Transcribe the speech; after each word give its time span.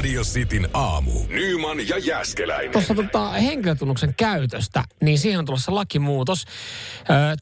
Radio 0.00 0.22
Cityn 0.22 0.68
aamu. 0.74 1.12
Nyman 1.28 1.88
ja 1.88 1.98
Jäskeläinen. 1.98 2.70
Tuossa 2.70 2.94
tota, 2.94 3.30
henkilötunnuksen 3.30 4.14
käytöstä, 4.14 4.84
niin 5.02 5.18
siihen 5.18 5.38
on 5.38 5.44
tulossa 5.44 5.74
lakimuutos. 5.74 6.44
Ö, 7.10 7.36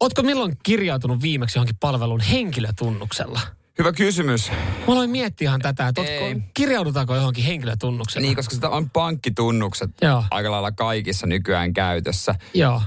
ootko 0.00 0.22
milloin 0.22 0.56
kirjautunut 0.62 1.22
viimeksi 1.22 1.58
johonkin 1.58 1.76
palvelun 1.80 2.20
henkilötunnuksella? 2.20 3.40
Hyvä 3.78 3.92
kysymys. 3.92 4.50
Mä 4.86 4.92
aloin 4.92 5.10
miettiä 5.10 5.48
ihan 5.48 5.60
tätä, 5.60 5.88
että 5.88 6.02
Ei. 6.02 6.22
ootko, 6.22 6.40
kirjaudutaanko 6.54 7.14
johonkin 7.14 7.44
henkilötunnuksella? 7.44 8.26
Niin, 8.26 8.36
koska 8.36 8.54
sitä 8.54 8.68
on 8.68 8.90
pankkitunnukset 8.90 9.90
Joo. 10.02 10.24
aika 10.30 10.50
lailla 10.50 10.72
kaikissa 10.72 11.26
nykyään 11.26 11.72
käytössä. 11.72 12.34
Joo. 12.54 12.82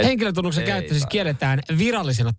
Et- 0.00 0.06
Henkilötunnuksen 0.06 0.64
ei 0.64 0.70
käyttö 0.70 0.94
siis 0.94 1.06
kielletään 1.06 1.60
virallisena 1.78 2.32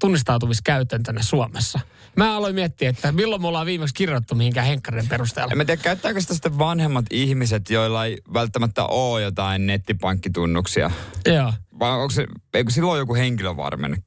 tunnistautumiskäytäntönä 0.00 1.22
Suomessa. 1.22 1.80
Mä 2.16 2.36
aloin 2.36 2.54
miettiä, 2.54 2.90
että 2.90 3.12
milloin 3.12 3.42
me 3.42 3.48
ollaan 3.48 3.66
viimeksi 3.66 3.94
kirjoittu 3.94 4.34
mihinkään 4.34 4.66
henkkarin 4.66 5.08
perusteella. 5.08 5.52
En 5.52 5.58
mä 5.58 5.64
tiedä, 5.64 5.82
käyttääkö 5.82 6.20
sitä 6.20 6.34
sitten 6.34 6.58
vanhemmat 6.58 7.04
ihmiset, 7.10 7.70
joilla 7.70 8.04
ei 8.04 8.18
välttämättä 8.34 8.84
ole 8.84 9.22
jotain 9.22 9.66
nettipankkitunnuksia. 9.66 10.90
Joo. 11.26 11.52
Vai 11.78 11.90
onko 11.92 12.10
se, 12.10 12.26
eikö 12.54 12.70
silloin 12.70 12.98
joku 12.98 13.14
henkilövarmen? 13.14 14.04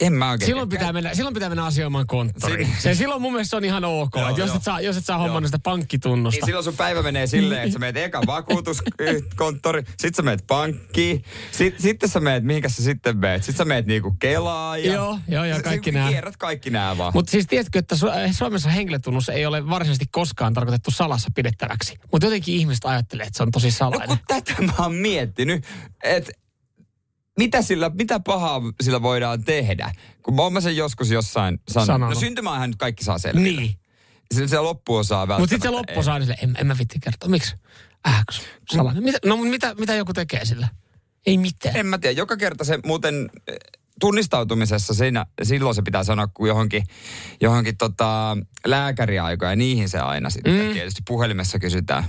En 0.00 0.12
mä 0.12 0.30
oikein 0.30 0.46
Silloin 0.46 0.68
pitää, 0.68 0.92
mennä, 0.92 1.14
silloin 1.14 1.34
pitää 1.34 1.48
mennä 1.48 1.64
asioimaan 1.64 2.06
konttoriin. 2.06 2.66
Siinä- 2.66 2.80
Se, 2.80 2.94
silloin 2.94 3.22
mun 3.22 3.32
mielestä 3.32 3.50
se 3.50 3.56
on 3.56 3.64
ihan 3.64 3.84
ok. 3.84 4.10
Joo, 4.16 4.28
että 4.28 4.40
jos, 4.40 4.48
joo. 4.48 4.56
et 4.56 4.62
saa, 4.62 4.80
jos 4.80 4.96
et 4.96 5.04
saa 5.04 5.18
hommannut 5.18 5.48
sitä 5.48 5.58
pankkitunnusta. 5.62 6.38
Niin 6.38 6.46
silloin 6.46 6.64
sun 6.64 6.76
päivä 6.76 7.02
menee 7.02 7.26
silleen, 7.26 7.62
että 7.62 7.72
sä 7.72 7.78
meet 7.78 7.96
eka 7.96 8.20
vakuutuskonttori, 8.26 9.82
sit 9.98 10.14
sä 10.14 10.22
meet 10.22 10.44
pankkiin, 10.46 11.24
sit, 11.52 11.80
sitten 11.80 12.08
sä 12.08 12.20
meet, 12.20 12.44
mihinkä 12.44 12.68
sä 12.68 12.82
sitten 12.82 13.16
meet? 13.18 13.42
Sitten 13.44 13.56
sä 13.58 13.64
meet 13.64 13.86
niinku 13.86 14.16
Kelaan 14.18 14.84
ja... 14.84 14.92
Joo, 14.92 15.18
joo, 15.28 15.44
joo, 15.44 15.58
kaikki 15.64 15.92
sä 15.92 15.98
nää. 15.98 16.08
Kierrät 16.08 16.36
kaikki 16.36 16.70
nää 16.70 16.98
vaan. 16.98 17.12
Mutta 17.14 17.30
siis 17.30 17.46
tiedätkö, 17.46 17.78
että 17.78 17.94
Su- 17.94 18.32
Suomessa 18.32 18.68
henkilötunnus 18.70 19.28
ei 19.28 19.46
ole 19.46 19.68
varsinaisesti 19.68 20.06
koskaan 20.10 20.54
tarkoitettu 20.54 20.90
salassa 20.90 21.28
pidettäväksi. 21.34 21.94
Mutta 22.12 22.26
jotenkin 22.26 22.54
ihmiset 22.54 22.84
ajattelee, 22.84 23.26
että 23.26 23.36
se 23.36 23.42
on 23.42 23.50
tosi 23.50 23.66
No 23.66 23.70
salainen. 23.72 24.08
kun 24.08 24.18
tätä 24.28 24.62
mä 24.62 24.72
oon 24.78 24.94
miettinyt, 24.94 25.64
että 26.02 26.32
mitä, 27.36 27.62
sillä, 27.62 27.90
mitä 27.94 28.20
pahaa 28.20 28.62
sillä 28.80 29.02
voidaan 29.02 29.44
tehdä? 29.44 29.92
Kun 30.22 30.34
mä 30.34 30.42
oon 30.42 30.52
mä 30.52 30.60
sen 30.60 30.76
joskus 30.76 31.10
jossain 31.10 31.60
sanonut. 31.68 31.86
Sanonut. 31.86 32.14
No 32.14 32.20
syntymähän 32.20 32.70
nyt 32.70 32.78
kaikki 32.78 33.04
saa 33.04 33.18
selville. 33.18 33.60
Niin. 33.60 33.78
Se, 34.34 34.48
se 34.48 34.60
loppuosaa 34.60 35.28
välttämättä. 35.28 35.40
Mutta 35.42 35.54
sitten 35.54 35.70
se 35.70 35.76
loppu 35.76 36.00
ei. 36.00 36.04
saa 36.04 36.18
niin 36.18 36.26
sille, 36.26 36.38
en, 36.42 36.56
en 36.60 36.66
mä 36.66 36.78
vitti 36.78 36.98
kertoa. 37.00 37.30
Miksi? 37.30 37.56
Äh, 38.08 38.24
salainen. 38.72 39.02
Mitä, 39.02 39.18
no 39.24 39.36
mitä, 39.36 39.74
mitä 39.74 39.94
joku 39.94 40.12
tekee 40.12 40.44
sillä? 40.44 40.68
Ei 41.26 41.38
mitään. 41.38 41.76
En 41.76 41.86
mä 41.86 41.98
tiedä, 41.98 42.18
joka 42.18 42.36
kerta 42.36 42.64
se 42.64 42.78
muuten 42.84 43.30
eh, 43.48 43.56
tunnistautumisessa 44.00 44.94
siinä, 44.94 45.26
silloin 45.42 45.74
se 45.74 45.82
pitää 45.82 46.04
sanoa, 46.04 46.26
kun 46.26 46.48
johonkin, 46.48 46.84
johonkin 47.40 47.76
tota, 47.76 48.36
lääkäriaikoja, 48.66 49.50
ja 49.50 49.56
niihin 49.56 49.88
se 49.88 49.98
aina 49.98 50.30
sitten 50.30 50.66
mm. 50.66 50.72
tietysti 50.72 51.02
puhelimessa 51.06 51.58
kysytään. 51.58 52.04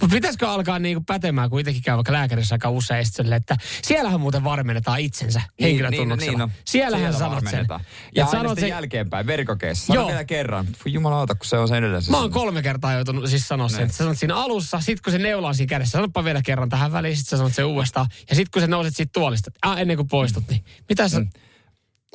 Mutta 0.00 0.14
pitäisikö 0.14 0.48
alkaa 0.48 0.78
niinku 0.78 1.02
pätemään, 1.06 1.50
kun 1.50 1.60
itsekin 1.60 1.82
käy 1.82 1.96
vaikka 1.96 2.12
lääkärissä 2.12 2.54
aika 2.54 2.70
usein, 2.70 3.06
sit 3.06 3.14
silleen, 3.14 3.36
että 3.36 3.56
siellähän 3.82 4.20
muuten 4.20 4.44
varmennetaan 4.44 5.00
itsensä 5.00 5.42
henkilötunnuksella. 5.60 6.38
Niin, 6.38 6.38
niin, 6.38 6.56
no. 6.58 6.62
Siellähän 6.64 7.12
Siellä 7.12 7.28
sanot 7.28 7.44
sen. 7.50 7.66
Ja 7.70 7.80
Ja 8.14 8.26
sanot 8.26 8.58
sen, 8.58 8.68
jälkeenpäin, 8.68 9.26
verikokeessa. 9.26 9.86
Sano 9.86 10.00
Joo. 10.00 10.08
vielä 10.08 10.24
kerran. 10.24 10.66
Jumalauta, 10.86 11.34
kun 11.34 11.46
se 11.46 11.58
on 11.58 11.68
se 11.68 11.76
edelleen. 11.76 12.02
Mä 12.10 12.18
oon 12.18 12.30
kolme 12.30 12.62
kertaa 12.62 12.92
joutunut 12.94 13.30
siis 13.30 13.48
sanoa 13.48 13.68
sen. 13.68 13.78
Niin. 13.78 13.90
Sä 13.90 13.96
sanot 13.96 14.18
siinä 14.18 14.36
alussa, 14.36 14.80
sit 14.80 15.00
kun 15.00 15.12
se 15.12 15.18
neula 15.18 15.48
on 15.48 15.54
siinä 15.54 15.70
kädessä, 15.70 15.90
sanoppa 15.92 16.24
vielä 16.24 16.42
kerran 16.42 16.68
tähän 16.68 16.92
väliin, 16.92 17.16
sit 17.16 17.28
sä 17.28 17.36
sanot 17.36 17.54
sen 17.54 17.64
uudestaan. 17.66 18.06
Ja 18.30 18.36
sit 18.36 18.48
kun 18.48 18.62
sä 18.62 18.68
nouset 18.68 18.96
siitä 18.96 19.10
tuolista, 19.12 19.50
äh, 19.66 19.78
ennen 19.80 19.96
kuin 19.96 20.08
poistut, 20.08 20.44
niin 20.48 20.64
mitä 20.88 21.08
sä 21.08 21.20
Mm. 21.20 21.28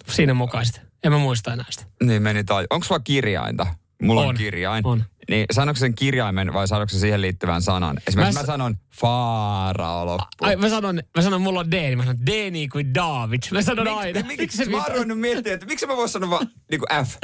siinä 0.10 0.34
mukaisit? 0.34 0.82
En 1.04 1.12
mä 1.12 1.18
muista 1.18 1.54
enää 1.54 1.66
sitä. 1.70 1.86
Niin 2.04 2.22
meni 2.22 2.44
tai. 2.44 2.66
Onko 2.70 2.84
sulla 2.84 3.00
kirjainta? 3.00 3.68
Mulla 4.02 4.22
on, 4.22 4.28
On. 4.28 4.36
kirjain. 4.36 4.88
On. 4.88 5.04
Niin 5.30 5.46
sanoiko 5.52 5.80
sen 5.80 5.96
kirjaimen 5.96 6.54
vai 6.54 6.68
sanoiko 6.68 6.90
se 6.90 7.00
siihen 7.00 7.22
liittyvän 7.22 7.62
sanan? 7.62 7.98
Esimerkiksi 8.08 8.38
Mä 8.38 8.42
mä, 8.42 8.46
sanon 8.48 8.76
Faarao 9.00 10.06
loppu. 10.06 10.26
Ai, 10.42 10.56
mä 10.56 10.70
sanon, 10.70 11.00
mä 11.16 11.22
sanon, 11.22 11.42
mulla 11.42 11.60
on 11.60 11.72
D, 11.72 11.74
niin 11.74 11.98
mä 11.98 12.04
sanon 12.04 12.26
D 12.26 12.52
niin 12.52 12.70
kuin 12.70 12.94
David. 12.94 13.40
Mä 13.52 13.62
sanon 13.62 13.88
aina. 13.88 14.22
Miksi, 14.24 14.70
mä 14.70 14.78
oon 14.78 14.86
ruvennut 14.94 15.20
miettimään, 15.20 15.54
että 15.54 15.66
miksi 15.66 15.86
mä 15.88 15.96
voin 15.98 16.10
sanoa 16.10 16.30
vaan 16.30 16.48
niinku 16.72 16.86
F? 17.06 17.16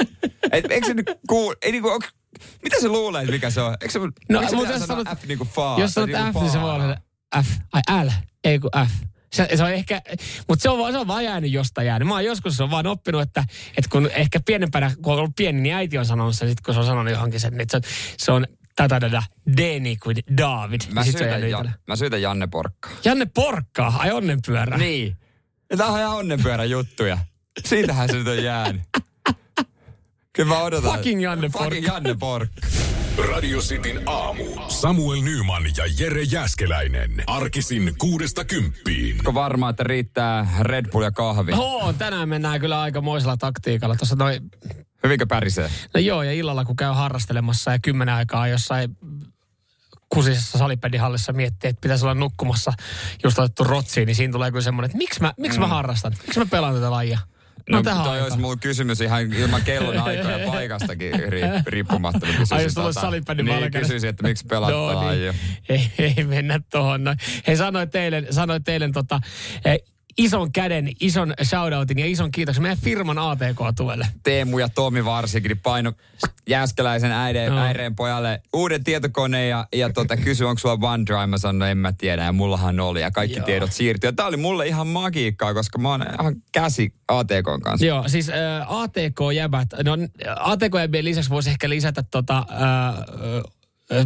Et, 0.52 0.70
eikö 0.70 0.86
se 0.86 0.94
nyt 0.94 1.10
kuul... 1.28 1.54
Ei 1.62 1.72
niinku, 1.72 1.88
onks, 1.88 2.08
mitä 2.62 2.80
se 2.80 2.88
luulee, 2.88 3.20
että 3.22 3.32
mikä 3.32 3.50
se 3.50 3.60
on? 3.60 3.76
Eikö 3.80 3.92
se, 3.92 3.98
No, 3.98 4.40
miksi 4.40 4.56
mutta 4.56 4.72
jos 4.72 4.82
sanoa 4.82 5.04
sanot, 5.04 5.18
F 5.20 5.24
niinku 5.26 5.44
faa? 5.44 5.80
jos 5.80 5.94
sanot 5.94 6.10
niinku 6.10 6.38
F, 6.38 6.42
niin 6.42 6.52
se 6.52 6.60
voi 6.60 6.70
olla 6.70 6.96
F. 7.42 7.48
Ai 7.72 8.04
L, 8.04 8.08
ei 8.44 8.58
kun 8.58 8.70
F. 8.86 8.90
Se, 9.32 9.48
se 9.54 9.64
on 9.64 9.72
ehkä, 9.72 10.02
mutta 10.48 10.62
se 10.62 10.70
on, 10.70 10.92
se 10.92 10.98
on 10.98 11.06
vaan 11.06 11.24
jäänyt 11.24 11.50
jostain 11.52 11.86
jäänyt. 11.86 12.08
Mä 12.08 12.14
oon 12.14 12.24
joskus 12.24 12.56
se 12.56 12.62
on 12.62 12.70
vaan 12.70 12.86
oppinut, 12.86 13.22
että, 13.22 13.44
että 13.68 13.90
kun 13.90 14.10
ehkä 14.14 14.40
pienempänä, 14.46 14.90
kun 15.02 15.12
on 15.12 15.18
ollut 15.18 15.36
pieni, 15.36 15.60
niin 15.60 15.74
äiti 15.74 15.98
on 15.98 16.06
sanonut 16.06 16.36
sen, 16.36 16.48
sit 16.48 16.60
kun 16.60 16.74
se 16.74 16.80
on 16.80 16.86
sanonut 16.86 17.12
johonkin 17.12 17.40
sen, 17.40 17.56
niin 17.56 17.66
se 17.70 17.76
on, 17.76 17.82
se 18.18 18.32
on 18.32 18.46
tätä 18.76 19.22
D 19.56 19.80
niin 19.80 19.98
kuin 20.02 20.16
David. 20.36 20.80
Mä 20.92 21.02
Niin 21.02 21.12
syytän, 21.12 21.28
jäänyt 21.28 21.50
ja, 21.50 21.58
itselle. 21.58 21.78
mä 21.86 21.96
syytän 21.96 22.22
Janne 22.22 22.46
Porkkaa. 22.46 22.92
Janne 23.04 23.26
Porkkaa, 23.34 23.96
ai 23.98 24.10
onnenpyörä. 24.10 24.76
Niin. 24.78 25.16
Tää 25.76 25.86
on 25.86 25.98
ihan 26.00 26.16
onnenpyörä 26.16 26.64
juttuja. 26.64 27.18
Siitähän 27.64 28.08
se 28.08 28.16
nyt 28.16 28.28
on 28.28 28.44
jäänyt. 28.44 28.82
Kyllä 30.32 30.48
mä 30.48 30.62
odotan. 30.62 30.92
Fucking 30.94 31.22
Janne 31.22 31.48
Fucking 31.48 31.70
Porkka. 31.70 31.92
Janne 31.92 32.14
Porkka. 32.14 32.60
Radio 33.18 33.58
Cityn 33.58 34.02
aamu. 34.06 34.44
Samuel 34.68 35.20
Nyman 35.20 35.62
ja 35.76 35.84
Jere 35.98 36.22
Jäskeläinen. 36.22 37.10
Arkisin 37.26 37.94
kuudesta 37.98 38.44
kymppiin. 38.44 39.16
Onko 39.18 39.34
varmaa, 39.34 39.70
että 39.70 39.82
riittää 39.84 40.48
Red 40.60 40.90
Bull 40.90 41.04
ja 41.04 41.10
kahvi? 41.10 41.52
Oo, 41.52 41.92
tänään 41.92 42.28
mennään 42.28 42.60
kyllä 42.60 42.80
aikamoisella 42.80 43.36
taktiikalla. 43.36 43.96
Tuossa 43.96 44.16
noin 44.16 44.50
Hyvinkö 45.04 45.26
pärisee? 45.26 45.70
No 45.94 46.00
joo, 46.00 46.22
ja 46.22 46.32
illalla 46.32 46.64
kun 46.64 46.76
käy 46.76 46.92
harrastelemassa 46.92 47.70
ja 47.70 47.78
kymmenen 47.78 48.14
aikaa 48.14 48.48
jossain 48.48 48.96
kusisessa 50.08 50.58
salipedihallissa 50.58 51.32
miettii, 51.32 51.70
että 51.70 51.80
pitäisi 51.80 52.04
olla 52.04 52.14
nukkumassa 52.14 52.72
just 53.24 53.38
otettu 53.38 53.64
rotsiin, 53.64 54.06
niin 54.06 54.16
siinä 54.16 54.32
tulee 54.32 54.50
kyllä 54.50 54.62
semmoinen, 54.62 54.86
että 54.86 54.98
miksi 54.98 55.20
mä, 55.20 55.34
miksi 55.36 55.58
mä 55.58 55.66
harrastan? 55.66 56.12
Miksi 56.22 56.40
mä 56.40 56.46
pelaan 56.46 56.74
tätä 56.74 56.90
lajia? 56.90 57.18
No, 57.70 57.76
No, 57.78 57.82
tähän 57.82 58.02
toi 58.02 58.08
aikaan. 58.12 58.24
olisi 58.24 58.38
mulla 58.38 58.56
kysymys 58.56 59.00
ihan 59.00 59.32
ilman 59.32 59.62
kellon 59.62 59.98
aikaa 60.08 60.30
ja 60.30 60.46
paikastakin 60.52 61.12
ri, 61.28 61.40
riippumatta. 61.66 62.26
Niin 62.26 62.38
Ai 62.50 62.62
jos 62.62 62.74
tulee 62.74 62.92
salipädin 62.92 63.44
Niin, 63.46 63.54
valkeana. 63.60 63.80
kysyisin, 63.86 64.10
että 64.10 64.22
miksi 64.22 64.44
pelaat 64.46 64.72
no, 64.72 64.92
no, 64.92 65.10
niin. 65.10 65.34
ei, 65.68 65.92
ei, 65.98 66.24
mennä 66.24 66.60
tuohon 66.70 67.04
noin. 67.04 67.16
Hei, 67.46 67.56
sanoit 67.56 67.90
teille, 67.90 68.22
sanoit 68.30 68.64
teille 68.64 68.90
tota, 68.92 69.20
eh, 69.64 69.78
ison 70.18 70.52
käden, 70.52 70.92
ison 71.00 71.34
shoutoutin 71.44 71.98
ja 71.98 72.06
ison 72.06 72.30
kiitoksen 72.30 72.62
meidän 72.62 72.78
firman 72.78 73.18
ATK-tuelle. 73.18 74.06
Teemu 74.22 74.58
ja 74.58 74.68
Tomi 74.68 75.04
varsinkin 75.04 75.48
niin 75.48 75.60
paino 75.62 75.92
Jääskeläisen 76.48 77.12
äideen, 77.12 77.52
No. 77.52 77.58
äireen 77.58 77.96
pojalle 77.96 78.42
uuden 78.52 78.84
tietokoneen 78.84 79.48
ja, 79.50 79.66
ja 79.72 79.92
tota, 79.92 80.16
kysyi, 80.16 80.46
onko 80.46 80.58
sulla 80.58 80.78
OneDrive. 80.90 81.26
Mä 81.26 81.38
sanoin, 81.38 81.58
no 81.58 81.66
en 81.66 81.78
mä 81.78 81.92
tiedä 81.92 82.24
ja 82.24 82.32
mullahan 82.32 82.80
oli 82.80 83.00
ja 83.00 83.10
kaikki 83.10 83.38
Joo. 83.38 83.46
Tiedot 83.46 83.72
siirtyi. 83.72 84.08
Ja 84.08 84.12
tää 84.12 84.26
oli 84.26 84.36
mulle 84.36 84.66
ihan 84.66 84.86
magiikkaa, 84.86 85.54
koska 85.54 85.78
mä 85.78 85.88
oon 85.88 86.04
ihan 86.20 86.34
käsi 86.52 86.94
ATKn 87.08 87.60
kanssa. 87.62 87.86
Joo, 87.86 88.08
siis 88.08 88.28
äh, 88.30 88.36
ATK-jäbät, 88.68 89.68
no 89.84 89.92
ATK-jäbien 90.36 91.04
lisäksi 91.04 91.30
voisi 91.30 91.50
ehkä 91.50 91.68
lisätä 91.68 92.02
tota, 92.10 92.38
äh, 92.38 92.94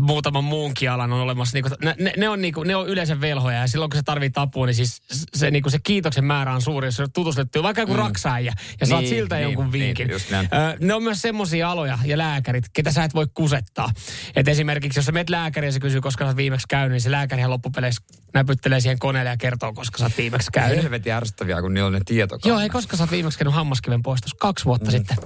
muutaman 0.00 0.44
muunkin 0.44 0.90
alan 0.90 1.12
on 1.12 1.20
olemassa. 1.20 1.56
Niinku, 1.56 1.70
ne, 1.82 1.94
ne, 1.98 2.12
ne, 2.16 2.28
on 2.28 2.40
niinku, 2.40 2.62
ne 2.62 2.76
on 2.76 2.88
yleensä 2.88 3.20
velhoja 3.20 3.58
ja 3.58 3.66
silloin 3.66 3.90
kun 3.90 3.98
se 3.98 4.02
tarvitsee 4.02 4.42
apua, 4.42 4.66
niin 4.66 4.74
siis 4.74 5.02
se, 5.34 5.50
niinku, 5.50 5.70
se 5.70 5.78
kiitoksen 5.78 6.24
määrä 6.24 6.54
on 6.54 6.62
suuri, 6.62 6.86
jos 6.86 6.96
se 6.96 7.06
tutustettu 7.14 7.62
vaikka 7.62 7.82
joku 7.82 7.92
mm. 7.92 7.98
raksaajia 7.98 8.52
ja 8.80 8.86
saat 8.86 9.00
Niin, 9.00 9.08
siltä 9.08 9.34
niin, 9.34 9.42
jonkun 9.42 9.64
niin, 9.64 9.72
vinkin. 9.72 10.08
näin. 10.30 10.48
Ö, 10.52 10.76
ne 10.80 10.94
on 10.94 11.02
myös 11.02 11.22
semmoisia 11.22 11.70
aloja 11.70 11.98
ja 12.04 12.18
lääkärit, 12.18 12.64
ketä 12.72 12.92
sä 12.92 13.04
et 13.04 13.14
voi 13.14 13.26
kusettaa. 13.34 13.90
Et 14.36 14.48
esimerkiksi 14.48 14.98
jos 14.98 15.06
sä 15.06 15.12
menet 15.12 15.30
lääkäriin 15.30 15.68
ja 15.68 15.72
se 15.72 15.80
kysyy, 15.80 16.00
koska 16.00 16.24
sä 16.24 16.28
oot 16.28 16.36
viimeksi 16.36 16.66
käynyt, 16.68 16.92
niin 16.92 17.00
se 17.00 17.10
lääkärihän 17.10 17.50
loppupeleissä 17.50 18.02
näpyttelee 18.34 18.80
siihen 18.80 18.98
koneelle 18.98 19.30
ja 19.30 19.36
kertoo, 19.36 19.72
koska 19.72 19.98
sä 19.98 20.04
oot 20.04 20.18
viimeksi 20.18 20.50
käynyt. 20.52 20.82
Helvetin 20.82 21.12
ärsyttäviä, 21.12 21.60
kun 21.60 21.74
niillä 21.74 21.86
on 21.86 21.92
ne 21.92 22.00
tietokoneet. 22.04 22.44
Joo, 22.46 22.58
hei, 22.58 22.68
koska 22.68 22.96
sä 22.96 23.02
oot 23.02 23.10
viimeksi 23.10 23.38
käynyt 23.38 23.54
hammaskiven 23.54 24.02
poistus? 24.02 24.34
Kaksi 24.34 24.64
vuotta 24.64 24.86
mm. 24.86 24.90
sitten. 24.90 25.16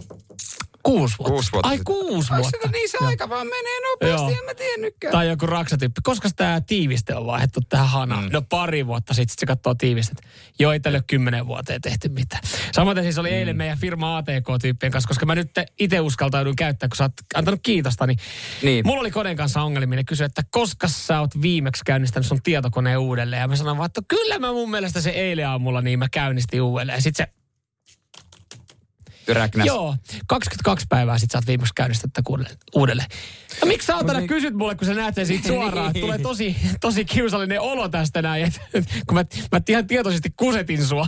Kuusi 0.82 1.14
vuotta. 1.18 1.32
Kuusi 1.32 1.52
vuotta 1.52 1.68
Ai 1.68 1.76
sitten. 1.76 1.94
kuusi 1.94 2.30
vuotta. 2.30 2.50
sitä 2.50 2.68
niin 2.72 2.88
se 2.90 2.98
Joo. 3.00 3.08
aika 3.08 3.28
vaan 3.28 3.46
menee 3.46 3.80
nopeasti, 3.90 4.32
Joo. 4.32 4.38
en 4.40 4.44
mä 4.44 4.54
tiennytkään. 4.54 5.12
Tai 5.12 5.28
joku 5.28 5.46
raksatyyppi. 5.46 6.00
Koska 6.02 6.28
tämä 6.36 6.60
tiiviste 6.60 7.14
on 7.14 7.26
vaihdettu 7.26 7.60
tähän 7.68 7.88
hanaan? 7.88 8.24
Mm. 8.24 8.30
No 8.32 8.42
pari 8.42 8.86
vuotta 8.86 9.14
sitten, 9.14 9.30
sit 9.32 9.38
se 9.38 9.46
katsoo 9.46 9.74
tiivistet. 9.74 10.18
Joo, 10.58 10.72
ei 10.72 10.80
tälle 10.80 11.02
kymmenen 11.06 11.46
vuoteen 11.46 11.80
tehty 11.80 12.08
mitään. 12.08 12.42
Samaten 12.72 13.04
siis 13.04 13.18
oli 13.18 13.28
mm. 13.30 13.34
eilen 13.36 13.56
meidän 13.56 13.78
firma 13.78 14.16
ATK-tyyppien 14.16 14.92
kanssa, 14.92 15.08
koska 15.08 15.26
mä 15.26 15.34
nyt 15.34 15.50
itse 15.78 16.00
uskaltaudun 16.00 16.56
käyttää, 16.56 16.88
kun 16.88 16.96
sä 16.96 17.04
oot 17.04 17.12
antanut 17.34 17.60
kiitosta, 17.62 18.06
niin, 18.06 18.18
Niin. 18.62 18.86
mulla 18.86 19.00
oli 19.00 19.10
koneen 19.10 19.36
kanssa 19.36 19.62
ongelmia. 19.62 19.96
Ne 19.96 20.04
kysyi, 20.04 20.24
että 20.24 20.42
koska 20.50 20.88
sä 20.88 21.20
oot 21.20 21.42
viimeksi 21.42 21.82
käynnistänyt 21.86 22.26
sun 22.26 22.42
tietokoneen 22.42 22.98
uudelleen. 22.98 23.40
Ja 23.40 23.48
mä 23.48 23.56
sanoin 23.56 23.76
vaan, 23.78 23.86
että 23.86 24.00
kyllä 24.08 24.38
mä 24.38 24.52
mun 24.52 24.70
mielestä 24.70 25.00
se 25.00 25.10
eilen 25.10 25.48
aamulla, 25.48 25.80
niin 25.80 25.98
mä 25.98 26.06
käynnistin 26.12 26.62
uudelleen. 26.62 26.96
Ja 26.96 27.02
sit 27.02 27.16
se, 27.16 27.26
Räknäs. 29.34 29.66
Joo, 29.66 29.96
22 30.26 30.86
päivää 30.88 31.18
sitten 31.18 31.32
sä 31.32 31.38
oot 31.38 31.46
viimeksi 31.46 31.74
käynnistettä 31.74 32.22
uudelleen. 32.74 33.08
No 33.62 33.68
miksi 33.68 33.92
niin- 34.16 34.28
kysyt 34.28 34.54
mulle, 34.54 34.74
kun 34.74 34.86
sä 34.86 34.94
näet 34.94 35.14
sen 35.14 35.26
siitä 35.26 35.48
suoraan, 35.48 35.86
että 35.86 36.00
tulee 36.00 36.18
tosi, 36.18 36.56
tosi 36.80 37.04
kiusallinen 37.04 37.60
olo 37.60 37.88
tästä 37.88 38.22
näin, 38.22 38.44
että 38.44 38.60
kun 39.06 39.14
mä, 39.14 39.24
mä 39.52 39.60
ihan 39.68 39.86
tietoisesti 39.86 40.30
kusetin 40.36 40.86
sua, 40.86 41.06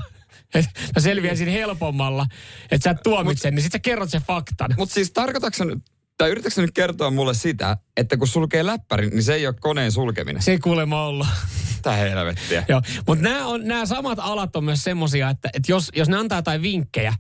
että 0.55 0.71
mä 0.97 1.01
selviäisin 1.01 1.49
helpommalla, 1.49 2.27
että 2.71 2.85
sä 2.85 2.91
et 2.91 3.03
tuomitse, 3.03 3.51
niin 3.51 3.63
sit 3.63 3.73
sä 3.73 3.79
kerrot 3.79 4.11
sen 4.11 4.23
faktan. 4.23 4.75
Mutta 4.79 4.95
siis 4.95 5.13
tarkoitatko 5.13 5.65
nyt, 5.65 5.79
tai 6.19 6.31
yritätkö 6.31 6.61
nyt 6.61 6.73
kertoa 6.75 7.11
mulle 7.11 7.35
sitä, 7.35 7.77
että 7.97 8.17
kun 8.17 8.29
sulkee 8.29 8.67
läppärin, 8.67 9.11
niin 9.11 9.23
se 9.23 9.35
ei 9.35 9.47
ole 9.47 9.55
koneen 9.61 9.93
sulkeminen? 9.93 10.43
Se 10.43 10.51
ei 10.51 10.59
kuulemma 10.59 11.07
ollut. 11.07 11.27
Mitä 11.91 11.97
helvettiä? 11.97 12.65
Joo, 12.69 12.83
mutta 13.07 13.25
nämä, 13.25 13.47
on, 13.47 13.65
nämä 13.69 13.87
samat 13.87 14.19
alat 14.19 14.57
on 14.57 14.65
myös 14.65 14.85
semmosia, 14.85 15.31
että, 15.31 15.51
että 15.55 15.73
jos, 15.73 15.91
jos 15.97 16.09
ne 16.09 16.17
antaa 16.17 16.39
jotain 16.39 16.63
vinkkejä, 16.63 17.15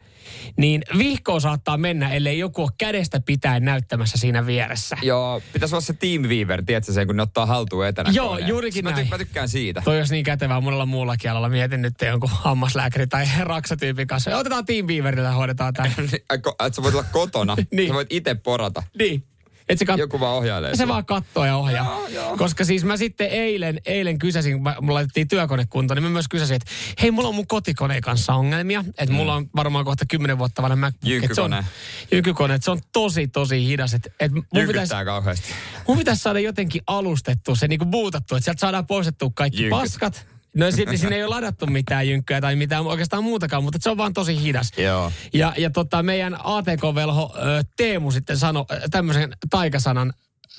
niin 0.56 0.82
vihkoa 0.98 1.40
saattaa 1.40 1.76
mennä, 1.76 2.10
ellei 2.14 2.38
joku 2.38 2.62
ole 2.62 2.70
kädestä 2.78 3.20
pitäen 3.20 3.64
näyttämässä 3.64 4.18
siinä 4.18 4.46
vieressä. 4.46 4.96
Joo, 5.02 5.42
pitäisi 5.52 5.74
olla 5.74 5.80
se 5.80 5.92
Teamweaver, 5.92 6.62
tiedätkö 6.64 6.92
sen, 6.92 7.06
kun 7.06 7.16
ne 7.16 7.22
ottaa 7.22 7.46
haltuun 7.46 7.86
etänä 7.86 8.10
Joo, 8.12 8.28
koneen. 8.28 8.48
juurikin 8.48 8.84
mä, 8.84 8.90
näin. 8.90 9.08
mä 9.08 9.18
tykkään 9.18 9.48
siitä. 9.48 9.80
Toi 9.84 9.98
olisi 9.98 10.14
niin 10.14 10.24
kätevää 10.24 10.60
monella 10.60 10.86
muullakin 10.86 11.30
alalla. 11.30 11.48
Mietin 11.48 11.82
nyt 11.82 11.94
jonkun 12.06 12.30
hammaslääkäri 12.32 13.06
tai 13.06 13.26
raksatyypin 13.40 14.06
kanssa. 14.06 14.36
Otetaan 14.38 14.66
Teamweaverillä 14.66 15.28
ja 15.28 15.34
hoidetaan 15.34 15.74
tämä. 15.74 15.88
Että 16.34 16.50
sä 16.72 16.82
voit 16.82 16.94
olla 16.94 17.06
kotona, 17.12 17.56
Niin. 17.72 17.88
sä 17.88 17.94
voit 17.94 18.12
itse 18.12 18.34
porata. 18.34 18.82
niin. 18.98 19.24
Et 19.72 19.78
se, 19.78 19.84
kat- 19.92 19.98
Joku 19.98 20.20
vaan 20.20 20.34
ohjailee. 20.36 20.76
se 20.76 20.88
vaan 20.88 21.04
kattoo 21.06 21.44
ja 21.44 21.56
ohjaa. 21.56 21.84
Joo, 21.86 22.06
joo. 22.08 22.36
Koska 22.36 22.64
siis 22.64 22.84
mä 22.84 22.96
sitten 22.96 23.26
eilen, 23.26 23.80
eilen 23.86 24.18
kysäsin, 24.18 24.52
kun 24.52 24.62
mulla 24.80 24.94
laitettiin 24.94 25.28
työkone 25.28 25.64
kuntoon, 25.70 25.96
niin 25.96 26.02
mä 26.04 26.10
myös 26.10 26.28
kysäsin, 26.28 26.56
että 26.56 26.70
hei, 27.02 27.10
mulla 27.10 27.28
on 27.28 27.34
mun 27.34 27.46
kotikoneen 27.46 28.00
kanssa 28.02 28.34
ongelmia. 28.34 28.84
Että 28.98 29.14
mulla 29.14 29.34
on 29.34 29.50
varmaan 29.56 29.84
kohta 29.84 30.04
10 30.10 30.38
vuotta 30.38 30.62
vanha 30.62 30.76
MacBook. 30.76 31.24
et 31.24 31.34
se 31.34 31.40
on-. 31.40 31.64
Jynkykone, 32.12 32.54
että 32.54 32.64
se 32.64 32.70
on 32.70 32.80
tosi, 32.92 33.28
tosi 33.28 33.66
hidas. 33.66 33.94
Että 33.94 34.10
et 34.20 34.32
mun 34.32 34.44
pitäisi 34.66 34.94
kauheasti. 35.04 35.48
Mun 35.88 35.98
pitäisi 35.98 36.22
saada 36.22 36.40
jotenkin 36.40 36.82
alustettu, 36.86 37.54
se 37.56 37.68
niinku 37.68 37.84
buutattu, 37.86 38.34
että 38.36 38.44
sieltä 38.44 38.60
saadaan 38.60 38.86
poistettua 38.86 39.30
kaikki 39.34 39.62
Jynkyt. 39.62 39.80
paskat. 39.80 40.26
No 40.56 40.70
siinä, 40.70 40.96
siinä 40.96 41.16
ei 41.16 41.24
ole 41.24 41.34
ladattu 41.34 41.66
mitään 41.66 42.08
jynkkyä 42.08 42.40
tai 42.40 42.56
mitään 42.56 42.86
oikeastaan 42.86 43.24
muutakaan, 43.24 43.64
mutta 43.64 43.78
se 43.82 43.90
on 43.90 43.96
vaan 43.96 44.12
tosi 44.12 44.42
hidas. 44.42 44.72
Joo. 44.78 45.12
Ja, 45.32 45.52
ja 45.58 45.70
tota, 45.70 46.02
meidän 46.02 46.36
ATK-velho 46.44 47.34
Teemu 47.76 48.10
sitten 48.10 48.38
sanoi 48.38 48.64
tämmöisen 48.90 49.32
taikasanan 49.50 50.12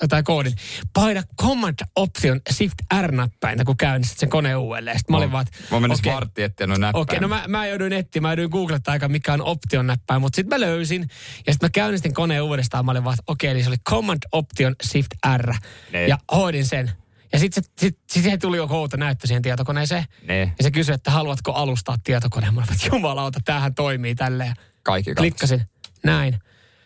tai 0.08 0.22
koodin. 0.22 0.52
Paina 0.92 1.22
Command 1.40 1.78
Option 1.96 2.40
Shift 2.52 2.74
R-näppäintä, 3.00 3.64
kun 3.64 3.76
käynnistät 3.76 4.18
sen 4.18 4.28
koneen 4.28 4.56
uudelleen. 4.58 4.98
Sitten 4.98 5.14
mä 5.14 5.18
olin 5.18 5.32
vaan, 5.32 5.46
Mä 5.70 5.76
okei. 5.76 5.90
okay. 5.94 6.14
vartti 6.14 6.42
etsiä 6.42 6.66
no 6.66 6.76
näppäin. 6.76 7.02
Okei, 7.02 7.20
no 7.20 7.28
mä, 7.28 7.44
mä 7.48 7.66
jouduin 7.66 7.92
etsiä, 7.92 8.22
mä 8.22 8.28
jouduin 8.28 8.50
googlettaa 8.50 8.92
aika 8.92 9.08
mikä 9.08 9.32
on 9.32 9.42
option 9.42 9.86
näppäin, 9.86 10.20
mutta 10.20 10.36
sitten 10.36 10.60
mä 10.60 10.66
löysin. 10.66 11.00
Ja 11.46 11.52
sitten 11.52 11.66
mä 11.66 11.70
käynnistin 11.70 12.14
koneen 12.14 12.42
uudestaan, 12.42 12.84
mä 12.84 12.90
olin 12.90 13.04
vaan, 13.04 13.14
että 13.14 13.32
okei, 13.32 13.50
eli 13.50 13.62
se 13.62 13.68
oli 13.68 13.76
Command 13.88 14.22
Option 14.32 14.76
Shift 14.82 15.10
R. 15.36 15.54
Niin. 15.92 16.08
Ja 16.08 16.18
hoidin 16.32 16.66
sen. 16.66 16.90
Ja 17.34 17.40
sitten 17.40 17.64
sit, 17.64 17.72
sit, 17.78 17.98
sit 18.24 18.40
tuli 18.40 18.56
joku 18.56 18.74
outo 18.74 18.96
näyttö 18.96 19.26
siihen 19.26 19.42
tietokoneeseen. 19.42 20.04
Niin. 20.28 20.52
Ja 20.58 20.62
se 20.62 20.70
kysyi, 20.70 20.94
että 20.94 21.10
haluatko 21.10 21.52
alustaa 21.52 21.96
tietokoneen. 22.04 22.54
Mä 22.54 22.60
olin, 22.60 22.72
että 22.72 22.86
jumalauta, 22.92 23.40
tämähän 23.44 23.74
toimii 23.74 24.14
tälleen. 24.14 24.54
Kaikki. 24.82 25.14
Klikkasin, 25.14 25.62
näin. 26.04 26.38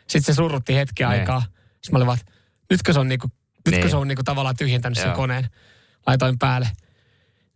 Sitten 0.09 0.35
se 0.35 0.37
surrutti 0.37 0.75
hetki 0.75 1.03
Niin. 1.03 1.11
aikaa. 1.11 1.41
Sitten 1.41 1.93
mä 1.93 1.97
olin 1.97 2.07
vaan, 2.07 2.19
nytkö 2.71 2.93
se 2.93 2.99
on, 3.01 3.09
niinku, 3.09 3.29
nytkö 3.71 3.89
se 3.89 3.97
on 3.97 4.09
niinku 4.09 4.23
tavallaan 4.23 4.57
tyhjentänyt 4.57 4.99
sen 4.99 5.07
Joo. 5.07 5.17
koneen. 5.17 5.49
Laitoin 6.07 6.39
päälle. 6.39 6.69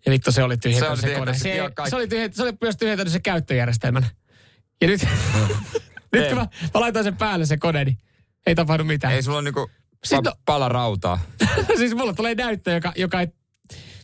Ja 0.07 0.13
vittu 0.13 0.33
se 0.33 0.43
oli 0.43 0.57
tyhjentänyt 0.57 1.01
Se 1.01 1.09
se, 1.09 1.15
kone. 1.19 1.35
Se, 1.39 1.71
kaikki. 1.75 1.91
se, 1.91 1.97
oli 1.97 2.09
tyhjentänyt, 2.09 2.37
se 2.37 2.43
oli 2.43 2.53
myös 2.61 2.77
tyhjentänyt 2.77 3.13
sen 3.13 3.23
käyttöjärjestelmän. 3.23 4.07
Ja 4.81 4.87
nyt, 4.87 5.01
nyt 6.13 6.29
kun 6.29 6.37
mä, 6.39 6.47
mä 6.75 6.81
laitoin 6.81 7.05
sen 7.05 7.17
päälle 7.17 7.47
se 7.47 7.57
kone, 7.57 7.85
niin 7.85 7.99
ei 8.47 8.55
tapahdu 8.55 8.85
mitään. 8.85 9.15
Ei 9.15 9.23
sulla 9.23 9.39
on 9.39 9.45
niinku 9.45 9.71
Sit 10.05 10.19
pa- 10.19 10.25
no- 10.25 10.33
pala 10.45 10.69
rautaa. 10.69 11.21
siis 11.79 11.95
mulla 11.95 12.13
tulee 12.13 12.35
näyttö, 12.35 12.71
joka, 12.71 12.93
joka 12.97 13.21
ei 13.21 13.29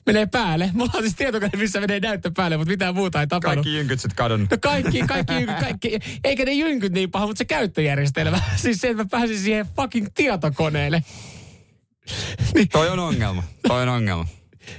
menee 0.07 0.27
päälle. 0.27 0.71
Mulla 0.73 0.93
on 0.95 1.03
siis 1.03 1.15
tietokone, 1.15 1.51
missä 1.57 1.81
menee 1.81 2.01
näyttö 2.01 2.31
päälle, 2.37 2.57
mutta 2.57 2.71
mitään 2.71 2.95
muuta 2.95 3.21
ei 3.21 3.27
tapahdu. 3.27 3.55
Kaikki 3.57 3.75
jynkyt 3.75 4.01
sit 4.01 4.13
kadonnut. 4.13 4.51
No 4.51 4.57
kaikki, 4.61 5.03
kaikki, 5.03 5.35
jynkyt, 5.35 5.59
kaikki, 5.67 5.99
eikä 6.25 6.45
ne 6.45 6.53
jynkyt 6.53 6.93
niin 6.93 7.11
paha, 7.11 7.27
mutta 7.27 7.39
se 7.39 7.45
käyttöjärjestelmä. 7.45 8.41
Siis 8.57 8.81
se, 8.81 8.89
että 8.91 9.03
mä 9.03 9.09
pääsin 9.11 9.39
siihen 9.39 9.67
fucking 9.77 10.07
tietokoneelle. 10.15 11.03
Toi 12.73 12.89
on 12.89 12.99
ongelma. 12.99 13.43
Toi 13.69 13.83
on 13.83 13.89
ongelma. 13.89 14.27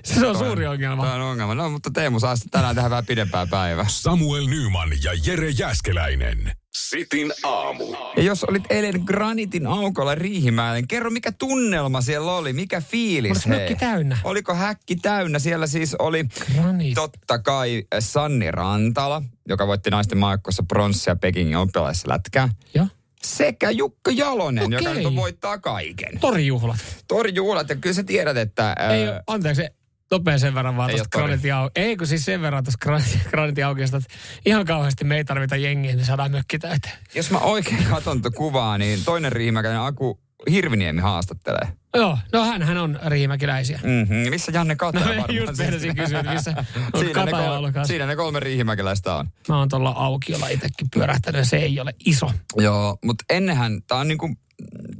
Se 0.03 0.27
on 0.27 0.37
suuri 0.37 0.67
ongelma. 0.67 1.05
Toi 1.05 1.15
on 1.15 1.21
ongelma. 1.21 1.55
No, 1.55 1.69
mutta 1.69 1.89
Teemu 1.93 2.19
saa 2.19 2.35
sitten 2.35 2.51
tänään 2.51 2.75
tehdä 2.75 2.89
vähän 2.89 3.05
pidempää 3.05 3.47
päivää. 3.47 3.85
Samuel 3.89 4.45
Nyman 4.47 4.89
ja 5.03 5.11
Jere 5.25 5.49
Jäskeläinen. 5.49 6.51
Sitin 6.77 7.33
aamu. 7.43 7.95
Ja 8.17 8.23
jos 8.23 8.43
olit 8.43 8.63
eilen 8.69 9.01
Granitin 9.05 9.67
aukolla 9.67 10.15
Riihimäellä, 10.15 10.73
niin 10.73 10.87
kerro 10.87 11.09
mikä 11.09 11.31
tunnelma 11.31 12.01
siellä 12.01 12.31
oli, 12.31 12.53
mikä 12.53 12.81
fiilis? 12.81 13.31
Oliko 13.31 13.49
mökki 13.49 13.75
täynnä? 13.75 14.17
Oliko 14.23 14.53
häkki 14.53 14.95
täynnä? 14.95 15.39
Siellä 15.39 15.67
siis 15.67 15.95
oli 15.99 16.25
Granit. 16.55 16.93
totta 16.95 17.39
kai 17.39 17.83
Sanni 17.99 18.51
Rantala, 18.51 19.21
joka 19.47 19.67
voitti 19.67 19.89
naisten 19.89 20.17
maajoukkueessa 20.17 20.63
pronssia 20.67 21.15
Pekingin 21.15 21.57
oppilaissa 21.57 22.09
lätkää. 22.09 22.49
Joo. 22.73 22.87
Sekä 23.23 23.69
Jukka 23.69 24.11
Jalonen, 24.11 24.63
Okei. 24.65 24.79
joka 24.83 24.93
nyt 24.93 25.15
voittaa 25.15 25.57
kaiken. 25.57 26.19
Torijuhlat. 26.19 26.77
Torjuulat, 27.07 27.69
ja 27.69 27.75
kyllä 27.75 27.93
sä 27.93 28.03
tiedät, 28.03 28.37
että... 28.37 28.75
ää, 28.79 28.93
Ei, 28.95 29.07
oo- 29.07 29.19
anteeksi, 29.27 29.61
nopea 30.11 30.37
sen 30.37 30.55
verran 30.55 30.77
vaan 30.77 30.89
Ei 30.89 30.95
tuosta 30.95 31.17
granitin 31.17 31.51
au- 31.51 31.71
Ei, 31.75 31.97
kun 31.97 32.07
siis 32.07 32.25
sen 32.25 32.41
verran 32.41 32.63
tuosta 32.63 32.85
granitin, 33.29 33.65
aukeasta, 33.65 33.97
että 33.97 34.09
ihan 34.45 34.65
kauheasti 34.65 35.03
me 35.03 35.17
ei 35.17 35.25
tarvita 35.25 35.55
jengiä, 35.55 35.95
niin 35.95 36.05
saadaan 36.05 36.31
mökki 36.31 36.59
täyteen. 36.59 36.93
Jos 37.15 37.31
mä 37.31 37.37
oikein 37.37 37.83
katson 37.83 38.21
tuota 38.21 38.37
kuvaa, 38.37 38.77
niin 38.77 39.03
toinen 39.05 39.31
riihimäkäinen 39.31 39.81
Aku 39.81 40.19
Hirviniemi 40.51 41.01
haastattelee. 41.01 41.67
Joo, 41.95 42.17
no 42.33 42.43
hän, 42.45 42.61
hän 42.63 42.77
on 42.77 42.99
riihimäkiläisiä. 43.05 43.79
Mm-hmm. 43.83 44.29
Missä 44.29 44.51
Janne 44.55 44.75
Kataja 44.75 45.05
No, 45.05 45.09
varmaan 45.09 45.35
just 45.35 45.57
meinasin 45.57 45.95
kysyä, 45.95 46.23
missä 46.23 46.53
on 46.93 46.99
siinä, 46.99 47.25
ne 47.25 47.31
kolme, 47.31 47.85
siinä 47.85 48.05
ne 48.05 48.15
kolme 48.15 48.39
riihimäkeläistä 48.39 49.15
on. 49.15 49.27
Mä 49.47 49.57
oon 49.57 49.69
tuolla 49.69 49.89
aukiolla 49.89 50.47
itsekin 50.47 50.87
pyörähtänyt 50.93 51.47
se 51.49 51.57
ei 51.57 51.79
ole 51.79 51.93
iso. 52.05 52.31
Joo, 52.55 52.97
mutta 53.05 53.23
ennenhän, 53.29 53.81
tämä 53.87 54.01
on 54.01 54.07
niinku, 54.07 54.35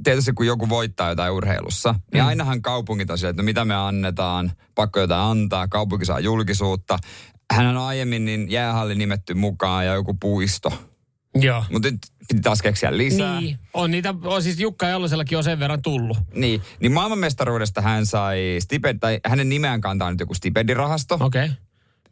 tietysti 0.04 0.32
kun 0.32 0.46
joku 0.46 0.68
voittaa 0.68 1.08
jotain 1.08 1.32
urheilussa, 1.32 1.92
Mm. 1.92 2.00
niin 2.12 2.24
ainahan 2.24 2.62
kaupungit 2.62 3.10
on 3.10 3.18
sillä, 3.18 3.30
että 3.30 3.42
no 3.42 3.44
mitä 3.44 3.64
me 3.64 3.74
annetaan, 3.74 4.52
pakko 4.74 5.00
jotain 5.00 5.20
antaa, 5.30 5.68
kaupunki 5.68 6.04
saa 6.04 6.20
julkisuutta. 6.20 6.98
Hän 7.52 7.66
on 7.66 7.76
aiemmin 7.76 8.24
niin 8.24 8.50
jäähalli 8.50 8.94
nimetty 8.94 9.34
mukaan 9.34 9.86
ja 9.86 9.94
joku 9.94 10.14
puisto. 10.14 10.72
Joo. 11.34 11.64
Mutta 11.72 11.90
nyt 11.90 11.98
piti 12.28 12.40
taas 12.40 12.62
keksiä 12.62 12.96
lisää. 12.96 13.40
Niin, 13.40 13.58
on 13.74 13.90
niitä, 13.90 14.14
on 14.24 14.42
siis 14.42 14.60
Jukka 14.60 14.86
Jallosellakin 14.86 15.38
on 15.38 15.44
sen 15.44 15.58
verran 15.58 15.82
tullut. 15.82 16.18
Niin, 16.34 16.62
niin 16.80 16.92
maailmanmestaruudesta 16.92 17.80
hän 17.80 18.06
sai 18.06 18.56
stipend, 18.60 18.98
tai 18.98 19.20
hänen 19.26 19.48
nimeään 19.48 19.80
kantaa 19.80 20.10
nyt 20.10 20.20
joku 20.20 20.34
stipendirahasto. 20.34 21.18
Okei. 21.20 21.44
Okay. 21.44 21.56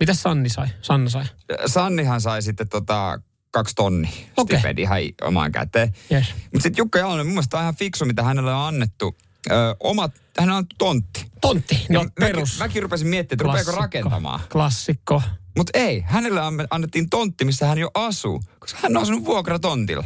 Mitäs 0.00 0.22
Sanni 0.22 0.48
sai? 0.48 0.66
Sanna 0.82 1.10
sai. 1.10 1.24
Sannihan 1.66 2.20
sai 2.20 2.42
sitten 2.42 2.68
tota 2.68 3.20
kaksi 3.50 3.74
tonnia 3.74 4.10
Okei. 4.36 4.58
stipendi 4.58 4.82
ihan 4.82 4.98
omaan 5.22 5.52
käteen. 5.52 5.94
Yes. 6.12 6.26
Mutta 6.34 6.62
sitten 6.62 6.76
Jukka 6.78 6.98
Jalonen, 6.98 7.26
mun 7.26 7.34
mielestä 7.34 7.56
on 7.56 7.62
ihan 7.62 7.76
fiksu, 7.76 8.04
mitä 8.04 8.22
hänelle 8.22 8.54
on 8.54 8.60
annettu. 8.68 9.16
Ö, 9.50 9.54
omat, 9.80 10.12
hän 10.38 10.48
on 10.50 10.54
annettu 10.56 10.74
tontti. 10.78 11.26
Tontti, 11.40 11.86
no 11.88 12.06
perus. 12.20 12.58
mäkin 12.58 12.82
rupesin 12.82 13.08
miettimään, 13.08 13.56
että 13.56 13.62
rupeako 13.62 13.80
rakentamaan. 13.82 14.40
Klassikko. 14.52 15.22
Mutta 15.56 15.78
ei, 15.78 16.00
hänelle 16.06 16.40
annettiin 16.70 17.10
tontti, 17.10 17.44
missä 17.44 17.66
hän 17.66 17.78
jo 17.78 17.90
asuu, 17.94 18.42
koska 18.58 18.78
hän 18.82 18.96
on 18.96 19.02
asunut 19.02 19.24
vuokratontilla. 19.24 20.04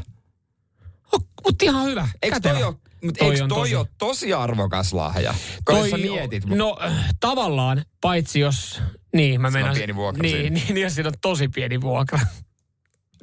Oh, 1.12 1.24
mutta 1.46 1.64
ihan 1.64 1.84
hyvä. 1.86 2.08
Eikö 2.22 2.36
Kätevä. 2.36 2.54
toi, 2.54 2.62
ole, 2.64 2.76
mut 3.04 3.14
Toi 3.18 3.34
eikö 3.34 3.46
toi 3.48 3.58
tosi- 3.58 3.76
ole 3.76 3.86
tosi 3.98 4.32
arvokas 4.32 4.92
lahja? 4.92 5.34
Kun 5.64 5.76
jos 5.78 5.84
sä 5.84 5.90
Toi- 5.90 6.00
mietit, 6.10 6.44
No 6.46 6.76
äh, 6.84 6.92
tavallaan, 7.20 7.84
paitsi 8.00 8.40
jos... 8.40 8.80
Niin, 9.14 9.40
mä 9.40 9.50
menen. 9.50 9.74
pieni 9.74 9.94
vuokra 9.96 10.22
niin, 10.22 10.54
niin, 10.54 10.66
niin, 10.68 10.82
jos 10.82 10.94
siinä 10.94 11.08
on 11.08 11.14
tosi 11.20 11.48
pieni 11.48 11.80
vuokra. 11.80 12.18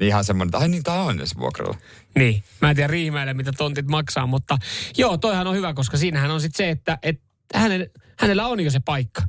Ihan 0.08 0.24
semmoinen, 0.24 0.50
että 0.50 0.58
ai 0.58 0.70
niin, 0.70 0.84
tää 0.84 1.02
on 1.02 1.18
edes 1.20 1.38
vuokralla. 1.38 1.78
niin, 2.16 2.44
mä 2.62 2.70
en 2.70 2.76
tiedä 2.76 2.88
riimäille, 2.88 3.34
mitä 3.34 3.52
tontit 3.58 3.88
maksaa, 3.88 4.28
mutta 4.28 4.58
joo, 4.98 5.18
toihan 5.18 5.48
on 5.48 5.56
hyvä, 5.56 5.74
koska 5.74 5.98
siinähän 5.98 6.32
on 6.32 6.42
sitten 6.42 6.58
se, 6.58 6.70
että, 6.70 6.98
että 7.04 7.24
hänen, 7.54 7.90
hänellä 8.20 8.48
on 8.48 8.60
jo 8.60 8.72
se 8.72 8.80
paikka. 8.80 9.22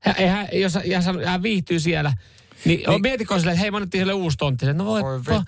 Hän, 0.00 0.14
hän, 0.28 0.48
jos 0.52 0.74
hän, 0.74 1.24
hän- 1.24 1.42
viihtyy 1.42 1.80
siellä, 1.80 2.12
Niin, 2.64 2.80
niin 2.88 3.02
mietitkö 3.02 3.38
silleen, 3.38 3.52
että 3.54 3.60
hei, 3.60 3.70
mä 3.70 3.76
annettiin 3.76 4.00
sille 4.00 4.12
uusi 4.12 4.36
tontti. 4.36 4.66
No 4.66 4.84
voi, 4.84 5.02
Oi 5.02 5.18
mä, 5.18 5.42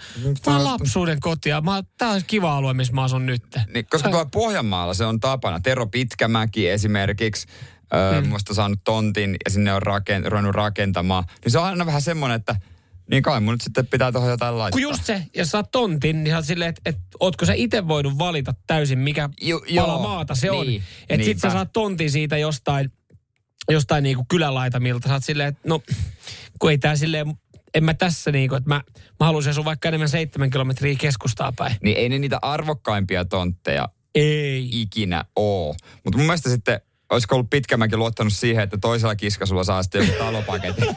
mä 0.46 0.56
oon 0.56 0.64
lapsuuden 0.64 1.20
kotia. 1.20 1.60
Mä, 1.60 1.82
tää 1.98 2.10
on 2.10 2.20
kiva 2.26 2.56
alue, 2.56 2.74
missä 2.74 2.92
mä 2.92 3.02
asun 3.02 3.26
nyt. 3.26 3.42
Niin, 3.74 3.86
koska 3.90 4.10
tuolla 4.10 4.28
Pohjanmaalla 4.32 4.94
se 4.94 5.04
on 5.04 5.20
tapana. 5.20 5.60
Tero 5.60 5.86
Pitkämäki 5.86 6.68
esimerkiksi, 6.68 7.46
öö, 7.94 8.20
mm. 8.20 8.28
muista 8.28 8.54
saanut 8.54 8.78
tontin 8.84 9.36
ja 9.44 9.50
sinne 9.50 9.74
on 9.74 9.82
raken, 9.82 10.24
ruvennut 10.32 10.54
rakentamaan. 10.54 11.24
Niin 11.44 11.52
se 11.52 11.58
on 11.58 11.64
aina 11.64 11.86
vähän 11.86 12.02
semmoinen, 12.02 12.36
että 12.36 12.56
niin 13.10 13.22
kai 13.22 13.40
mun 13.40 13.54
nyt 13.54 13.60
sitten 13.60 13.86
pitää 13.86 14.12
tuohon 14.12 14.30
jotain 14.30 14.58
laittaa. 14.58 14.74
Kun 14.76 14.82
just 14.82 15.04
se, 15.04 15.22
jos 15.36 15.48
saat 15.50 15.70
tontin, 15.70 16.24
niin 16.24 16.36
oot 16.36 16.44
silleen, 16.44 16.68
että 16.68 16.80
et, 16.84 16.96
ootko 17.20 17.46
sä 17.46 17.52
itse 17.52 17.88
voinut 17.88 18.18
valita 18.18 18.54
täysin, 18.66 18.98
mikä 18.98 19.28
Ju- 19.40 19.64
pala 19.76 19.98
maata 20.02 20.34
se 20.34 20.50
on. 20.50 20.66
niin, 20.66 20.82
Että 21.08 21.24
sit 21.24 21.38
sä 21.38 21.50
saat 21.50 21.72
tontin 21.72 22.10
siitä 22.10 22.38
jostain, 22.38 22.92
jostain 23.70 24.02
niinku 24.02 24.24
kylälaitamilta. 24.28 25.08
Sä 25.08 25.14
oot 25.14 25.24
silleen, 25.24 25.48
että 25.48 25.60
no, 25.68 25.80
kun 26.58 26.70
ei 26.70 26.78
tää 26.78 26.96
silleen, 26.96 27.34
en 27.74 27.84
mä 27.84 27.94
tässä 27.94 28.32
niinku, 28.32 28.54
että 28.54 28.68
mä, 28.68 28.82
mä 29.20 29.26
haluaisin 29.26 29.50
asua 29.50 29.64
vaikka 29.64 29.88
enemmän 29.88 30.08
seitsemän 30.08 30.50
kilometriä 30.50 30.94
keskustaa 30.98 31.52
päin. 31.52 31.76
Niin 31.82 31.96
ei 31.96 32.08
ne 32.08 32.18
niitä 32.18 32.38
arvokkaimpia 32.42 33.24
tontteja 33.24 33.88
Ei. 34.14 34.68
ikinä 34.80 35.24
oo. 35.36 35.74
Mutta 36.04 36.16
mun 36.18 36.26
mielestä 36.26 36.50
sitten 36.50 36.80
olisiko 37.10 37.34
ollut 37.34 37.50
Pitkämäki 37.50 37.96
luottanut 37.96 38.32
siihen, 38.32 38.62
että 38.64 38.78
toisella 38.78 39.16
kiskasulla 39.16 39.64
saa 39.64 39.82
sitten 39.82 40.06
joku 40.06 40.18
talopaketti. 40.18 40.82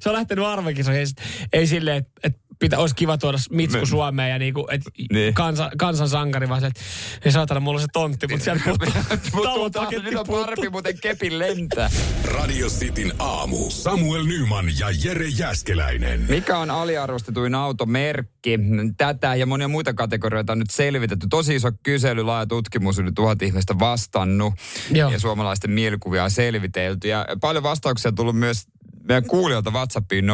Se, 0.00 0.08
on 0.08 0.14
lähtenyt 0.14 0.44
arvokisoihin. 0.44 1.00
Ei, 1.00 1.06
ei 1.52 1.66
silleen, 1.66 1.96
että 1.96 2.20
et 2.24 2.36
pitä, 2.58 2.78
olisi 2.78 2.94
kiva 2.94 3.18
tuoda 3.18 3.38
Mitsku 3.50 3.80
Me- 3.80 3.86
Suomeen 3.86 4.30
ja 4.30 4.38
niinku, 4.38 4.68
et 4.70 4.80
Niin. 5.12 5.34
kansa, 5.34 5.70
kansan 5.78 6.08
sankari, 6.08 6.48
vaan 6.48 6.60
se, 6.60 6.66
että 6.66 6.80
ei 7.24 7.32
saatana, 7.32 7.60
mulla 7.60 7.76
on 7.76 7.80
se 7.82 7.86
tontti, 7.92 8.26
mutta 8.28 8.44
sieltä 8.44 8.62
puuttuu 8.64 8.88
Mutta 9.34 9.48
talopaketti 9.48 10.04
nyt 10.04 10.14
on 10.18 10.26
puuttuu. 10.26 10.44
parempi 10.44 10.68
muuten 10.68 10.98
kepin 11.02 11.38
lentää. 11.38 11.90
Radio 12.24 12.66
Cityn 12.68 13.12
aamu. 13.18 13.70
Samuel 13.70 14.22
Nyman 14.24 14.66
ja 14.78 14.86
Jere 15.04 15.26
Jäskeläinen. 15.28 16.26
Mikä 16.28 16.58
on 16.58 16.70
aliarvostetuin 16.70 17.54
automerkki? 17.54 18.58
Tätä 18.96 19.34
ja 19.34 19.46
monia 19.46 19.68
muita 19.68 19.94
kategorioita 19.94 20.52
on 20.52 20.58
nyt 20.58 20.70
selvitetty. 20.70 21.26
Tosi 21.30 21.54
iso 21.54 21.68
kysely, 21.82 22.22
laaja 22.22 22.46
tutkimus, 22.46 22.98
yli 22.98 23.12
tuhat 23.12 23.42
ihmistä 23.42 23.78
vastannut. 23.78 24.54
Joo. 24.90 25.10
Ja 25.10 25.18
suomalaisten 25.20 25.70
mielikuvia 25.70 26.24
on 26.24 26.30
selvitelty. 26.30 27.08
Ja 27.08 27.26
paljon 27.40 27.62
vastauksia 27.62 28.08
on 28.08 28.14
tullut 28.14 28.36
myös 28.38 28.66
meidän 29.08 29.26
kuulijoilta 29.26 29.70
WhatsAppiin 29.70 30.24
0447255854. 30.24 30.28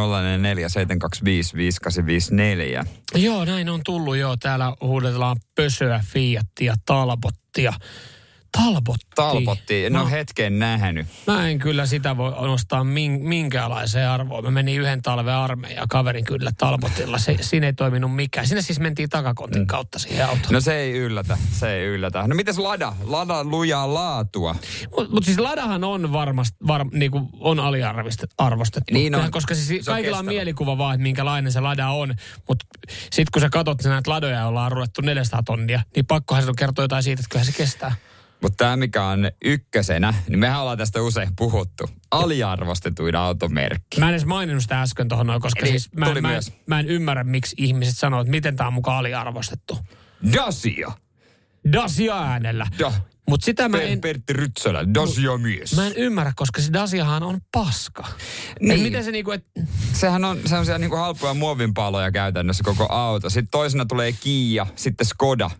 Joo, 3.14 3.45
näin 3.45 3.69
on 3.69 3.81
tullut 3.85 4.16
jo. 4.16 4.37
Täällä 4.37 4.75
huudellaan 4.81 5.37
pösöä, 5.54 6.00
Fiatia, 6.12 6.75
Talbottia. 6.87 7.73
Talbotti. 8.56 9.06
Talpotti, 9.14 9.84
en 9.84 9.92
No. 9.92 10.02
ole 10.02 10.11
hetken 10.11 10.58
nähnyt. 10.58 11.06
Mä 11.26 11.49
en 11.49 11.58
kyllä 11.58 11.87
sitä 11.87 12.16
voi 12.16 12.30
nostaa 12.32 12.84
min, 12.84 13.12
minkäänlaiseen 13.28 14.08
arvoon. 14.08 14.44
Mä 14.44 14.50
menin 14.50 14.80
yhden 14.80 15.02
talven 15.02 15.34
armeijaan 15.34 15.88
kaverin 15.88 16.25
kyllä 16.25 16.50
Talbotilla. 16.58 17.18
Se, 17.18 17.37
siinä 17.40 17.66
ei 17.66 17.73
toiminut 17.73 18.14
mikään. 18.14 18.46
Sinne 18.46 18.62
siis 18.62 18.80
mentiin 18.80 19.08
takakontin 19.08 19.66
kautta 19.66 19.99
siihen 19.99 20.26
autoon. 20.26 20.52
No 20.52 20.61
se 20.61 20.76
ei 20.76 20.92
yllätä, 20.92 21.38
se 21.52 21.73
ei 21.75 21.84
yllätä. 21.87 22.28
No 22.28 22.34
mites 22.34 22.58
Lada? 22.58 22.92
Lada 23.04 23.44
lujaa 23.44 23.94
laatua. 23.94 24.56
Mutta 24.96 25.14
mut 25.14 25.25
siis 25.25 25.38
Ladahan 25.38 25.84
on 25.84 26.12
varmasti 26.12 26.56
var, 26.66 26.84
niinku, 26.92 27.28
on 27.40 27.61
aliarvostettu. 27.61 28.34
Niin 28.90 29.14
on. 29.14 29.30
Koska 29.30 29.54
siis 29.54 29.84
Se 29.84 29.90
on 29.90 29.94
kaikilla 29.94 30.16
on 30.18 30.25
kestävä. 30.25 30.34
mielikuva 30.37 30.78
vaan, 30.78 30.94
että 30.94 31.02
minkälainen 31.02 31.52
se 31.52 31.61
Lada 31.61 31.88
on. 31.88 32.14
Mutta 32.49 32.66
sitten 33.02 33.26
kun 33.32 33.42
sä 33.42 33.49
katsot 33.50 33.84
näitä 33.84 34.11
Ladoja, 34.11 34.40
joilla 34.40 34.64
on 34.64 34.73
ruvettu 34.73 35.00
400 35.00 35.42
tonnia, 35.42 35.82
niin 35.96 36.06
pakkohan 36.06 36.42
se 36.44 36.52
kertoa 36.58 36.84
jotain 36.84 37.02
siitä, 37.02 37.20
että 37.20 37.28
kyllähän 37.30 37.52
se 37.52 37.58
kestää. 37.58 37.94
Mutta 38.45 38.65
tämä 38.65 38.77
mikä 38.77 39.05
on 39.05 39.31
ykkösenä, 39.45 40.15
niin 40.29 40.39
mehän 40.39 40.61
ollaan 40.61 40.79
tästä 40.79 41.03
usein 41.03 41.29
puhuttu. 41.37 41.91
Aliarvostetuin 42.11 43.17
automerkki. 43.17 44.01
Mä 44.01 44.07
en 44.09 44.11
edes 44.15 44.27
maininnut 44.27 44.63
sitä 44.63 44.83
äsken 44.83 45.09
tuohon 45.09 45.27
noin, 45.27 45.41
koska 45.41 45.61
Eli 45.61 45.71
siis 45.71 45.93
mä, 45.93 46.07
en- 46.07 46.23
mä, 46.23 46.37
en, 46.37 46.43
mä 46.67 46.81
en 46.81 46.87
ymmärrä, 46.87 47.25
miksi 47.25 47.57
ihmiset 47.59 47.99
sanoo, 47.99 48.21
että 48.21 48.31
miten 48.31 48.57
tämä 48.57 48.67
on 48.67 48.75
mukaan 48.75 48.99
aliarvostettu. 48.99 49.79
Dacia. 50.33 50.93
Dacia 51.73 52.19
äänellä. 52.19 52.67
Da. 52.79 52.93
Mutta 53.31 53.45
sitä 53.45 53.69
mä 53.69 53.81
en, 53.81 54.01
Pertti 54.01 54.33
Rytsölä, 54.33 54.95
Dacia 54.95 55.39
mies. 55.39 55.77
mä 55.77 55.87
en 55.87 55.93
ymmärrä, 55.97 56.33
koska 56.37 56.63
se 56.63 56.73
Daciahan 56.73 57.23
on 57.23 57.41
paska. 57.53 58.05
Niin. 58.61 58.73
Et 58.73 58.83
miten 58.83 59.05
se 59.05 59.11
niinku, 59.11 59.31
että 59.31 59.51
Sehän 59.93 60.25
on 60.25 60.41
sellaisia 60.47 60.79
niinku 60.79 60.97
halpoja 60.97 61.35
muovinpaloja 61.35 62.13
käytännössä 62.13 62.65
koko 62.65 62.87
auto. 62.91 63.31
Sitten 63.31 63.51
toisena 63.51 63.85
tulee 63.85 64.13
Kia, 64.13 64.67
sitten 64.77 65.07
Skoda. 65.07 65.51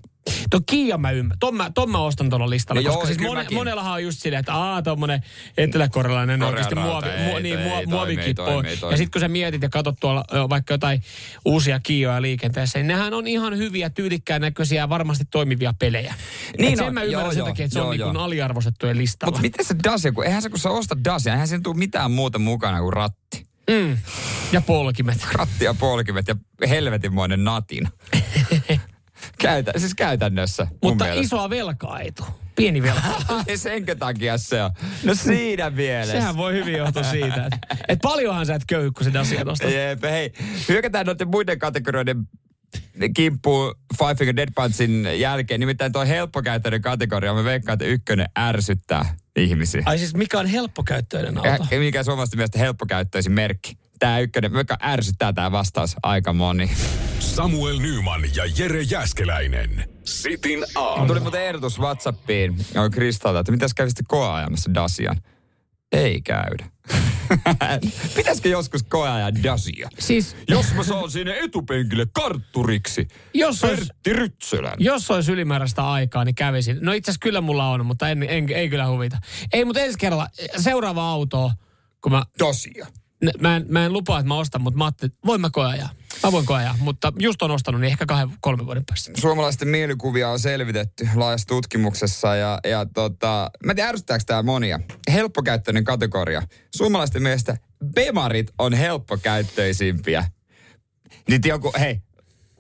Tuo 0.51 0.61
Kia 0.67 0.99
mä 0.99 1.11
ymmärrän. 1.11 1.39
Ton 1.39 1.55
mä, 1.55 1.71
ton 1.75 1.91
mä 1.91 1.99
ostan 1.99 2.31
tuolla 2.31 2.51
listalla, 2.51 2.83
No 2.83 2.87
koska 2.87 3.01
joo, 3.01 3.07
siis 3.07 3.19
mone, 3.19 3.47
monellahan 3.53 3.93
on 3.93 4.03
just 4.03 4.21
silleen, 4.21 4.41
että 4.41 4.55
aah, 4.55 4.83
tommonen 4.83 5.23
eteläkorealainen 5.59 6.43
oikeasti 6.43 6.75
rauta, 6.75 7.07
muovi, 7.07 7.33
mu, 7.33 7.39
niin, 7.39 7.59
ei, 7.59 7.69
toimi, 7.69 7.87
muovikippo. 7.87 8.47
ei 8.47 8.53
toimi, 8.53 8.69
ei 8.69 8.79
Ja 8.91 8.97
sitten 8.97 9.11
kun 9.11 9.21
sä 9.21 9.29
mietit 9.29 9.63
ja 9.63 9.69
katsot 9.69 9.97
tuolla 10.01 10.25
vaikka 10.49 10.75
jotain 10.75 11.03
uusia 11.45 11.81
Kioja 11.81 12.23
liikenteessä, 12.23 12.79
niin 12.79 12.87
nehän 12.87 13.15
on 13.15 13.27
ihan 13.27 13.57
hyviä, 13.59 13.91
tyylikkään 13.91 14.41
näköisiä 14.41 14.83
ja 14.83 14.89
varmasti 14.89 15.25
toimivia 15.31 15.75
pelejä. 15.79 16.15
Niin 16.59 16.73
Et 16.73 16.79
sen 16.79 16.87
on, 16.87 16.95
mä 16.95 17.03
ymmärrän 17.03 17.25
joo, 17.25 17.33
sen 17.33 17.45
takia, 17.45 17.65
että 17.65 17.73
se 17.73 17.79
joo, 17.79 17.89
on 17.89 17.91
niin 17.91 18.01
joo. 18.01 18.13
aliarvostettujen 18.13 18.99
listalla. 18.99 19.31
Mutta 19.31 19.43
miten 19.43 19.65
se 19.65 19.75
Dacia, 19.85 20.13
kun 20.13 20.25
eihän 20.25 20.43
se 20.43 20.51
kun 20.51 20.59
sä 20.59 20.71
ostat 20.71 20.99
Dacia, 21.05 21.33
eihän 21.33 21.49
siinä 21.49 21.63
tule 21.63 21.77
mitään 21.77 22.11
muuta 22.11 22.39
mukana 22.39 22.81
kuin 22.81 22.93
ratti. 22.93 23.47
Mm. 23.71 23.99
Ja 24.53 24.61
polkimet. 24.61 25.27
Ratti 25.33 25.65
ja 25.65 25.75
polkimet 25.75 26.29
ja 26.29 26.37
helvetinmoinen 26.69 27.45
natin. 27.45 27.89
Käytä, 29.39 29.73
siis 29.77 29.95
käytännössä 29.95 30.67
Mutta 30.83 31.05
mielestä. 31.05 31.25
isoa 31.27 31.51
velkaa 31.51 32.01
ei 32.01 32.13
tule. 32.13 32.29
Pieni 32.57 32.83
velka. 32.83 33.03
Senkö 33.57 33.95
takia 33.95 34.39
se 34.39 34.63
on? 34.63 34.71
No 35.05 35.15
siinä 35.15 35.71
mielessä. 35.71 36.13
Sehän 36.13 36.37
voi 36.37 36.55
hyvin 36.55 36.75
johtua 36.75 37.03
siitä, 37.03 37.47
että 37.47 37.77
et 37.89 37.99
paljonhan 38.03 38.47
sä 38.47 38.55
et 38.55 38.63
köyhy, 38.67 38.91
kun 38.91 39.17
asiaa 39.17 39.45
nostat. 39.45 39.71
Jep, 39.71 40.03
hei, 40.03 40.33
hyökätään 40.69 41.07
noiden 41.07 41.29
muiden 41.29 41.59
kategorioiden 41.59 42.29
kimppuun 43.17 43.75
Five 43.99 44.15
Finger 44.15 44.37
Dead 44.37 44.49
Punchin 44.55 45.21
jälkeen. 45.21 45.61
Nimittäin 45.61 45.93
tuo 45.93 46.07
helppokäyttöinen 46.07 46.83
kategoria, 46.83 47.35
me 47.35 47.45
veikkaan, 47.45 47.75
että 47.75 47.85
ykkönen 47.85 48.27
ärsyttää 48.39 49.17
ihmisiä. 49.37 49.83
Ai 49.87 49.99
siis 49.99 50.15
mikä 50.15 50.39
on 50.39 50.47
helppokäyttöinen 50.47 51.37
auto? 51.37 51.49
Ja, 51.49 51.59
ja 51.71 51.79
mikä 51.79 52.03
suomalaisten 52.03 52.39
mielestä 52.39 52.59
helppokäyttöisin 52.59 53.33
merkki. 53.33 53.84
Tämä 54.05 54.19
ykkönen, 54.19 54.53
veikkaan 54.53 54.81
ärsyttää 54.83 55.33
tämä 55.33 55.53
vastaus 55.53 55.97
aika 56.03 56.33
moni. 56.33 56.71
Samuel 57.19 57.79
Nyman 57.79 58.23
ja 58.37 58.45
Jere 58.59 58.83
Jäskeläinen. 58.83 59.89
Sitin 60.05 60.65
aamu. 60.75 61.07
Tuli 61.07 61.21
muuten 61.21 61.43
ehdotus 61.43 61.81
Whatsappiin 61.81 62.57
Kristalta, 62.93 63.39
että 63.39 63.53
mitäs 63.53 63.75
kävisitte 63.75 64.03
koeajamassa 64.09 64.75
Dasian? 64.75 65.17
Ei 65.93 66.21
käydä. 66.21 66.67
Pitäisikö 68.17 68.49
joskus 68.49 68.83
koeajaa 68.83 69.35
Dacia? 69.43 69.89
Siis 69.99 70.37
Jos 70.49 70.75
mä 70.75 70.83
saan 70.83 71.11
sinne 71.11 71.39
etupenkille 71.39 72.07
kartturiksi. 72.13 73.09
jos 73.35 73.65
olisi, 73.65 73.83
Pertti 73.87 74.13
Rytsölän. 74.13 74.75
jos 74.79 75.11
olisi 75.11 75.33
ylimääräistä 75.33 75.91
aikaa, 75.91 76.25
niin 76.25 76.35
kävisin. 76.35 76.79
No 76.81 76.93
itse 76.93 77.11
asiassa 77.11 77.23
kyllä 77.23 77.41
mulla 77.41 77.71
on, 77.71 77.87
mutta 77.87 78.09
en, 78.09 78.23
en, 78.23 78.49
ei 78.53 78.69
kyllä 78.69 78.87
huvita. 78.87 79.19
Ei, 79.53 79.65
mutta 79.65 79.81
ensi 79.81 79.99
kerralla 79.99 80.29
seuraava 80.59 81.11
auto, 81.11 81.53
kun 82.01 82.13
mä, 82.13 82.23
Dacia. 82.39 82.87
Mä, 83.41 83.57
en, 83.57 83.67
mä 83.69 83.87
en 83.87 83.93
lupaa, 83.93 84.19
että 84.19 84.29
mä 84.29 84.35
ostan, 84.35 84.63
mutta 84.63 84.79
mä 84.79 84.85
ajattelin, 84.85 85.15
voin 85.27 85.41
mä 85.41 85.51
koeajaa. 85.51 85.89
Mä 86.23 86.33
voin 86.33 86.47
koeajaa, 86.47 86.77
mutta 86.81 87.13
just 87.19 87.43
on 87.43 87.51
ostanut, 87.51 87.81
niin 87.81 87.91
ehkä 87.91 88.07
kahden, 88.07 88.37
kolmen 88.41 88.67
vuoden 88.67 88.85
päästä. 88.87 89.13
Suomalaisten 89.21 89.69
mielikuvia 89.69 90.31
on 90.31 90.39
selvitetty 90.39 91.09
laajassa 91.15 91.47
tutkimuksessa 91.47 92.37
ja, 92.37 92.59
ja 92.65 92.87
tota, 92.87 93.51
mä 93.65 93.73
en 93.73 93.77
tiedä 93.77 93.89
ärsyttääkö 93.89 94.25
tää 94.27 94.43
monia. 94.43 94.81
Helppokäyttöinen 95.13 95.85
kategoria. 95.85 96.43
Suomalaisten 96.77 97.23
mielestä 97.23 97.57
Bemarit 97.95 98.51
on 98.59 98.73
helppokäyttöisimpiä. 98.73 100.25
Nyt 101.29 101.45
joku, 101.45 101.73
hei, 101.79 102.01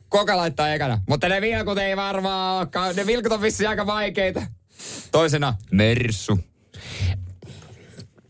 koka 0.08 0.36
laittaa 0.36 0.74
ekana, 0.74 1.00
mutta 1.08 1.28
ne 1.28 1.40
vilkut 1.40 1.78
ei 1.78 1.96
varmaan 1.96 2.58
olekaan. 2.58 2.96
Ne 2.96 3.06
vilkut 3.06 3.32
on 3.32 3.42
vissiin 3.42 3.68
aika 3.68 3.86
vaikeita. 3.86 4.42
Toisena 5.12 5.54
Mersu. 5.70 6.38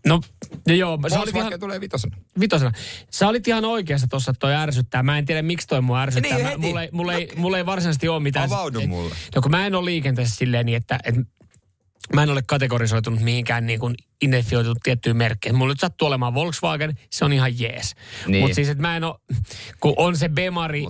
No, 0.09 0.21
no 0.69 0.75
joo, 0.75 0.91
sä 0.97 1.07
olit 1.07 1.13
Volkswagen 1.19 1.49
ihan, 1.49 1.61
tulee 1.61 1.81
vitosena. 1.81 2.17
vitosena. 2.41 2.73
Sä 3.11 3.29
olit 3.29 3.49
ihan 3.49 3.65
oikeassa 3.65 4.07
tuossa, 4.07 4.31
että 4.31 4.39
toi 4.39 4.55
ärsyttää. 4.55 5.03
Mä 5.03 5.19
en 5.19 5.25
tiedä, 5.25 5.43
miksi 5.43 5.67
toi 5.67 5.81
mua 5.81 6.01
ärsyttää. 6.03 6.39
Niin, 6.39 6.47
Mä, 6.47 6.57
mulla, 6.57 6.83
ei, 6.83 6.89
mulla, 6.93 7.13
ei, 7.15 7.29
mulla 7.37 7.59
ei 7.59 7.67
varsinaisesti 7.67 8.09
ole 8.09 8.21
mitään. 8.21 8.53
Avaudu 8.53 8.81
et- 8.81 8.89
mulle. 8.89 9.15
No 9.35 9.43
kun 9.43 9.51
mä 9.51 9.67
en 9.67 9.75
ole 9.75 9.85
liikenteessä 9.85 10.37
silleen 10.37 10.67
niin, 10.67 10.77
että, 10.77 10.99
että 11.05 11.21
mä 12.13 12.23
en 12.23 12.31
ole 12.31 12.43
kategorisoitunut 12.47 13.21
mihinkään 13.21 13.67
niin 13.67 13.81
kuin 13.81 13.95
identifioitunut 14.23 14.79
tiettyyn 14.83 15.17
merkkeihin. 15.17 15.59
Mulla 15.59 15.73
nyt 15.73 15.81
sattuu 15.81 16.09
olemaan 16.09 16.35
Volkswagen, 16.35 16.99
se 17.11 17.25
on 17.25 17.33
ihan 17.33 17.61
jees. 17.61 17.95
Niin. 18.27 18.43
Mutta 18.43 18.55
siis, 18.55 18.69
että 18.69 18.83
mä 18.83 18.97
en 18.97 19.05
ole, 19.05 19.15
kun 19.81 19.95
on 19.97 20.17
se 20.17 20.29
Bemari, 20.29 20.85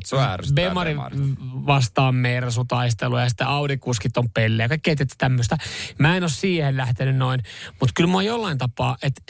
Bemari 0.54 0.94
Bemari. 0.94 1.16
vastaan 1.66 2.14
Mersu-taistelu 2.14 3.18
ja 3.18 3.28
sitten 3.28 3.46
Audi-kuskit 3.46 4.16
on 4.16 4.30
pelle 4.30 4.62
ja 4.62 4.68
kaikkea 4.68 4.94
tämmöistä. 5.18 5.56
Mä 5.98 6.16
en 6.16 6.22
ole 6.22 6.30
siihen 6.30 6.76
lähtenyt 6.76 7.16
noin, 7.16 7.42
mutta 7.80 7.92
kyllä 7.96 8.10
mä 8.10 8.14
oon 8.14 8.24
jollain 8.24 8.58
tapaa, 8.58 8.96
että 9.02 9.22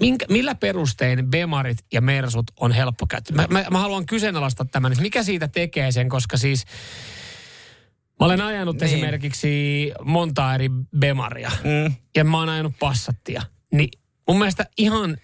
minkä, 0.00 0.26
millä 0.28 0.54
perustein 0.54 1.30
Bemarit 1.30 1.78
ja 1.92 2.00
Mersut 2.00 2.46
on 2.60 2.72
helppo 2.72 3.06
käyttää. 3.06 3.36
Mä, 3.36 3.46
mä, 3.50 3.64
mä 3.70 3.78
haluan 3.78 4.06
kyseenalaistaa 4.06 4.66
tämän, 4.70 4.92
että 4.92 5.02
mikä 5.02 5.22
siitä 5.22 5.48
tekee 5.48 5.92
sen, 5.92 6.08
koska 6.08 6.36
siis 6.36 6.64
Mä 8.20 8.26
olen 8.26 8.40
ajanut 8.40 8.76
Niin. 8.80 8.84
esimerkiksi 8.84 9.92
monta 10.04 10.54
eri 10.54 10.68
Bemaria. 10.98 11.50
Mm. 11.64 11.94
Ja 12.16 12.24
mä 12.24 12.38
oon 12.38 12.48
ajanut 12.48 12.72
Passattia. 12.78 13.42
Niin 13.72 13.88
mun 14.28 14.38
mielestä 14.38 14.66
ihan, 14.78 15.16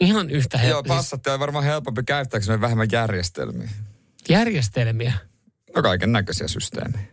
ihan 0.00 0.30
yhtä 0.30 0.56
Joo, 0.58 0.66
helppo. 0.66 0.92
Siis 0.94 0.96
passatti 0.98 1.30
on 1.30 1.40
varmaan 1.40 1.64
helpompi 1.64 2.02
käyttää, 2.02 2.40
koska 2.40 2.60
vähemmän 2.60 2.88
järjestelmiä. 2.92 3.68
järjestelmiä. 4.28 5.12
No 5.76 5.82
kaiken 5.82 6.12
näköisiä 6.12 6.48
systeemejä. 6.48 7.04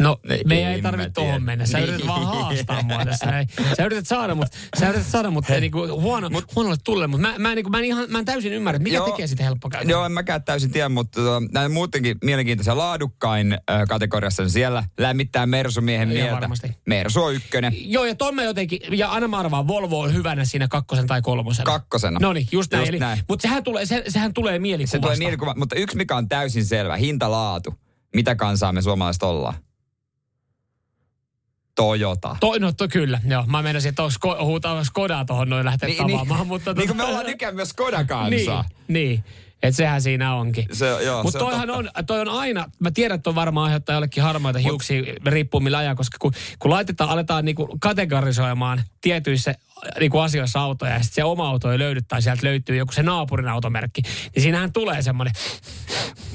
No, 0.00 0.16
Ei, 0.30 0.42
meidän 0.46 0.72
ei 0.72 0.82
tarvitse 0.82 1.10
tuohon 1.10 1.42
mennä. 1.42 1.66
Sä 1.66 1.78
Niin. 1.78 1.88
yrität 1.88 2.06
vaan 2.08 2.26
haastaa 2.26 2.82
mua 2.82 3.04
tässä. 3.04 3.26
Näin. 3.26 3.46
Sä 3.76 3.84
yrität 3.84 4.06
saada 4.06 4.34
mut, 4.34 4.48
sä 4.80 4.88
yrität 4.88 5.06
saada 5.06 5.30
mut 5.30 5.44
niinku 5.60 6.00
huono, 6.00 6.30
huonolle 6.56 6.76
tulle, 6.84 7.06
mutta 7.06 7.28
mä, 7.28 7.34
mä, 7.38 7.54
niinku, 7.54 7.70
mä, 7.70 7.78
en 7.78 7.84
ihan, 7.84 8.06
mä 8.10 8.18
en 8.18 8.24
täysin 8.24 8.52
ymmärrä, 8.52 8.78
mikä 8.78 8.96
Joo. 8.96 9.10
tekee 9.10 9.26
sitä 9.26 9.44
helppokäyttöä. 9.44 9.90
Joo, 9.90 10.04
en 10.06 10.12
mäkään 10.12 10.44
täysin 10.44 10.70
tiedä, 10.70 10.88
mutta 10.88 11.20
tota, 11.20 11.42
näin 11.52 11.72
muutenkin 11.72 12.16
mielenkiintoisia 12.24 12.76
laadukkain 12.76 13.52
äh, 13.52 13.58
kategoriassa 13.88 14.42
niin 14.42 14.50
siellä 14.50 14.84
lämmittää 14.98 15.46
Mersumiehen 15.46 16.08
mieltä. 16.08 16.34
varmasti. 16.34 16.76
Mersu 16.86 17.22
on 17.22 17.34
ykkönen. 17.34 17.72
Joo, 17.92 18.04
ja 18.04 18.14
ton 18.14 18.34
mä 18.34 18.42
jotenkin, 18.42 18.80
ja 18.90 19.08
aina 19.08 19.28
mä 19.28 19.38
arvaan, 19.38 19.68
Volvo 19.68 20.00
on 20.00 20.14
hyvänä 20.14 20.44
siinä 20.44 20.68
kakkosen 20.68 21.06
tai 21.06 21.22
kolmosen. 21.22 21.64
Kakkosena. 21.64 22.18
No 22.22 22.32
niin, 22.32 22.48
just 22.52 22.72
näin. 22.72 22.80
Just 22.82 22.88
Eli, 22.88 22.98
näin. 22.98 23.18
Mutta 23.28 23.42
sehän 23.42 23.64
tulee, 23.64 23.86
se, 23.86 24.02
sehän 24.08 24.34
tulee 24.34 24.58
mielikuvasta. 24.58 24.96
Se 24.96 25.00
tulee 25.00 25.16
mielikuva, 25.16 25.54
mutta 25.56 25.76
yksi 25.76 25.96
mikä 25.96 26.16
on 26.16 26.28
täysin 26.28 26.64
selvä, 26.64 26.96
hinta-laatu. 26.96 27.74
Mitä 28.14 28.34
kansaa 28.34 28.72
me 28.72 28.82
suomalaiset 28.82 29.22
ollaan? 29.22 29.54
Toyota. 31.76 32.36
To, 32.40 32.58
no 32.58 32.72
to, 32.72 32.88
kyllä, 32.88 33.20
joo. 33.28 33.44
Mä 33.46 33.62
menisin, 33.62 33.88
että 33.88 34.02
sko, 34.10 34.44
huutaa 34.44 34.84
Skodaa 34.84 35.24
tuohon 35.24 35.48
noin 35.48 35.64
lähteä 35.64 35.88
niin, 35.88 35.98
tavaamaan. 35.98 36.46
mutta 36.46 36.72
niin 36.72 36.88
kuin 36.88 36.96
tota- 36.96 37.02
me 37.02 37.04
ollaan 37.04 37.26
nykyään 37.26 37.54
myös 37.54 37.68
Skoda 37.68 37.96
Niin, 37.98 38.06
kansaa. 38.06 38.64
niin. 38.88 39.24
Että 39.62 39.76
sehän 39.76 40.02
siinä 40.02 40.34
onkin. 40.34 40.66
Se, 40.72 40.86
joo, 41.04 41.22
Mutta 41.22 41.38
se 41.38 41.44
on 41.44 41.50
toihan 41.50 41.68
totta. 41.68 41.90
on, 41.98 42.04
toi 42.06 42.20
on 42.20 42.28
aina, 42.28 42.64
mä 42.78 42.90
tiedän, 42.90 43.14
että 43.16 43.30
on 43.30 43.34
varmaan 43.36 43.64
aiheuttaa 43.64 43.94
jollekin 43.94 44.22
harmaita 44.22 44.58
hiuksia, 44.58 45.02
riippuu 45.26 45.60
millä 45.60 45.78
ajaa, 45.78 45.94
koska 45.94 46.16
kun, 46.20 46.32
kun 46.58 46.70
laitetaan, 46.70 47.10
aletaan 47.10 47.44
niinku 47.44 47.76
kategorisoimaan 47.80 48.82
tietyissä 49.00 49.54
niinku 50.00 50.18
asioissa 50.18 50.60
autoja 50.60 50.92
ja 50.92 50.98
sitten 51.02 51.14
se 51.14 51.24
oma 51.24 51.48
auto 51.48 51.72
ei 51.72 51.78
löydy 51.78 52.00
tai 52.08 52.22
sieltä 52.22 52.46
löytyy 52.46 52.76
joku 52.76 52.92
se 52.92 53.02
naapurin 53.02 53.48
automerkki, 53.48 54.02
niin 54.34 54.42
siinähän 54.42 54.72
tulee 54.72 55.02
semmoinen, 55.02 55.34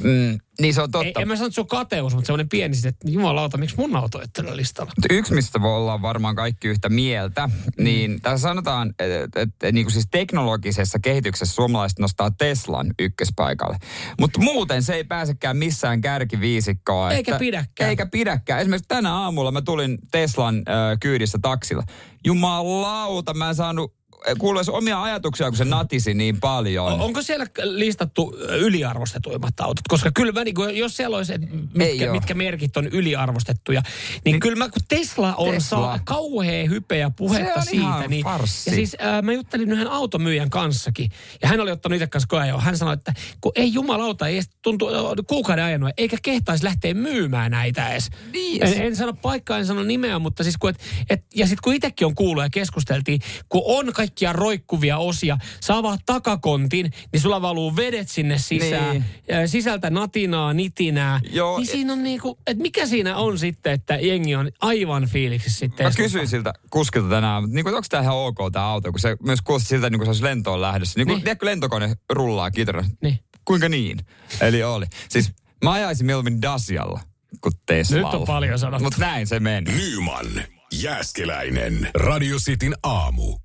Mm, 0.03 0.39
niin 0.61 0.73
se 0.73 0.81
on 0.81 0.91
totta. 0.91 1.05
ei, 1.19 1.21
en 1.21 1.27
mä 1.27 1.35
sano, 1.35 1.45
että 1.47 1.55
se 1.55 1.61
on 1.61 1.67
kateus, 1.67 2.13
mutta 2.13 2.25
semmoinen 2.27 2.49
pieni 2.49 2.75
sitten, 2.75 2.89
että 2.89 3.09
jumalauta, 3.09 3.57
miksi 3.57 3.75
mun 3.77 3.95
auto 3.95 4.21
ei 4.21 4.27
tällä 4.33 4.55
listalla? 4.57 4.91
Yksi, 5.09 5.33
mistä 5.33 5.61
voi 5.61 5.75
olla 5.77 6.01
varmaan 6.01 6.35
kaikki 6.35 6.67
yhtä 6.67 6.89
mieltä, 6.89 7.49
niin 7.77 8.21
tässä 8.21 8.41
sanotaan, 8.49 8.89
että 8.99 9.41
et, 9.41 9.53
et, 9.63 9.73
niin 9.73 9.85
kuin 9.85 9.93
siis 9.93 10.07
teknologisessa 10.11 10.99
kehityksessä 10.99 11.55
suomalaiset 11.55 11.99
nostaa 11.99 12.31
Teslan 12.31 12.93
ykköspaikalle. 12.99 13.77
Mutta 14.19 14.39
muuten 14.39 14.83
se 14.83 14.93
ei 14.93 15.03
pääsekään 15.03 15.57
missään 15.57 16.01
kärkiviisikkoon. 16.01 17.11
Eikä 17.11 17.39
pidäkään. 17.39 17.89
Eikä 17.89 18.05
pidäkään. 18.05 18.59
Esimerkiksi 18.61 18.87
tänä 18.87 19.13
aamulla 19.13 19.51
mä 19.51 19.61
tulin 19.61 19.97
Teslan 20.11 20.55
ö, 20.57 20.61
kyydissä 20.99 21.39
taksilla. 21.41 21.83
Jumalauta, 22.25 23.33
mä 23.33 23.49
en 23.49 23.55
saanut 23.55 24.00
kuulee 24.39 24.63
omia 24.71 25.03
ajatuksia, 25.03 25.47
kun 25.47 25.57
se 25.57 25.65
natisi 25.65 26.13
niin 26.13 26.39
paljon. 26.39 26.87
O- 26.87 27.05
Onko 27.05 27.21
siellä 27.21 27.45
listattu 27.63 28.35
yliarvostetuimmat 28.59 29.59
autot? 29.59 29.87
Koska 29.87 30.11
kyllä 30.11 30.31
mä, 30.31 30.43
niin 30.43 30.55
kuin, 30.55 30.77
jos 30.77 30.97
siellä 30.97 31.17
olisi, 31.17 31.33
että 31.33 31.47
mitkä, 31.73 32.11
mitkä 32.11 32.33
merkit 32.33 32.77
on 32.77 32.87
yliarvostettuja, 32.87 33.81
niin, 33.81 34.21
niin 34.25 34.39
kyllä 34.39 34.55
mä, 34.55 34.69
kun 34.69 34.81
Tesla 34.87 35.35
on 35.35 35.53
Tesla. 35.53 35.79
Saa 35.79 35.99
kauhea 36.03 36.69
hype 36.69 36.97
ja 36.97 37.09
puhetta 37.09 37.53
Se 37.53 37.59
on 37.59 37.65
siitä. 37.65 38.07
Niin, 38.07 38.23
farssi. 38.23 38.69
ja 38.69 38.75
siis 38.75 38.97
äh, 39.01 39.21
mä 39.21 39.33
juttelin 39.33 39.71
yhden 39.71 39.87
automyyjän 39.87 40.49
kanssakin, 40.49 41.11
ja 41.41 41.47
hän 41.47 41.59
oli 41.59 41.71
ottanut 41.71 41.95
itse 41.95 42.07
kanssa 42.07 42.27
koeajoa. 42.27 42.61
Hän 42.61 42.77
sanoi, 42.77 42.93
että 42.93 43.13
kun 43.41 43.51
ei 43.55 43.73
jumalauta, 43.73 44.27
ei 44.27 44.41
tuntuu 44.61 44.87
äh, 44.89 45.03
kuukauden 45.27 45.65
ajanut, 45.65 45.89
eikä 45.97 46.17
kehtaisi 46.21 46.63
lähteä 46.63 46.93
myymään 46.93 47.51
näitä 47.51 47.89
edes. 47.91 48.09
Niin, 48.31 48.63
En, 48.63 48.81
en 48.81 48.95
sano 48.95 49.13
paikkaa, 49.13 49.57
en 49.57 49.65
sano 49.65 49.83
nimeä, 49.83 50.19
mutta 50.19 50.43
siis 50.43 50.57
kun 50.57 50.69
et, 50.69 50.79
et, 51.09 51.25
ja 51.35 51.45
sitten 51.47 51.61
kun 51.63 51.73
itsekin 51.73 52.07
on 52.07 52.15
kuullut 52.15 52.43
ja 52.43 52.49
keskusteltiin, 52.49 53.21
kun 53.49 53.61
on 53.65 53.93
kaikkia 54.11 54.33
roikkuvia 54.33 54.97
osia, 54.97 55.37
saa 55.59 55.77
avaat 55.77 55.99
takakontin, 56.05 56.91
niin 57.13 57.21
sulla 57.21 57.41
valuu 57.41 57.75
vedet 57.75 58.09
sinne 58.09 58.37
sisään, 58.37 58.91
Niin. 58.91 59.47
sisältä 59.49 59.89
natinaa, 59.89 60.53
nitinää. 60.53 61.19
Joo, 61.31 61.57
niin 61.59 61.69
e- 61.69 61.71
siinä 61.71 61.93
on 61.93 62.03
niinku, 62.03 62.37
että 62.47 62.61
mikä 62.61 62.85
siinä 62.85 63.15
on 63.17 63.39
sitten, 63.39 63.73
että 63.73 63.95
jengi 63.95 64.35
on 64.35 64.49
aivan 64.61 65.05
fiiliksissä 65.05 65.59
sitten. 65.59 65.85
Mä 65.85 65.91
kysyin 65.95 66.27
siltä 66.27 66.53
kuskilta 66.69 67.09
tänään, 67.09 67.43
mutta 67.43 67.55
niin 67.55 67.67
onko 67.67 67.81
tämä 67.89 68.03
ihan 68.03 68.15
ok 68.15 68.37
tämä 68.51 68.65
auto, 68.65 68.91
kun 68.91 68.99
se 68.99 69.17
myös 69.23 69.41
kuulosti 69.41 69.69
siltä, 69.69 69.89
niin 69.89 69.99
kuin 69.99 70.05
se 70.05 70.09
olisi 70.09 70.23
lentoon 70.23 70.61
lähdössä. 70.61 70.99
Niin 70.99 71.07
kuin, 71.07 71.15
Niin. 71.15 71.23
tiedätkö, 71.23 71.45
lentokone 71.45 71.95
rullaa 72.09 72.51
kitara. 72.51 72.85
Niin. 73.01 73.19
Kuinka 73.45 73.69
niin? 73.69 73.99
Eli 74.41 74.63
oli. 74.63 74.85
Siis 75.09 75.31
mä 75.63 75.71
ajaisin 75.71 76.05
mieluummin 76.05 76.41
Dacialla 76.41 76.99
kuin 77.41 77.53
Teslalla. 77.65 78.11
Nyt 78.11 78.21
on 78.21 78.27
paljon 78.27 78.59
sanottu. 78.59 78.83
Mutta 78.83 78.99
näin 78.99 79.27
se 79.27 79.39
meni. 79.39 79.71
Nyman, 79.71 80.25
Jääskeläinen, 80.73 81.89
Radio 81.95 82.37
Cityn 82.37 82.73
aamu. 82.83 83.37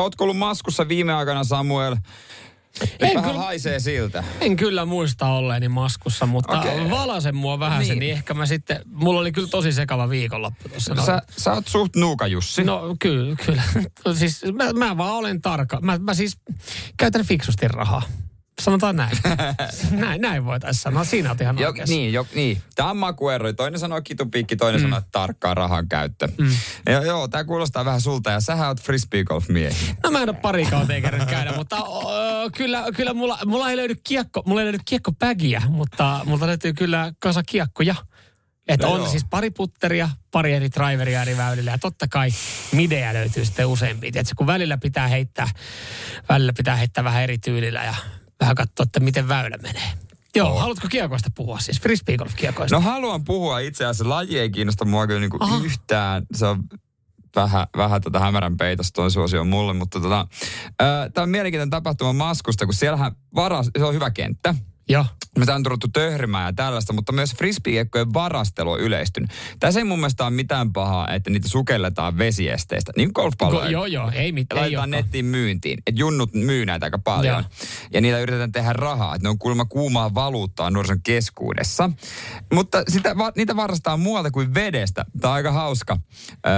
Ootko 0.00 0.24
ollut 0.24 0.36
maskussa 0.38 0.88
viime 0.88 1.12
aikana, 1.14 1.44
Samuel? 1.44 1.96
Nyt 2.80 2.90
En 3.00 3.08
vähän 3.16 3.30
kyllä- 3.30 3.44
haisee 3.44 3.80
siltä. 3.80 4.24
En 4.40 4.56
kyllä 4.56 4.84
muista 4.84 5.26
olleeni 5.26 5.68
maskussa, 5.68 6.26
mutta 6.26 6.58
okay. 6.60 6.90
valasen 6.90 7.36
mua 7.36 7.58
vähän 7.58 7.78
niin. 7.80 7.88
Niin. 7.88 7.98
niin 8.00 8.12
ehkä 8.12 8.34
mä 8.34 8.46
sitten, 8.46 8.80
mulla 8.86 9.20
oli 9.20 9.32
kyllä 9.32 9.48
tosi 9.48 9.72
sekava 9.72 10.08
viikonloppu 10.10 10.68
tuossa. 10.68 10.94
noin. 10.94 11.06
Sä, 11.06 11.22
sä 11.36 11.52
oot 11.52 11.68
suht 11.68 11.96
nuuka, 11.96 12.26
Jussi. 12.26 12.64
No 12.64 12.96
kyllä, 13.00 13.36
kyllä. 13.46 13.62
No, 14.04 14.14
siis 14.14 14.42
mä, 14.52 14.72
mä 14.72 14.96
vaan 14.96 15.12
olen 15.14 15.40
tarkka. 15.42 15.80
Mä, 15.80 15.98
mä 15.98 16.14
siis 16.14 16.36
käytän 16.96 17.26
fiksusti 17.26 17.68
rahaa. 17.68 18.02
Sanotaan 18.62 18.96
näin. 18.96 19.18
näin, 19.90 20.20
näin 20.20 20.44
voitaisiin 20.44 20.82
sanoa. 20.82 21.04
Siinä 21.04 21.28
oot 21.28 21.40
ihan 21.40 21.58
Jo, 21.58 21.74
niin, 21.86 22.12
jo, 22.12 22.26
niin. 22.34 22.62
Tämä 22.74 22.90
on 22.90 22.96
makuero. 22.96 23.52
Toinen 23.52 23.80
sanoo 23.80 24.00
kitupiikki, 24.04 24.56
toinen 24.56 24.80
mm. 24.80 24.84
sanoo 24.84 25.00
tarkkaa 25.12 25.54
rahan 25.54 25.88
käyttö. 25.88 26.28
Mm. 26.38 26.50
Ja 26.86 27.02
joo, 27.02 27.28
tämä 27.28 27.44
kuulostaa 27.44 27.84
vähän 27.84 28.00
sulta. 28.00 28.30
Ja 28.30 28.40
sähän 28.40 28.68
oot 28.68 28.80
frisbee 28.80 29.24
golf 29.24 29.48
miehi. 29.48 29.94
No 30.02 30.10
mä 30.10 30.22
en 30.22 30.28
ole 30.28 30.38
pari 30.42 30.66
kauteen 30.66 31.02
kerran 31.02 31.26
käydä, 31.26 31.52
mutta 31.58 31.76
ö, 31.76 32.50
kyllä, 32.56 32.84
kyllä 32.96 33.14
mulla, 33.14 33.38
mulla 33.46 33.70
ei 33.70 33.76
löydy 33.76 33.94
kiekko, 34.04 34.42
mulla 34.46 34.60
ei 34.60 34.64
löydy 34.64 34.78
kiekkopägiä, 34.84 35.62
mutta 35.68 36.20
mulla 36.24 36.46
löytyy 36.46 36.72
kyllä 36.72 37.12
kasa 37.18 37.42
kiekkoja. 37.42 37.94
Että 38.68 38.86
No 38.86 38.92
on 38.92 39.00
joo. 39.00 39.08
siis 39.08 39.24
pari 39.30 39.50
putteria, 39.50 40.08
pari 40.30 40.54
eri 40.54 40.70
driveria 40.70 41.22
eri 41.22 41.36
väylillä 41.36 41.70
ja 41.70 41.78
totta 41.78 42.06
kai 42.10 42.28
midejä 42.72 43.14
löytyy 43.14 43.44
sitten 43.44 43.66
useampia. 43.66 44.12
Tiedätkö, 44.12 44.34
kun 44.36 44.46
välillä 44.46 44.78
pitää 44.78 45.08
heittää, 45.08 45.48
välillä 46.28 46.52
pitää 46.52 46.76
heittää 46.76 47.04
vähän 47.04 47.22
eri 47.22 47.38
tyylillä 47.38 47.84
ja 47.84 47.94
vähän 48.42 48.54
katsoa, 48.54 48.84
että 48.84 49.00
miten 49.00 49.28
väylä 49.28 49.56
menee. 49.62 49.92
Joo, 50.36 50.48
Oo. 50.48 50.58
haluatko 50.58 50.88
kiekoista 50.90 51.30
puhua 51.34 51.58
siis? 51.58 51.80
Frisbee 51.80 52.16
golf 52.16 52.34
kiekoista. 52.36 52.76
No 52.76 52.80
haluan 52.80 53.24
puhua 53.24 53.58
itse 53.58 53.84
asiassa. 53.84 54.08
Laji 54.08 54.38
ei 54.38 54.50
kiinnosta 54.50 54.84
mua 54.84 55.06
kyllä 55.06 55.20
niinku 55.20 55.36
Aha. 55.40 55.60
yhtään. 55.64 56.22
Se 56.34 56.46
on 56.46 56.62
vähän, 57.36 57.66
vähän 57.76 58.02
tota 58.02 58.18
hämärän 58.18 58.56
peitosta 58.56 58.94
toi 58.94 59.10
suosio 59.10 59.44
mulle, 59.44 59.72
mutta 59.72 60.00
tota, 60.00 60.26
tämä 61.14 61.22
on 61.22 61.30
mielenkiintoinen 61.30 61.70
tapahtuma 61.70 62.12
Maskusta, 62.12 62.64
kun 62.64 62.74
siellähän 62.74 63.12
varas, 63.34 63.70
se 63.78 63.84
on 63.84 63.94
hyvä 63.94 64.10
kenttä. 64.10 64.54
Joo. 64.88 65.04
Mitä 65.38 65.54
on 65.54 65.62
turuttu 65.62 65.88
töhrimään 65.88 66.46
ja 66.46 66.52
tällaista, 66.52 66.92
mutta 66.92 67.12
myös 67.12 67.34
frisbeekiekkojen 67.34 68.14
varastelu 68.14 68.70
on 68.70 68.80
yleistynyt. 68.80 69.30
Tässä 69.60 69.80
ei 69.80 69.84
mun 69.84 69.98
mielestä 69.98 70.24
ole 70.24 70.30
mitään 70.30 70.72
pahaa, 70.72 71.08
että 71.08 71.30
niitä 71.30 71.48
sukelletaan 71.48 72.18
vesiesteistä, 72.18 72.92
niin 72.96 73.10
golfpalloja. 73.14 73.64
Go, 73.64 73.70
joo, 73.70 73.86
joo, 73.86 74.10
ei 74.14 74.26
ja 74.26 74.32
mitään. 74.32 74.60
laitetaan 74.60 74.90
nettiin 74.90 75.24
myyntiin. 75.24 75.78
Että 75.86 76.00
junnut 76.00 76.34
myy 76.34 76.66
näitä 76.66 76.86
aika 76.86 76.98
paljon. 76.98 77.34
Joo. 77.34 77.66
Ja 77.92 78.00
niillä 78.00 78.20
yritetään 78.20 78.52
tehdä 78.52 78.72
rahaa. 78.72 79.14
Että 79.14 79.26
ne 79.26 79.28
on 79.30 79.38
kuulemma 79.38 79.64
kuumaa 79.64 80.14
valuuttaa 80.14 80.70
nuorison 80.70 81.02
keskuudessa. 81.02 81.90
Mutta 82.52 82.82
sitä, 82.88 83.18
va, 83.18 83.32
niitä 83.36 83.56
varastaa 83.56 83.96
muualta 83.96 84.30
kuin 84.30 84.54
vedestä. 84.54 85.04
Tämä 85.20 85.32
on 85.32 85.36
aika 85.36 85.52
hauska. 85.52 85.96
Öö, 86.46 86.52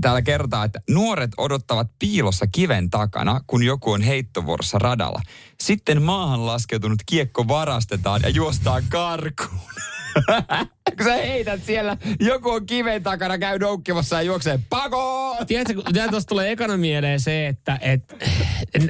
Täällä 0.00 0.22
kerrotaan, 0.22 0.66
että 0.66 0.80
nuoret 0.90 1.30
odottavat 1.36 1.90
piilossa 1.98 2.46
kiven 2.46 2.90
takana, 2.90 3.40
kun 3.46 3.62
joku 3.62 3.92
on 3.92 4.02
heittovuorossa 4.02 4.78
radalla. 4.78 5.20
Sitten 5.60 6.02
maahan 6.02 6.46
laskeutunut 6.46 6.98
kiekko 7.06 7.48
varastetaan 7.48 8.20
ja 8.22 8.28
juostaan 8.28 8.82
karkuun. 8.88 9.60
kun 10.96 11.04
sä 11.04 11.14
heität 11.14 11.64
siellä, 11.64 11.96
joku 12.20 12.50
on 12.50 12.66
kiven 12.66 13.02
takana, 13.02 13.38
käy 13.38 13.58
noukkimassa 13.58 14.16
ja 14.16 14.22
juoksee 14.22 14.58
pakoon. 14.68 15.46
Tiedätkö, 15.46 15.82
tuosta 16.10 16.28
tulee 16.28 16.52
ekana 16.52 16.76
mieleen 16.76 17.20
se, 17.20 17.46
että 17.46 17.78
et, 17.80 18.14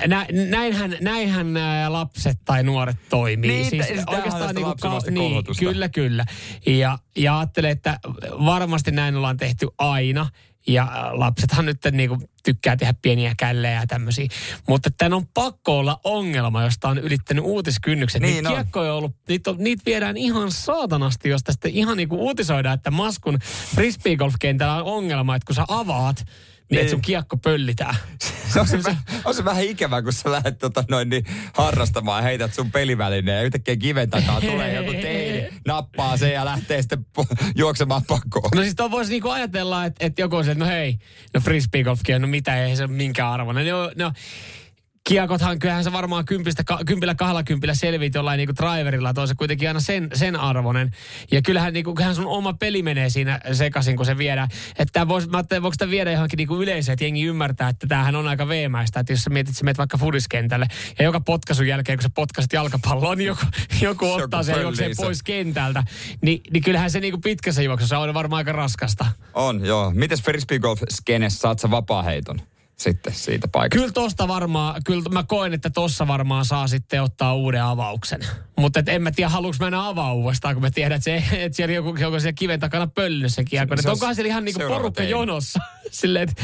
nä, 0.06 0.26
näinhän, 0.48 0.96
näinhän 1.00 1.54
lapset 1.88 2.38
tai 2.44 2.62
nuoret 2.62 2.96
toimii. 3.08 3.50
Niin, 3.50 3.70
siis 3.70 3.86
sitä- 3.86 4.04
oikeastaan 4.08 4.54
niinku 4.54 4.70
lapsenvastaista 4.70 5.20
niin, 5.20 5.44
kyllä, 5.58 5.88
kyllä. 5.88 6.24
Ja, 6.66 6.98
ja 7.16 7.38
ajattelen, 7.38 7.70
että 7.70 7.98
varmasti 8.44 8.90
näin 8.90 9.16
ollaan 9.16 9.36
tehty 9.36 9.68
aina. 9.78 10.26
Ja 10.66 10.82
äh, 10.82 11.12
lapsethan 11.12 11.66
nyt 11.66 11.78
niinku 11.92 12.18
tykkää 12.44 12.76
tehdä 12.76 12.94
pieniä 13.02 13.34
källejä 13.38 13.80
ja 13.80 13.86
tämmöisiä. 13.86 14.28
Mutta 14.68 14.90
tämän 14.98 15.12
on 15.12 15.26
pakko 15.26 15.78
olla 15.78 16.00
ongelma, 16.04 16.62
josta 16.64 16.88
on 16.88 16.98
ylittänyt 16.98 17.44
uutiskynnykset. 17.44 18.22
Niin 18.22 18.34
niitä 18.34 18.48
on. 18.48 18.54
kiekkoja 18.54 18.92
on 18.92 18.98
ollut, 18.98 19.16
niitä, 19.28 19.50
on, 19.50 19.56
niitä 19.58 19.82
viedään 19.86 20.16
ihan 20.16 20.50
saatanasti, 20.52 21.28
jos 21.28 21.42
tästä 21.42 21.68
ihan 21.68 21.96
niinku 21.96 22.16
uutisoidaan, 22.26 22.74
että 22.74 22.90
Maskun 22.90 23.38
frisbeegolf-kentällä 23.74 24.74
on 24.76 24.92
ongelma, 24.94 25.36
että 25.36 25.46
kun 25.46 25.54
sä 25.54 25.64
avaat, 25.68 26.16
niin, 26.16 26.26
Niin. 26.70 26.80
että 26.80 26.90
sun 26.90 27.00
kiekko 27.00 27.36
pöllitään. 27.36 27.94
Se 28.52 28.60
on, 28.60 28.66
se, 28.68 28.82
vähän- 28.84 29.02
on 29.24 29.34
se 29.34 29.44
vähän 29.44 29.62
ikävä, 29.64 30.02
kun 30.02 30.12
sä 30.12 30.30
lähdet 30.32 30.58
tota 30.58 30.84
noin, 30.90 31.08
niin 31.08 31.24
harrastamaan 31.54 32.18
ja 32.18 32.22
heität 32.22 32.54
sun 32.54 32.70
pelivälineen 32.72 33.36
ja 33.36 33.42
yhtäkkiä 33.42 33.76
kiven 33.76 34.10
takaa 34.10 34.40
tulee 34.40 34.74
joku 34.74 34.90
teini. 34.92 35.25
nappaa 35.66 36.16
sen 36.16 36.32
ja 36.32 36.44
lähtee 36.44 36.82
sitten 36.82 37.06
juoksemaan 37.54 38.02
pakoon. 38.08 38.50
No 38.54 38.62
siis 38.62 38.74
tuon 38.74 38.90
voisi 38.90 39.10
niinku 39.10 39.28
ajatella, 39.28 39.84
että, 39.84 40.06
että 40.06 40.20
joku 40.20 40.36
on 40.36 40.44
se, 40.44 40.50
että 40.50 40.64
no 40.64 40.70
hei, 40.70 40.98
no 41.34 41.40
frisbeegolfkin 41.40 42.22
no 42.22 42.28
mitä 42.28 42.64
ei 42.64 42.76
se 42.76 42.82
ole 42.82 42.92
minkään 42.92 43.32
arvoinen. 43.32 43.66
No, 43.66 43.90
no 43.96 44.12
kiekothan, 45.08 45.58
kyllähän 45.58 45.84
se 45.84 45.92
varmaan 45.92 46.24
kympistä, 46.24 46.64
ka, 46.64 46.78
kympillä 46.86 47.14
kahdella 47.14 47.42
kympillä 47.42 47.74
selvit 47.74 48.14
jollain 48.14 48.38
niinku 48.38 48.54
driverilla, 48.56 49.10
että 49.10 49.20
on 49.20 49.28
se 49.28 49.34
kuitenkin 49.34 49.68
aina 49.68 49.80
sen, 49.80 50.08
sen 50.14 50.36
arvoinen. 50.36 50.90
Ja 51.30 51.42
kyllähän, 51.42 51.72
niinku, 51.72 51.94
kyllähän 51.94 52.14
sun 52.14 52.26
oma 52.26 52.52
peli 52.52 52.82
menee 52.82 53.10
siinä 53.10 53.40
sekaisin, 53.52 53.96
kun 53.96 54.06
se 54.06 54.18
viedään. 54.18 54.48
Että 54.78 55.08
vois, 55.08 55.28
mä 55.28 55.36
ajattelin, 55.36 55.62
voiko 55.62 55.74
sitä 55.74 55.90
viedä 55.90 56.12
johonkin 56.12 56.36
niinku 56.36 56.62
yleisöön, 56.62 56.92
että 56.92 57.04
jengi 57.04 57.22
ymmärtää, 57.22 57.68
että 57.68 57.86
tämähän 57.86 58.16
on 58.16 58.28
aika 58.28 58.48
veemäistä. 58.48 59.00
Että 59.00 59.12
jos 59.12 59.22
sä 59.22 59.30
mietit, 59.30 59.48
että 59.48 59.58
sä 59.58 59.64
menet 59.64 59.78
vaikka 59.78 59.98
fudiskentälle 59.98 60.66
ja 60.98 61.04
joka 61.04 61.20
potkaisun 61.20 61.66
jälkeen, 61.66 61.98
kun 61.98 62.02
sä 62.02 62.10
potkasit 62.14 62.52
jalkapalloa, 62.52 63.14
niin 63.14 63.26
joku, 63.26 63.46
joku 63.80 64.12
ottaa 64.12 64.42
sen 64.42 64.54
ja 64.54 64.62
juoksee 64.62 64.84
pöllii 64.84 64.94
sen. 64.94 65.04
pois 65.04 65.22
kentältä. 65.22 65.84
Ni, 66.22 66.40
niin 66.50 66.62
kyllähän 66.62 66.90
se 66.90 67.00
niinku 67.00 67.18
pitkässä 67.18 67.62
juoksussa 67.62 67.98
on 67.98 68.14
varmaan 68.14 68.38
aika 68.38 68.52
raskasta. 68.52 69.06
On, 69.34 69.64
joo. 69.64 69.92
Mites 69.94 70.22
frisbee 70.22 70.58
golf 70.58 70.82
skenessä 70.90 71.38
saat 71.38 71.58
sä 71.58 71.70
vapaaheiton 71.70 72.40
sitten 72.78 73.14
siitä 73.14 73.48
paikasta? 73.48 73.80
Kyllä 73.80 73.92
tosta 73.92 74.28
varmaan, 74.28 74.82
kyllä 74.84 75.02
mä 75.10 75.22
koen, 75.22 75.54
että 75.54 75.70
tossa 75.70 76.06
varmaan 76.06 76.44
saa 76.44 76.68
sitten 76.68 77.02
ottaa 77.02 77.34
uuden 77.34 77.62
avauksen. 77.62 78.20
Mutta 78.58 78.82
en 78.86 79.02
mä 79.02 79.10
tiedä, 79.10 79.28
haluanko 79.28 79.56
mä 79.60 79.66
enää 79.68 79.88
avaa 79.88 80.12
uudestaan, 80.14 80.54
kun 80.54 80.62
mä 80.62 80.70
tiedän, 80.70 80.96
että, 80.96 81.04
se, 81.04 81.16
että 81.44 81.56
siellä 81.56 81.74
joku, 81.74 81.96
joku 81.96 82.20
siellä 82.20 82.32
kiven 82.32 82.60
takana 82.60 82.86
pöllynyt 82.86 83.34
se 83.34 83.44
kiekko. 83.44 83.76
Se- 83.76 83.82
se 83.82 83.88
on 83.88 83.92
onkohan 83.92 84.14
siellä 84.14 84.28
ihan 84.28 84.44
niinku 84.44 84.60
porukka 84.68 84.90
teini. 84.90 85.10
jonossa. 85.10 85.60
Silleen, 85.90 86.28
että, 86.28 86.42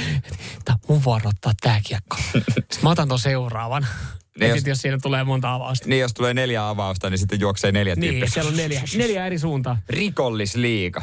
että 0.58 0.76
mun 0.88 1.04
vuoro 1.04 1.28
ottaa 1.28 1.52
tää 1.60 1.80
kiekko. 1.86 2.16
Sitten 2.54 2.78
mä 2.82 2.90
otan 2.90 3.08
ton 3.08 3.18
seuraavan. 3.18 3.82
Niin 3.82 4.40
ja 4.40 4.46
jos- 4.48 4.54
sitten 4.56 4.70
jos 4.70 4.78
siinä 4.82 4.98
tulee 5.02 5.24
monta 5.24 5.54
avausta. 5.54 5.88
Niin, 5.88 6.00
jos 6.00 6.14
tulee 6.14 6.34
neljä 6.34 6.68
avausta, 6.68 7.10
niin 7.10 7.18
sitten 7.18 7.40
juoksee 7.40 7.72
neljä 7.72 7.94
Niin, 7.94 8.10
tyyppiä. 8.10 8.28
siellä 8.30 8.48
on 8.50 8.56
neljä, 8.56 8.82
neljä 8.96 9.26
eri 9.26 9.38
suuntaa. 9.38 9.78
Rikollisliiga. 9.88 11.02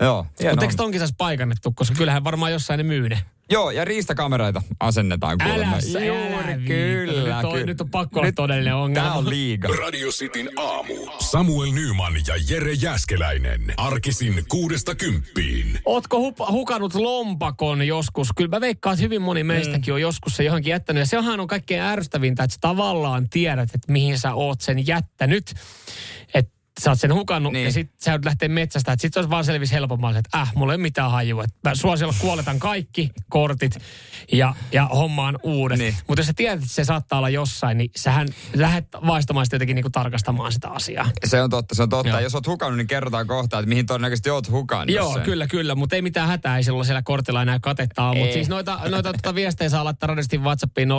Joo, 0.00 0.22
Mutta 0.22 0.44
eikö 0.44 0.64
on. 0.64 0.76
tonkin 0.76 1.00
saisi 1.00 1.14
paikannettu, 1.18 1.72
koska 1.72 1.94
kyllähän 1.98 2.24
varmaan 2.24 2.52
jossain 2.52 2.78
ne 2.78 2.84
myy 2.84 3.08
ne. 3.08 3.18
Joo, 3.50 3.70
ja 3.70 3.84
riistakameroita 3.84 4.62
asennetaan 4.80 5.38
kuulemma. 5.38 5.72
Älä 5.72 5.80
sä, 5.80 6.04
Juuri, 6.04 6.34
älä 6.34 6.56
kyllä. 6.66 7.36
Nyt 7.36 7.44
on, 7.44 7.52
kyllä. 7.52 7.66
nyt 7.66 7.80
on 7.80 7.90
pakko 7.90 8.20
olla 8.20 8.32
todellinen 8.32 8.74
ongelma. 8.74 9.08
Tää 9.08 9.18
on 9.18 9.28
liiga. 9.30 9.68
Radio 9.68 10.08
Cityn 10.08 10.50
aamu. 10.56 10.94
Samuel 11.18 11.72
Nyman 11.72 12.12
ja 12.26 12.34
Jere 12.48 12.72
Jäskeläinen. 12.72 13.60
Arkisin 13.76 14.44
kuudesta 14.48 14.94
kymppiin. 14.94 15.78
Ootko 15.84 16.18
hup- 16.30 16.50
hukannut 16.50 16.94
lompakon 16.94 17.86
joskus? 17.86 18.28
Kyllä 18.36 18.50
mä 18.56 18.60
veikkaan, 18.60 18.94
että 18.94 19.02
hyvin 19.02 19.22
moni 19.22 19.44
meistäkin 19.44 19.94
on 19.94 20.00
joskus 20.00 20.36
se 20.36 20.44
johonkin 20.44 20.70
jättänyt. 20.70 21.00
Ja 21.00 21.06
sehän 21.06 21.40
on 21.40 21.46
kaikkein 21.46 21.82
ärsyttävintä, 21.82 22.44
että 22.44 22.54
sä 22.54 22.58
tavallaan 22.60 23.28
tiedät, 23.28 23.74
että 23.74 23.92
mihin 23.92 24.18
sä 24.18 24.34
oot 24.34 24.60
sen 24.60 24.86
jättänyt. 24.86 25.54
Sä 26.84 26.90
oot 26.90 27.00
sen 27.00 27.14
hukannut 27.14 27.52
Niin. 27.52 27.64
ja 27.64 27.72
sit 27.72 27.90
sä 28.00 28.10
joudut 28.10 28.24
lähteä 28.24 28.48
metsästä. 28.48 28.92
Että 28.92 29.00
sit 29.02 29.12
se 29.14 29.18
olisi 29.18 29.30
vaan 29.30 29.44
selvis 29.44 29.72
helpommalle, 29.72 30.18
että 30.18 30.38
äh, 30.40 30.52
mulla 30.54 30.72
ei 30.72 30.76
ole 30.76 30.82
mitään 30.82 31.10
hajua. 31.10 31.44
Mä 31.64 31.74
suosiolla 31.74 32.14
kuoletan 32.18 32.58
kaikki 32.58 33.10
kortit 33.28 33.78
ja, 34.32 34.54
ja 34.72 34.86
hommaan 34.86 35.38
uudet. 35.42 35.78
Niin. 35.78 35.96
Mutta 36.08 36.20
jos 36.20 36.26
sä 36.26 36.32
tiedät, 36.36 36.62
että 36.62 36.74
se 36.74 36.84
saattaa 36.84 37.18
olla 37.18 37.28
jossain, 37.28 37.78
niin 37.78 37.90
sähän 37.96 38.28
lähdet 38.54 38.86
vaistomaan 39.06 39.46
sitä 39.46 39.54
jotenkin 39.54 39.74
niinku 39.74 39.90
tarkastamaan 39.90 40.52
sitä 40.52 40.68
asiaa. 40.68 41.10
Se 41.24 41.42
on 41.42 41.50
totta, 41.50 41.74
se 41.74 41.82
on 41.82 41.88
totta. 41.88 42.08
Joo. 42.08 42.20
Jos 42.20 42.34
oot 42.34 42.46
hukannut, 42.46 42.76
niin 42.76 42.86
kerrotaan 42.86 43.26
kohta, 43.26 43.58
että 43.58 43.68
mihin 43.68 43.86
todennäköisesti 43.86 44.30
oot 44.30 44.50
hukannut 44.50 44.96
Joo, 44.96 45.12
sen. 45.12 45.22
kyllä, 45.22 45.46
kyllä, 45.46 45.74
mutta 45.74 45.96
ei 45.96 46.02
mitään 46.02 46.28
hätää, 46.28 46.56
ei 46.56 46.64
silloin 46.64 46.84
siellä 46.86 47.02
kortilla 47.02 47.42
enää 47.42 47.58
katetta 47.60 48.08
ole. 48.08 48.18
Mutta 48.18 48.32
siis 48.32 48.48
noita, 48.48 48.78
noita 48.88 49.12
tuota 49.12 49.34
viestejä 49.34 49.68
saa 49.70 49.84
laittaa 49.84 50.06
radistin 50.06 50.42
WhatsAppiin 50.42 50.88
0447255854. 50.88 50.92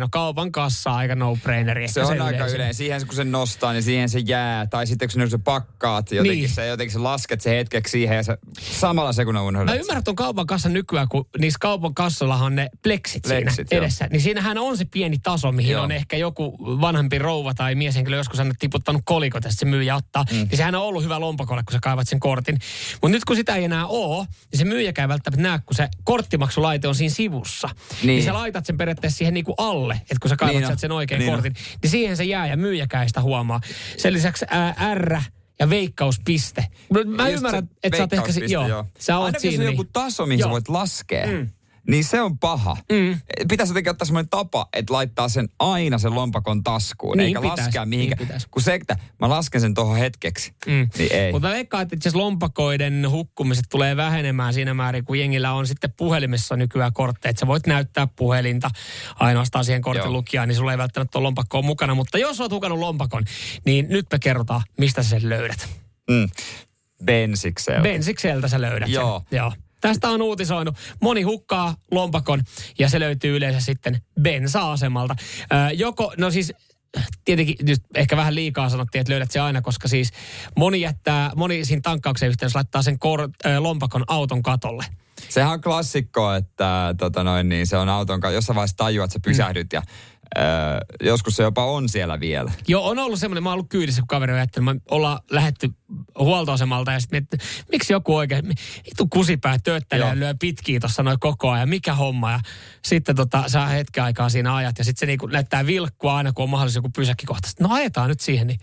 No 0.00 0.08
kaupan 0.10 0.52
kassa 0.52 0.90
aika 0.90 1.14
no-braineri. 1.14 1.88
Se 1.88 2.00
ehkä 2.00 2.12
on 2.12 2.20
aika 2.20 2.46
yleisin. 2.46 2.73
Yleinen. 2.82 3.00
Siihen 3.00 3.06
kun 3.06 3.16
se 3.16 3.24
nostaa, 3.24 3.72
niin 3.72 3.82
siihen 3.82 4.08
se 4.08 4.18
jää. 4.18 4.66
Tai 4.66 4.86
sitten 4.86 5.08
kun 5.18 5.30
se 5.30 5.38
pakkaat, 5.38 6.12
jotenkin, 6.12 6.38
Niin. 6.38 6.48
se, 6.50 6.66
jotenkin 6.66 6.92
sä 6.92 7.02
lasket 7.02 7.40
se 7.40 7.50
hetkeksi 7.58 7.90
siihen 7.90 8.16
ja 8.16 8.22
sä 8.22 8.38
samalla 8.60 9.12
sekunnan 9.12 9.42
unohdat. 9.44 9.74
Mä 9.74 9.80
ymmärrän 9.80 10.04
tuon 10.04 10.16
kaupan 10.16 10.46
kassan 10.46 10.72
nykyään, 10.72 11.08
kun 11.08 11.26
niissä 11.38 11.58
kaupan 11.60 11.94
kassallahan 11.94 12.46
on 12.46 12.54
ne 12.54 12.68
pleksit, 12.82 13.22
Pleksit, 13.22 13.54
siinä 13.68 13.68
joo. 13.72 13.82
edessä. 13.82 14.08
Niin 14.10 14.20
siinähän 14.20 14.58
on 14.58 14.76
se 14.76 14.84
pieni 14.84 15.18
taso, 15.22 15.52
mihin 15.52 15.72
Joo. 15.72 15.82
on 15.84 15.92
ehkä 15.92 16.16
joku 16.16 16.56
vanhempi 16.80 17.18
rouva 17.18 17.54
tai 17.54 17.74
mieshenkilö 17.74 18.16
joskus 18.16 18.38
aina 18.38 18.54
tiputtanut 18.58 19.02
kolikot 19.04 19.44
ja 19.44 19.52
se 19.52 19.64
myyjä 19.64 19.96
ottaa. 19.96 20.24
Mm. 20.30 20.36
Niin 20.36 20.56
sehän 20.56 20.74
on 20.74 20.82
ollut 20.82 21.02
hyvä 21.04 21.20
lompakolle, 21.20 21.62
kun 21.62 21.72
sä 21.72 21.78
kaivat 21.82 22.08
sen 22.08 22.20
kortin. 22.20 22.58
Mutta 23.02 23.08
nyt 23.08 23.24
kun 23.24 23.36
sitä 23.36 23.54
ei 23.56 23.64
enää 23.64 23.86
ole, 23.86 24.26
niin 24.52 24.58
se 24.58 24.64
myyjäkään 24.64 25.08
välttämättä 25.08 25.42
näe, 25.42 25.58
kun 25.66 25.74
se 25.76 25.88
korttimaksulaite 26.04 26.88
on 26.88 26.94
siinä 26.94 27.14
sivussa. 27.14 27.68
Niin, 28.02 28.06
Niin. 28.06 28.24
sä 28.24 28.34
laitat 28.34 28.66
sen 28.66 28.76
periaatteessa 28.76 29.18
siihen 29.18 29.34
niinku 29.34 29.54
alle, 29.58 29.94
että 29.94 30.16
kun 30.20 30.28
sä 30.28 30.36
kaivat 30.36 30.60
Niin 30.62 30.70
on. 30.70 30.78
sen 30.78 30.92
oikean 30.92 31.18
Niin 31.18 31.30
on. 31.30 31.34
kortin, 31.36 31.54
niin 31.82 31.90
siihen 31.90 32.16
se 32.16 32.24
jää 32.24 32.46
ja 32.46 32.56
myyjäkään 32.64 33.08
sitä 33.08 33.20
huomaa. 33.20 33.60
Sen 33.96 34.12
lisäksi 34.12 34.44
ää, 34.50 34.94
R 34.94 35.16
ja 35.58 35.70
veikkauspiste. 35.70 36.66
Mä 37.06 37.28
Just 37.28 37.36
ymmärrän, 37.36 37.64
se 37.64 37.70
että 37.82 37.96
sä 37.96 38.02
oot 38.02 38.12
ehkä... 38.12 38.22
veikkauspiste, 38.26 38.52
Joo, 38.52 38.84
sä 38.98 39.18
oot 39.18 39.26
Aina 39.26 39.38
siinä. 39.38 39.52
jos 39.54 39.60
on 39.60 39.66
niin- 39.66 39.76
joku 39.78 39.90
taso, 39.92 40.26
mihin 40.26 40.38
sä 40.38 40.44
Joo. 40.44 40.50
voit 40.50 40.68
laskea, 40.68 41.26
mm. 41.26 41.48
Niin 41.88 42.04
se 42.04 42.20
on 42.20 42.38
paha. 42.38 42.76
Mm. 42.92 43.20
Pitäisi 43.48 43.70
jotenkin 43.70 43.90
ottaa 43.90 44.06
semmoinen 44.06 44.28
tapa, 44.28 44.68
että 44.72 44.92
laittaa 44.92 45.28
sen 45.28 45.48
aina 45.58 45.98
sen 45.98 46.14
lompakon 46.14 46.62
taskuun, 46.62 47.16
Niin 47.16 47.26
eikä 47.26 47.40
pitäisi, 47.40 47.62
laskea 47.62 47.84
niin 47.84 47.88
mihinkään. 47.88 48.18
pitäisi. 48.18 48.46
kun 48.50 48.62
se, 48.62 48.74
että 48.74 48.96
mä 49.20 49.28
lasken 49.28 49.60
sen 49.60 49.74
tuohon 49.74 49.96
hetkeksi, 49.98 50.54
mm. 50.66 50.88
niin 50.98 51.12
ei. 51.12 51.32
Mutta 51.32 51.48
mä 51.48 51.54
veikkaan, 51.54 51.82
että 51.82 51.96
itse 51.96 52.10
lompakoiden 52.14 53.10
hukkumiset 53.10 53.64
tulee 53.70 53.96
vähenemään 53.96 54.54
siinä 54.54 54.74
määrin, 54.74 55.04
kun 55.04 55.18
jengillä 55.18 55.52
on 55.52 55.66
sitten 55.66 55.92
puhelimessa 55.96 56.56
nykyään 56.56 56.92
kortteja. 56.92 57.30
Että 57.30 57.40
sä 57.40 57.46
voit 57.46 57.66
näyttää 57.66 58.08
puhelinta 58.16 58.70
ainoastaan 59.16 59.64
siihen 59.64 59.82
kortin 59.82 60.12
lukijaan, 60.12 60.48
niin 60.48 60.56
sulla 60.56 60.72
ei 60.72 60.78
välttämättä 60.78 61.18
ole 61.18 61.22
lompakkoa 61.24 61.62
mukana. 61.62 61.94
Mutta 61.94 62.18
jos 62.18 62.40
oot 62.40 62.52
hukannut 62.52 62.78
lompakon, 62.78 63.24
niin 63.64 63.86
nyt 63.88 64.06
me 64.12 64.18
kerrotaan, 64.18 64.62
mistä 64.78 65.02
sä 65.02 65.08
sen 65.10 65.28
löydät. 65.28 65.68
Mm. 66.10 66.28
Bensikseltä. 67.04 67.80
Bensikseltä 67.82 68.48
sä 68.48 68.60
löydät 68.60 68.88
Joo. 68.88 69.22
sen. 69.30 69.36
Joo. 69.36 69.52
Tästä 69.84 70.08
on 70.08 70.22
uutisoinut. 70.22 70.76
Moni 71.02 71.22
hukkaa 71.22 71.74
lompakon 71.90 72.42
ja 72.78 72.88
se 72.88 73.00
löytyy 73.00 73.36
yleensä 73.36 73.60
sitten 73.60 74.00
bensa-asemalta. 74.20 75.16
Joko, 75.74 76.14
no 76.16 76.30
siis 76.30 76.52
tietenkin 77.24 77.56
nyt 77.62 77.80
ehkä 77.94 78.16
vähän 78.16 78.34
liikaa 78.34 78.68
sanottiin, 78.68 79.00
että 79.00 79.10
löydät 79.10 79.30
se 79.30 79.40
aina, 79.40 79.62
koska 79.62 79.88
siis 79.88 80.10
moni 80.56 80.80
jättää, 80.80 81.30
moni 81.36 81.64
siinä 81.64 81.80
tankkauksen 81.82 82.28
yhteydessä 82.28 82.56
laittaa 82.56 82.82
sen 82.82 82.98
kor, 82.98 83.20
ö, 83.20 83.28
lompakon 83.60 84.04
auton 84.08 84.42
katolle. 84.42 84.84
Sehän 85.28 85.52
on 85.52 85.60
klassikko, 85.60 86.32
että 86.32 86.94
tota 86.98 87.24
noin, 87.24 87.48
niin 87.48 87.66
se 87.66 87.76
on 87.76 87.88
auton 87.88 88.20
kanssa. 88.20 88.34
Jossain 88.34 88.54
vaiheessa 88.54 88.76
tajuat, 88.76 89.04
että 89.04 89.12
sä 89.12 89.20
pysähdyt 89.30 89.72
ja 89.72 89.82
ö, 90.38 90.40
joskus 91.02 91.36
se 91.36 91.42
jopa 91.42 91.64
on 91.64 91.88
siellä 91.88 92.20
vielä. 92.20 92.52
Joo, 92.68 92.88
on 92.88 92.98
ollut 92.98 93.18
semmoinen, 93.18 93.42
mä 93.42 93.48
oon 93.48 93.54
ollut 93.54 93.68
kyydissä, 93.68 94.00
kun 94.02 94.08
kaveri 94.08 94.32
on 94.32 94.38
jättänyt. 94.38 94.74
Me 94.76 94.80
ollaan 94.90 95.18
lähetty 95.30 95.70
huoltoasemalta 96.18 96.92
ja 96.92 97.00
sitten 97.00 97.16
miettii, 97.30 97.48
miksi 97.72 97.92
joku 97.92 98.16
oikein, 98.16 98.48
vitu 98.86 99.06
kusipää 99.06 99.58
tööttäjä 99.64 100.06
Joo. 100.06 100.14
lyö 100.14 100.34
pitkiä 100.40 100.80
tuossa 100.80 101.02
noin 101.02 101.20
koko 101.20 101.50
ajan, 101.50 101.68
mikä 101.68 101.94
homma. 101.94 102.30
Ja 102.32 102.40
sitten 102.84 103.16
tota, 103.16 103.44
saa 103.46 103.66
hetken 103.66 104.04
aikaa 104.04 104.28
siinä 104.28 104.54
ajat 104.54 104.78
ja 104.78 104.84
sitten 104.84 105.00
se 105.00 105.06
niinku 105.06 105.26
näyttää 105.26 105.66
vilkkua 105.66 106.16
aina, 106.16 106.32
kun 106.32 106.42
on 106.42 106.50
mahdollisuus 106.50 106.76
joku 106.84 106.90
pysäkkikohta. 106.96 107.48
Sitten, 107.48 107.68
no 107.68 107.74
ajetaan 107.74 108.08
nyt 108.08 108.20
siihen, 108.20 108.46
niin 108.46 108.58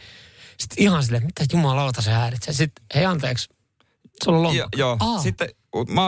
sitten 0.59 0.83
ihan 0.83 1.03
silleen, 1.03 1.25
mitä 1.25 1.43
jumalauta 1.53 2.01
se 2.01 2.11
häiritsee. 2.11 2.53
Sitten, 2.53 2.85
hei 2.95 3.05
anteeksi, 3.05 3.49
sulla 4.23 4.37
on 4.37 4.43
Jo, 4.43 4.47
lompakko. 4.61 4.77
joo. 4.77 4.97
Aa. 4.99 5.19
Sitten 5.21 5.49
mä 5.89 6.01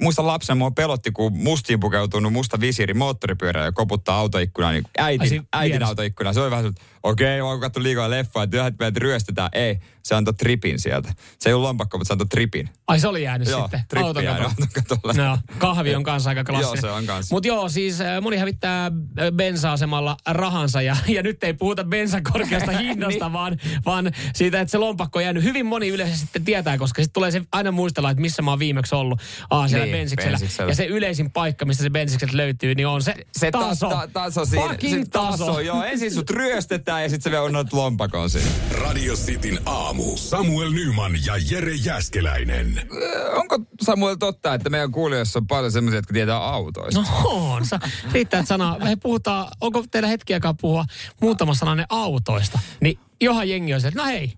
muistan 0.00 0.26
lapsen, 0.26 0.58
mua 0.58 0.70
pelotti, 0.70 1.10
kun 1.10 1.36
mustiin 1.36 1.80
pukeutunut 1.80 2.32
musta 2.32 2.60
visiiri 2.60 2.94
moottoripyörä 2.94 3.64
ja 3.64 3.72
koputtaa 3.72 4.18
autoikkunaan, 4.18 4.74
niin 4.74 4.84
äitin, 4.98 5.42
äitin 5.52 5.70
vieressä. 5.70 5.88
autoikkunaan. 5.88 6.34
Se 6.34 6.40
oli 6.40 6.50
vähän 6.50 6.74
okei, 7.02 7.26
okay, 7.40 7.40
mä 7.40 7.48
oon 7.48 7.60
kattu 7.60 7.82
liikaa 7.82 8.10
leffaa, 8.10 8.42
että 8.42 8.56
yhdet 8.56 8.78
meidät 8.78 8.96
ryöstetään. 8.96 9.48
Ei, 9.52 9.78
se 10.02 10.14
antoi 10.14 10.34
tripin 10.34 10.78
sieltä. 10.78 11.12
Se 11.38 11.48
ei 11.50 11.54
ollut 11.54 11.66
lompakko, 11.68 11.98
mutta 11.98 12.08
se 12.08 12.12
antoi 12.12 12.26
tripin. 12.26 12.68
Ai 12.88 13.00
se 13.00 13.08
oli 13.08 13.22
jäänyt 13.22 13.48
Joo, 13.48 13.62
sitten. 13.72 14.02
auton 14.02 14.24
katolle. 14.74 15.12
No, 15.12 15.38
kahvi 15.58 15.94
on 15.94 16.02
kanssa 16.02 16.30
aika 16.30 16.44
klassinen. 16.44 16.74
Joo, 16.74 16.80
se 16.80 16.90
on 16.90 17.06
kanssa. 17.06 17.34
Mutta 17.34 17.48
joo, 17.48 17.68
siis 17.68 18.00
äh, 18.00 18.20
moni 18.22 18.36
hävittää 18.36 18.86
äh, 18.86 18.92
bensa-asemalla 19.36 20.16
rahansa 20.28 20.82
ja, 20.82 20.96
ja 21.16 21.22
nyt 21.22 21.44
ei 21.44 21.52
puhuta 21.54 21.84
bensan 21.84 22.22
korkeasta 22.22 22.72
hinnasta, 22.78 23.24
Niin. 23.24 23.32
vaan, 23.32 23.56
vaan 23.86 24.10
siitä, 24.34 24.60
että 24.60 24.72
se 24.72 24.78
lompakko 24.78 25.18
on 25.18 25.22
jäänyt. 25.24 25.42
Hyvin 25.44 25.66
moni 25.66 25.88
yleensä 25.88 26.16
sitten 26.16 26.44
tietää, 26.44 26.78
koska 26.78 27.02
sitten 27.02 27.12
tulee 27.14 27.30
se 27.30 27.42
aina 27.52 27.70
muistella, 27.72 28.10
että 28.10 28.20
missä 28.20 28.42
mä 28.42 28.50
oon 28.50 28.58
viimeksi 28.58 28.94
ollut. 28.94 29.20
Aa, 29.50 29.68
siellä 29.68 29.86
Niin, 29.86 29.96
bensiksellä. 29.96 30.38
bensiksellä. 30.38 30.70
Ja 30.70 30.74
se 30.74 30.86
yleisin 30.86 31.30
paikka, 31.30 31.64
mistä 31.64 31.82
se 31.82 31.90
bensikset 31.90 32.32
löytyy, 32.32 32.74
niin 32.74 32.86
on 32.86 33.02
se, 33.02 33.14
Se 33.32 33.50
taso. 33.50 33.88
Ta, 33.88 33.96
ta, 33.96 34.08
taso 34.12 34.44
siinä. 34.44 34.68
Fucking 34.68 35.04
se 35.04 35.10
taso. 35.10 35.46
taso. 35.46 35.60
Joo, 35.60 35.82
ensin 35.84 36.14
sut 36.14 36.30
ryöstetään 36.40 36.89
ja 36.98 37.08
sitten 37.08 37.22
se 37.22 37.30
vielä 37.30 37.44
unohdat 37.44 37.72
lompakon 37.72 38.30
siinä. 38.30 38.50
Radio 38.70 39.14
Cityn 39.14 39.60
aamu. 39.66 40.16
Samuel 40.16 40.70
Nyman 40.70 41.12
ja 41.26 41.34
Jere 41.50 41.74
Jäskeläinen. 41.74 42.88
Onko 43.36 43.58
Samuel 43.82 44.14
totta, 44.16 44.54
että 44.54 44.70
meidän 44.70 44.92
kuulijoissa 44.92 45.38
on 45.38 45.46
paljon 45.46 45.72
semmoisia, 45.72 45.98
jotka 45.98 46.12
tietää 46.12 46.36
autoista? 46.36 47.00
No 47.00 47.06
on. 47.24 47.66
Sa, 47.66 47.80
riittää, 48.12 48.40
että 48.40 48.48
sana, 48.48 48.76
me 48.78 48.96
puhutaan, 48.96 49.48
onko 49.60 49.84
teillä 49.90 50.08
hetkiäkaan 50.08 50.56
puhua 50.56 50.84
muutama 51.20 51.54
sananen 51.54 51.86
autoista? 51.88 52.58
Niin 52.80 52.98
johan 53.20 53.48
jengi 53.48 53.74
on 53.74 53.80
se, 53.80 53.88
että 53.88 54.00
no 54.00 54.06
hei, 54.06 54.32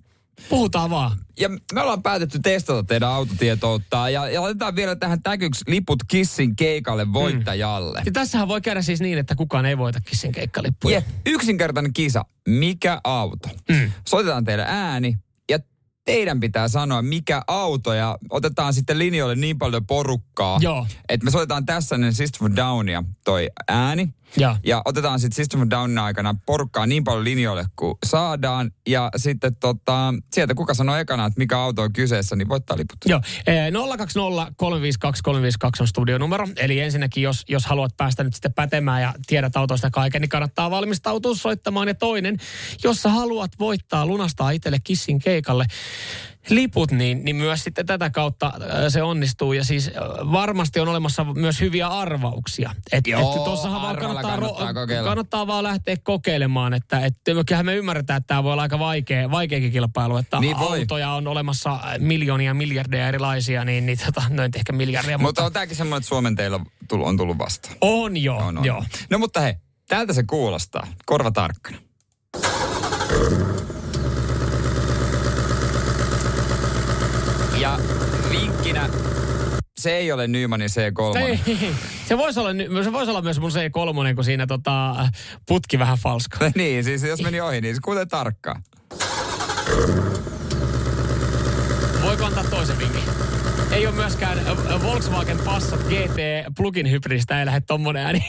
Puhutaan 0.49 0.91
vaan. 0.91 1.19
Ja 1.41 1.49
me 1.49 1.81
ollaan 1.81 2.03
päätetty 2.03 2.39
testata 2.39 2.83
teidän 2.85 3.09
autotietoutta 3.09 4.11
ja, 4.11 4.31
ja 4.31 4.41
otetaan 4.41 4.77
vielä 4.77 4.97
tähän 4.97 5.23
täkyksi 5.23 5.65
liput 5.67 6.03
Kissin 6.09 6.57
keikalle 6.57 7.13
voittajalle. 7.13 8.03
Ja 8.05 8.13
tässähän 8.13 8.49
voi 8.49 8.61
käydä 8.61 8.83
siis 8.83 9.01
niin, 9.01 9.19
että 9.19 9.35
kukaan 9.35 9.67
ei 9.67 9.79
voita 9.79 10.01
kissin 10.01 10.33
keikkalippuja. 10.33 10.97
Ja 10.97 11.03
yksinkertainen 11.27 11.93
kisa. 11.93 12.25
Mikä 12.49 13.01
auto? 13.05 13.49
Mm. 13.69 13.93
Soitetaan 14.09 14.45
teille 14.45 14.65
ääni 14.69 15.19
ja 15.51 15.59
teidän 16.05 16.41
pitää 16.41 16.69
sanoa, 16.69 17.03
mikä 17.03 17.43
auto 17.47 17.95
ja 17.95 18.19
otetaan 18.31 18.75
sitten 18.75 18.99
linjoille 18.99 19.37
niin 19.37 19.59
paljon 19.59 19.87
porukkaa, 19.87 20.59
Joo. 20.63 20.87
että 21.09 21.25
me 21.25 21.31
soitetaan 21.31 21.67
tässä 21.67 21.95
ennen 21.95 22.15
System 22.15 22.47
of 22.47 22.57
Downia 22.57 23.05
toi 23.25 23.49
ääni. 23.69 24.15
Joo. 24.37 24.57
Ja 24.65 24.83
otetaan 24.85 25.21
sitten 25.21 25.37
System 25.37 25.63
of 25.63 25.69
Downin 25.71 25.99
aikana 25.99 26.35
porukkaa 26.47 26.87
niin 26.87 27.05
paljon 27.05 27.25
linjoille 27.25 27.65
kuin 27.77 27.95
saadaan. 28.07 28.71
Ja 28.89 29.11
sitten 29.17 29.57
tota, 29.57 30.15
sieltä 30.33 30.55
kuka 30.55 30.75
sanoo 30.75 30.97
ekana, 30.97 31.27
että 31.27 31.39
mikä 31.39 31.59
auto 31.59 31.83
on 31.83 31.93
kyseessä, 31.93 32.37
niin 32.37 32.49
voittaa 32.49 32.77
liput. 32.77 32.99
Joo, 33.07 33.21
eh, 33.47 33.73
020 33.99 34.53
352 34.57 35.23
352 35.23 35.83
on 35.83 35.87
studionumero. 35.87 36.49
Eli 36.57 36.81
ensinnäkin, 36.81 37.23
jos, 37.23 37.45
jos 37.49 37.67
haluat 37.67 37.97
päästä 37.97 38.25
nyt 38.25 38.35
sitten 38.35 38.53
pätemään 38.53 39.03
ja 39.03 39.15
tiedät 39.27 39.57
autoista 39.57 39.91
kaiken, 39.91 40.21
niin 40.21 40.29
kannattaa 40.29 40.71
valmistautua 40.71 41.35
soittamaan. 41.35 41.89
Ja 41.89 41.95
toinen, 41.95 42.37
jos 42.85 43.03
sä 43.03 43.09
haluat 43.09 43.51
voittaa, 43.59 44.07
lunastaa 44.07 44.51
itselle 44.51 44.79
kissin 44.85 45.19
keikalle 45.19 45.67
liput, 46.51 46.91
niin, 46.91 47.25
niin 47.25 47.37
myös 47.37 47.65
sitten 47.65 47.87
tätä 47.87 48.11
kautta 48.11 48.47
äh, 48.47 48.61
se 48.89 49.03
onnistuu. 49.03 49.53
Ja 49.53 49.65
siis 49.65 49.89
äh, 49.89 49.93
varmasti 50.33 50.81
on 50.81 50.89
olemassa 50.89 51.25
myös 51.25 51.61
hyviä 51.61 51.89
arvauksia. 51.89 52.75
Et, 52.93 53.07
Joo, 53.07 53.37
et 53.37 53.45
tossahan 53.45 53.83
vaan 53.83 53.97
kannattaa, 53.97 54.31
kannattaa 54.31 54.75
kokeilla. 54.75 55.09
kannattaa 55.09 55.47
vaan 55.47 55.65
lähteä 55.65 55.97
kokeilemaan. 56.03 56.75
Että 56.75 57.01
et, 57.01 57.15
kyllähän 57.47 57.67
me 57.67 57.75
ymmärretään, 57.75 58.17
että 58.17 58.27
tämä 58.27 58.43
voi 58.43 58.53
olla 58.53 58.63
aika 58.63 58.79
vaikea, 58.79 59.31
vaikeakin 59.31 59.73
kilpailu. 59.73 60.17
Että 60.17 60.41
Niin 60.41 60.59
voi. 60.59 60.79
autoja 60.81 61.11
on 61.11 61.27
olemassa 61.27 61.79
miljoonia, 61.99 62.55
miljardeja 62.55 63.09
erilaisia, 63.09 63.65
niin, 63.65 63.87
niin 63.87 63.99
tota, 64.07 64.23
no 64.31 64.43
nyt 64.43 64.57
ehkä 64.57 64.73
miljardeja. 64.73 65.19
Mutta 65.19 65.29
Mutta, 65.29 65.45
on 65.47 65.53
tämäkin 65.53 65.77
semmoinen, 65.77 65.99
että 65.99 66.09
Suomen 66.09 66.37
teillä 66.37 66.55
on 66.57 66.67
tullut, 66.89 67.07
on 67.07 67.17
tullut 67.17 67.39
vastaan. 67.39 67.75
on 67.81 68.17
joo, 68.17 68.39
On, 68.39 68.59
on. 68.59 68.65
joo. 68.65 68.85
No 69.11 69.19
mutta 69.19 69.41
hei, 69.41 69.55
tältä 69.89 70.13
se 70.13 70.23
kuulostaa. 70.23 70.87
Korva 71.07 71.31
tarkkana. 71.31 71.79
Ja 77.63 77.79
vinkkinä, 78.31 78.89
se 79.79 79.97
ei 79.97 80.13
ole 80.13 80.27
Nymanin 80.27 80.69
C3. 80.71 81.19
Ei, 81.19 81.41
se 82.09 82.19
voisi 82.19 82.41
olla, 82.41 82.51
se 82.85 82.93
voisi 82.93 83.11
olla 83.11 83.23
myös 83.23 83.41
mun 83.41 83.51
C3, 83.51 84.15
kun 84.15 84.25
siinä 84.25 84.47
tota, 84.47 85.09
putki 85.49 85.79
vähän 85.79 85.99
falska. 85.99 86.39
niin, 86.55 86.85
siis 86.85 87.03
jos 87.03 87.23
meni 87.23 87.41
ohi, 87.41 87.61
niin 87.61 87.75
se 87.75 87.81
kuulee 87.85 88.07
tarkkaan. 88.07 88.63
Voiko 92.03 92.25
antaa 92.25 92.45
toisen 92.45 92.79
vinkin? 92.79 93.03
Ei 93.71 93.87
ole 93.87 93.95
myöskään 93.95 94.39
äh, 94.39 94.83
Volkswagen 94.83 95.39
Passat 95.39 95.81
GT 95.81 96.17
plugin 96.57 96.91
hybridistä, 96.91 97.41
ei 97.41 97.47
lähde 97.47 97.61
tommonen 97.61 98.07
ääni. 98.07 98.25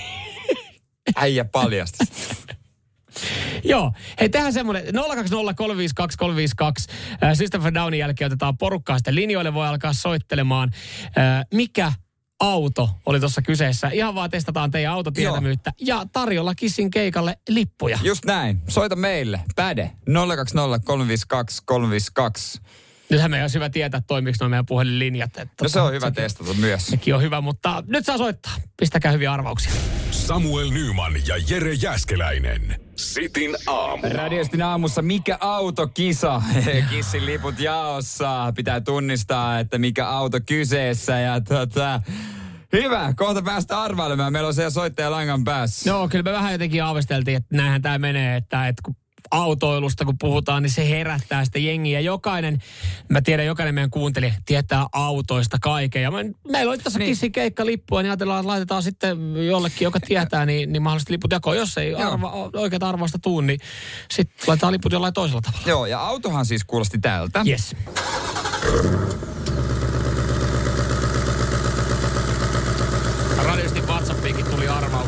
Äijä 1.15 1.45
paljasti. 1.45 1.97
Joo, 3.63 3.91
hei 4.19 4.29
tehdään 4.29 4.53
semmoinen 4.53 4.83
020 4.93 5.53
352 5.53 6.17
352. 6.17 6.89
Äh, 7.23 7.33
System 7.33 7.61
for 7.61 7.73
Downin 7.73 7.99
jälkeen 7.99 8.25
otetaan 8.27 8.57
porukkaa 8.57 8.97
sitten 8.97 9.15
linjoille, 9.15 9.53
voi 9.53 9.67
alkaa 9.67 9.93
soittelemaan. 9.93 10.71
Äh, 11.05 11.45
mikä 11.53 11.91
auto 12.39 12.89
oli 13.05 13.19
tuossa 13.19 13.41
kyseessä? 13.41 13.89
Ihan 13.89 14.15
vaan 14.15 14.29
testataan 14.29 14.71
teidän 14.71 14.93
autotietämyyttä. 14.93 15.71
Ja 15.81 16.05
tarjolla 16.11 16.55
Kissin 16.55 16.91
keikalle 16.91 17.37
lippuja. 17.49 17.99
Just 18.03 18.25
näin. 18.25 18.61
Soita 18.67 18.95
meille. 18.95 19.41
Päde. 19.55 19.91
020 20.27 20.85
352 20.85 21.61
352. 21.65 22.61
Nythän 23.09 23.31
meidän 23.31 23.43
olisi 23.43 23.55
hyvä 23.55 23.69
tietää, 23.69 24.01
toimiiko 24.07 24.37
nuo 24.41 24.49
meidän 24.49 24.65
puhelinlinjat. 24.65 25.37
että 25.37 25.63
No 25.63 25.69
se 25.69 25.79
on 25.81 25.93
hyvä 25.93 26.05
sekin- 26.05 26.15
testata 26.23 26.53
myös. 26.53 26.87
Sekin 26.87 27.15
on 27.15 27.21
hyvä, 27.21 27.41
mutta 27.41 27.83
nyt 27.87 28.05
saa 28.05 28.17
soittaa. 28.17 28.51
Pistäkää 28.79 29.11
hyviä 29.11 29.33
arvauksia. 29.33 29.71
Samuel 30.11 30.69
Nyman 30.69 31.13
ja 31.27 31.35
Jere 31.49 31.73
Jäskeläinen. 31.73 32.82
Sitin 32.95 33.55
aamu. 33.67 34.03
Radiostin 34.09 34.61
aamussa 34.61 35.01
mikä 35.01 35.37
auto 35.39 35.87
kisa? 35.87 36.41
Kissin 36.89 37.25
liput 37.25 37.59
jaossa. 37.59 38.53
Pitää 38.55 38.81
tunnistaa, 38.81 39.59
että 39.59 39.77
mikä 39.77 40.07
auto 40.07 40.39
kyseessä. 40.47 41.19
Ja 41.19 41.41
tota, 41.41 42.01
hyvä, 42.73 43.13
kohta 43.15 43.41
päästä 43.41 43.81
arvailemaan. 43.81 44.33
Meillä 44.33 44.47
on 44.47 44.53
siellä 44.53 44.69
soittaja 44.69 45.11
langan 45.11 45.43
päässä. 45.43 45.89
Joo, 45.89 46.07
kyllä 46.07 46.23
me 46.23 46.31
vähän 46.31 46.51
jotenkin 46.51 46.83
aavisteltiin, 46.83 47.37
että 47.37 47.55
näinhän 47.55 47.81
tämä 47.81 47.97
menee, 47.97 48.35
että, 48.35 48.67
että 48.67 48.81
kun 48.85 48.95
autoilusta 49.33 50.05
kun 50.05 50.17
puhutaan, 50.17 50.63
niin 50.63 50.71
se 50.71 50.89
herättää 50.89 51.45
sitä 51.45 51.59
jengiä. 51.59 51.99
Jokainen, 51.99 52.59
mä 53.09 53.21
tiedän, 53.21 53.45
jokainen 53.45 53.75
meidän 53.75 53.89
kuuntelija 53.89 54.33
tietää 54.45 54.85
autoista 54.91 55.57
kaiken. 55.61 56.01
Ja 56.01 56.11
me, 56.11 56.25
meillä 56.51 56.69
oli 56.69 56.77
tässä 56.77 56.99
Niin. 56.99 57.09
kissin 57.09 57.31
keikkalippua, 57.31 58.01
niin 58.01 58.09
ajatellaan, 58.09 58.39
että 58.39 58.47
laitetaan 58.47 58.83
sitten 58.83 59.47
jollekin, 59.47 59.85
joka 59.85 59.99
tietää, 59.99 60.45
niin, 60.45 60.73
niin 60.73 60.83
mahdollisesti 60.83 61.13
liput 61.13 61.31
jakoon. 61.31 61.57
Jos 61.57 61.77
ei 61.77 61.95
arva, 61.95 62.31
oikeata 62.53 62.89
arvausta 62.89 63.19
tuu, 63.19 63.41
niin 63.41 63.59
sitten 64.11 64.37
laitetaan 64.47 64.73
liput 64.73 64.91
jollain 64.91 65.13
toisella 65.13 65.41
tavalla. 65.41 65.67
Joo, 65.67 65.85
ja 65.85 65.99
autohan 65.99 66.45
siis 66.45 66.63
kuulosti 66.63 66.97
tältä. 66.99 67.43
Yes. 67.47 67.75
Radiosti 73.43 73.81
WhatsAppiinkin 73.81 74.45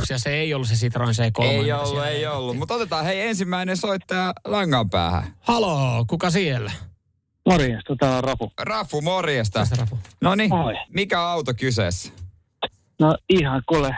arvauksia. 0.06 0.18
Se 0.18 0.30
ei 0.30 0.54
ollut 0.54 0.68
se 0.68 0.76
Citroen 0.76 1.10
C3. 1.16 1.44
Ei 1.44 1.72
ollut, 1.72 1.88
siellä 1.88 2.10
ei 2.10 2.28
ollut. 2.28 2.58
Mutta 2.58 2.74
otetaan 2.74 3.06
hei 3.06 3.22
ensimmäinen 3.22 3.78
soittaja 3.78 4.34
langan 4.46 4.90
päähän. 4.90 5.34
Haloo, 5.40 6.06
kuka 6.08 6.30
siellä? 6.30 6.72
Morjesta, 7.46 7.96
täällä 8.00 8.18
on 8.18 8.24
Rapu. 8.24 8.52
Rafu, 8.60 9.02
morjesta. 9.02 9.68
Rafu. 9.78 10.00
No 10.22 10.36
niin, 10.36 10.52
mikä 10.90 11.22
auto 11.22 11.54
kyseessä? 11.54 12.12
No 13.00 13.18
ihan 13.30 13.64
kuule, 13.70 13.98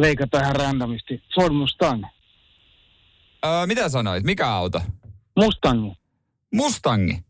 veikataan 0.00 0.44
ihan 0.44 0.56
randomisti. 0.56 1.22
Ford 1.34 1.52
Mustang. 1.54 2.04
Öö, 3.46 3.66
mitä 3.66 3.88
sanoit? 3.88 4.24
Mikä 4.24 4.48
auto? 4.48 4.80
Mustangi. 5.36 5.92
Mustangi. 6.54 7.24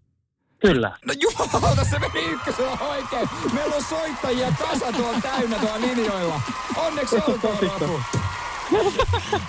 Kyllä. 0.67 0.91
No 1.05 1.15
jumalauta, 1.21 1.85
se 1.85 1.99
meni 1.99 2.25
ykkösellä 2.27 2.71
oikein. 2.81 3.29
Meillä 3.53 3.77
on 3.77 3.83
soittajia 3.83 4.53
tasa 4.59 4.93
tuolla 4.93 5.21
täynnä 5.21 5.59
tuolla 5.59 5.81
linjoilla. 5.81 6.41
Onneksi 6.77 7.17
olkoon, 7.17 7.59
Rafu. 7.63 8.01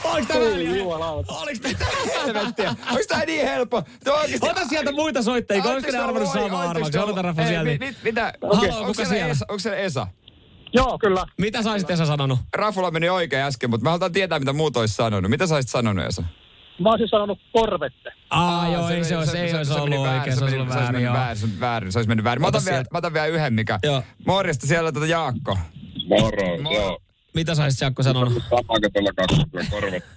Oliko 0.04 0.34
Ei 0.34 0.52
väliä? 0.52 0.84
Oliko? 1.28 1.70
Helvettiä. 2.26 2.70
Onko 2.70 3.02
tää 3.08 3.26
niin 3.26 3.48
helppo? 3.48 3.84
Tuo 4.04 4.14
oikeesti... 4.14 4.50
Ota 4.50 4.66
sieltä 4.68 4.92
muita 4.92 5.22
soittajia, 5.24 5.64
kun 5.64 5.72
olisiko 5.72 5.92
ne 5.92 5.98
arvannut 6.00 6.32
samaa 6.34 6.70
arvauksia? 6.70 7.04
Ota 7.04 7.22
Rafu 7.22 7.42
sieltä. 7.48 7.64
mit- 7.72 7.80
mit- 7.80 7.98
Mitä? 8.04 8.34
Haloo, 8.42 8.78
Onko 8.78 8.86
kuka 8.94 9.06
siellä? 9.06 9.32
Esa? 9.32 9.46
Onko 9.50 9.60
siellä 9.60 9.78
Esa? 9.80 10.08
Joo, 10.74 10.98
kyllä. 11.00 11.26
Mitä 11.38 11.64
sä 11.64 11.72
olisit 11.72 11.90
Esa 11.92 12.06
sanonut? 12.06 12.40
Rafulla 12.56 12.92
meni 12.92 13.10
oikein 13.10 13.42
äsken, 13.44 13.70
mutta 13.70 13.84
mä 13.84 13.90
halutaan 13.90 14.12
tietää, 14.12 14.40
mitä 14.40 14.54
muut 14.54 14.78
olisi 14.78 14.94
sanonut. 14.96 15.32
Mitä 15.32 15.48
sä 15.48 15.56
olisit 15.56 15.72
sanonut, 15.72 16.06
Esa? 16.06 16.24
Mä 16.80 16.90
olisin 16.90 17.08
sanonut 17.10 17.40
Korvette. 17.54 18.12
Aa, 18.30 18.70
joo, 18.70 18.90
ei 18.90 19.04
se 19.04 19.18
olisi, 19.18 19.38
ei 19.38 19.54
olisi 19.56 19.74
ollut 19.74 20.08
oikein, 20.08 20.38
se 20.38 20.44
olisi 20.44 20.58
ollut 20.58 20.70
Se 20.74 20.78
olisi 20.80 20.94
väärin, 20.94 21.02
mennyt 21.02 21.14
väärin, 21.14 21.38
se 21.38 21.46
olisi 21.46 21.60
väärin, 21.60 21.92
se 21.92 22.00
olisi 22.00 22.08
mennyt 22.08 22.24
väärin. 22.24 22.42
Mä 22.42 22.48
Ota 22.48 22.58
otan, 22.58 22.72
vielä, 22.74 22.86
mä 22.92 22.98
otan 22.98 23.14
vielä 23.14 23.26
yhden, 23.28 23.54
mikä... 23.54 23.80
Joo. 23.84 24.04
Morjesta 24.28 24.68
siellä 24.68 24.92
tuota 24.92 25.08
Jaakko. 25.08 25.58
Moro, 26.08 26.58
Moro. 26.62 26.76
joo. 26.76 27.00
Mitä 27.34 27.56
sä 27.56 27.64
olisit 27.64 27.82
Jaakko 27.82 28.04
sanonut? 28.04 28.34
Samako 28.50 28.78
tuolla 28.94 29.12
kaksilla 29.16 29.64
korvetta? 29.72 30.10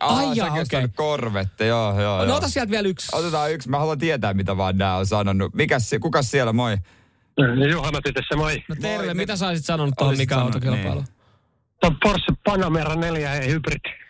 Aa, 0.00 0.16
Ai 0.16 0.36
jaa, 0.36 0.48
okei. 0.52 0.64
sanonut 0.66 0.90
Korvette, 0.94 1.66
joo, 1.66 2.00
joo, 2.00 2.18
No 2.18 2.24
joo. 2.24 2.36
ota 2.36 2.48
sieltä 2.48 2.70
vielä 2.70 2.88
yksi. 2.88 3.16
Otetaan 3.16 3.52
yksi. 3.52 3.70
Mä 3.70 3.78
haluan 3.78 3.98
tietää, 3.98 4.34
mitä 4.34 4.56
vaan 4.56 4.78
nää 4.78 4.96
on 4.96 5.06
sanonut. 5.06 5.54
Mikäs, 5.54 5.90
se- 5.90 5.98
kukas 5.98 6.30
siellä, 6.30 6.52
moi? 6.52 6.76
Juhana 7.70 7.98
tässä, 8.14 8.36
moi. 8.36 8.62
No 8.68 8.76
terve, 8.80 9.04
Moi, 9.04 9.14
mitä 9.14 9.36
sä 9.36 9.48
olisit 9.48 9.66
sanonut 9.66 9.94
tuohon 9.98 10.10
Olisit 10.10 10.22
mikä 10.22 10.34
sanonut, 10.34 10.54
autokilpailu? 10.54 11.00
niin. 11.00 11.14
Tuon 11.80 11.96
Porsche 12.02 12.34
Panamera 12.44 12.94
4 12.96 13.30
Hybrid. 13.30 14.03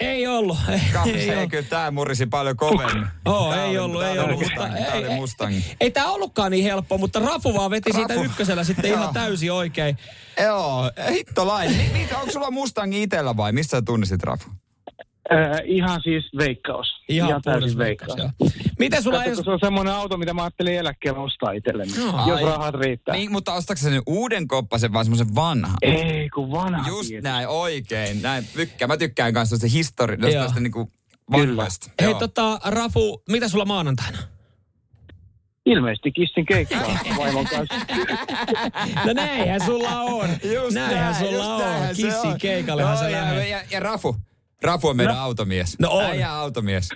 Ei 0.00 0.26
ollut. 0.26 0.58
Ei, 1.14 1.30
ei, 1.30 1.48
kyllä 1.48 1.68
tää 1.68 1.90
murisi 1.90 2.26
paljon 2.26 2.56
kovemmin. 2.56 3.06
Oo, 3.26 3.50
Tää 3.52 3.62
ei 3.64 3.68
oli- 3.68 3.78
ollut, 3.78 4.02
ei 4.04 4.18
ollut. 4.18 4.38
Mustang, 4.40 4.72
Mutta 4.72 4.92
ei, 4.94 5.04
ei, 5.04 5.14
Mustang. 5.16 5.54
ei 5.80 5.90
tää 5.90 6.06
ollutkaan 6.06 6.50
niin 6.50 6.64
helppo, 6.64 6.98
mutta 6.98 7.18
Rafu 7.20 7.54
vaan 7.54 7.70
veti 7.70 7.92
siitä 7.92 8.14
Rafu. 8.14 8.24
ykkösellä 8.24 8.64
sitten 8.64 8.90
ihan 8.90 9.14
täysin 9.14 9.52
oikein. 9.52 9.98
Joo, 10.42 10.90
hittolain. 11.10 11.70
Mi- 11.76 11.90
Mitä, 11.92 12.18
onko 12.18 12.32
sulla 12.32 12.50
Mustangi 12.50 13.02
itellä 13.02 13.36
vai? 13.36 13.52
Missä 13.52 13.76
sä 13.76 13.82
tunnistit 13.82 14.22
Rafu? 14.22 14.48
Äh, 15.32 15.60
ihan 15.64 16.00
siis 16.02 16.24
veikkaus. 16.38 16.86
Ihan, 17.08 17.42
täysin 17.42 17.60
puhdas 17.60 17.78
veikkaus. 17.78 18.18
joo. 18.18 18.30
Miten 18.78 19.02
sulla 19.02 19.16
Katso, 19.16 19.30
ens... 19.30 19.40
se 19.44 19.50
on 19.50 19.58
semmoinen 19.62 19.94
auto, 19.94 20.16
mitä 20.16 20.34
mä 20.34 20.42
ajattelin 20.42 20.74
eläkkeellä 20.74 21.20
ostaa 21.20 21.52
itselleni. 21.52 21.92
Joo. 21.96 22.26
Jos 22.26 22.38
Ai. 22.38 22.44
rahat 22.44 22.74
riittää. 22.74 23.14
Niin, 23.14 23.32
mutta 23.32 23.52
ostatko 23.52 23.90
nyt 23.90 24.02
uuden 24.06 24.48
koppasen 24.48 24.92
vai 24.92 25.04
semmoisen 25.04 25.34
vanhan? 25.34 25.76
Ei, 25.82 26.28
kun 26.28 26.50
vanha 26.50 26.88
Just 26.88 27.08
tietysti. 27.08 27.28
näin, 27.28 27.48
oikein. 27.48 28.22
Näin, 28.22 28.44
tykkään. 28.56 28.88
Mä 28.88 28.96
tykkään 28.96 29.34
kanssa 29.34 29.58
tuosta 29.58 29.76
histori- 29.78 30.32
Joo. 30.32 30.44
tästä 30.44 30.60
niinku 30.60 30.92
vanhoista. 31.32 31.90
Hei 32.00 32.10
Joo. 32.10 32.18
tota, 32.18 32.60
Rafu, 32.64 33.22
mitä 33.28 33.48
sulla 33.48 33.64
maanantaina? 33.64 34.18
Ilmeisesti 35.66 36.12
kissin 36.12 36.46
keikkaa 36.46 36.98
vaimon 37.18 37.46
kanssa. 37.46 37.74
No 39.04 39.12
näinhän 39.12 39.60
sulla 39.60 40.00
on. 40.00 40.28
Just 40.54 40.74
näinhän 40.74 41.00
näin, 41.12 41.14
sulla 41.14 41.32
just 41.32 41.44
on. 41.50 41.58
näinhän 41.58 41.96
se 41.96 42.02
Kissin 42.02 42.66
Joo, 42.78 42.96
sä 42.96 43.10
ja, 43.10 43.44
ja, 43.44 43.62
ja 43.70 43.80
Rafu. 43.80 44.16
Rafu 44.62 44.88
on 44.88 44.96
meidän 44.96 45.18
automies. 45.18 45.76
No 45.78 45.90
on. 45.90 46.04
Äijä 46.04 46.32
automies. 46.32 46.88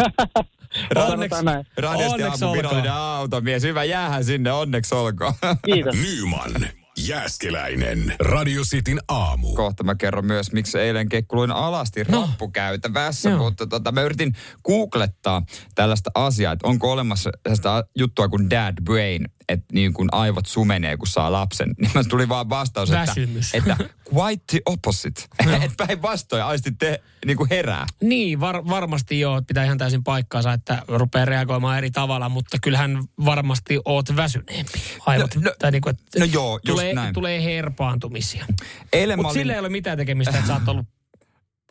Onneksi-. 0.96 1.44
Radiosti 1.78 2.22
aamun 2.22 2.56
virallinen 2.56 2.92
automies. 2.92 3.62
Hyvä, 3.62 3.84
jäähän 3.84 4.24
sinne, 4.24 4.52
onneksi 4.52 4.94
olkoon. 4.94 5.34
Kiitos. 5.64 5.94
Nyman, 6.04 6.50
Jääskeläinen. 6.98 8.14
Radio 8.20 8.62
Cityn 8.62 9.00
aamu. 9.08 9.54
Kohta 9.54 9.84
mä 9.84 9.94
kerron 9.94 10.26
myös, 10.26 10.52
miksi 10.52 10.78
eilen 10.78 11.08
kekkuluin 11.08 11.50
alasti 11.50 12.04
No. 12.04 12.20
rappukäytävässä, 12.20 13.30
Joo. 13.30 13.38
mutta 13.38 13.66
tota, 13.66 13.92
mä 13.92 14.02
yritin 14.02 14.32
googlettaa 14.64 15.42
tällaista 15.74 16.10
asiaa, 16.14 16.52
että 16.52 16.66
onko 16.66 16.92
olemassa 16.92 17.30
sellaista 17.42 17.84
juttua 17.98 18.28
kuin 18.28 18.50
dad 18.50 18.74
brain, 18.84 19.24
että 19.48 19.66
niin 19.72 19.92
kuin 19.94 20.08
aivot 20.12 20.46
sumenee, 20.46 20.96
kun 20.96 21.06
saa 21.06 21.32
lapsen. 21.32 21.74
Niin 21.78 21.90
mä 21.94 22.04
tuli 22.04 22.28
vaan 22.28 22.48
vastaus, 22.48 22.90
että, 22.90 23.06
Väsymys. 23.06 23.54
että 23.54 23.76
quite 24.14 24.44
the 24.50 24.60
opposite. 24.66 25.22
että 25.62 25.86
päinvastoin 25.86 26.44
aistit 26.44 26.74
te 26.78 27.02
niin 27.26 27.36
kuin 27.36 27.50
herää. 27.50 27.86
Niin, 28.02 28.40
var, 28.40 28.68
varmasti 28.68 29.20
joo, 29.20 29.42
pitää 29.42 29.64
ihan 29.64 29.78
täysin 29.78 30.04
paikkaansa, 30.04 30.52
että 30.52 30.82
rupeaa 30.88 31.24
reagoimaan 31.24 31.78
eri 31.78 31.90
tavalla, 31.90 32.28
mutta 32.28 32.58
kyllähän 32.62 33.04
varmasti 33.24 33.80
oot 33.84 34.16
väsyneempi. 34.16 34.80
Aivot, 35.06 35.34
No, 35.34 35.40
no, 35.40 35.52
tai 35.58 35.70
niinku, 35.70 35.88
että 35.88 36.18
no 36.18 36.24
joo, 36.24 36.52
just 36.52 36.66
tulee, 36.66 36.94
näin. 36.94 37.14
tulee 37.14 37.44
herpaantumisia. 37.44 38.44
Mutta 38.48 39.28
olin... 39.28 39.32
sillä 39.32 39.52
ei 39.52 39.58
ole 39.58 39.68
mitään 39.68 39.98
tekemistä, 39.98 40.36
että 40.38 40.46
sä 40.46 40.54
oot 40.54 40.68
ollut 40.68 40.86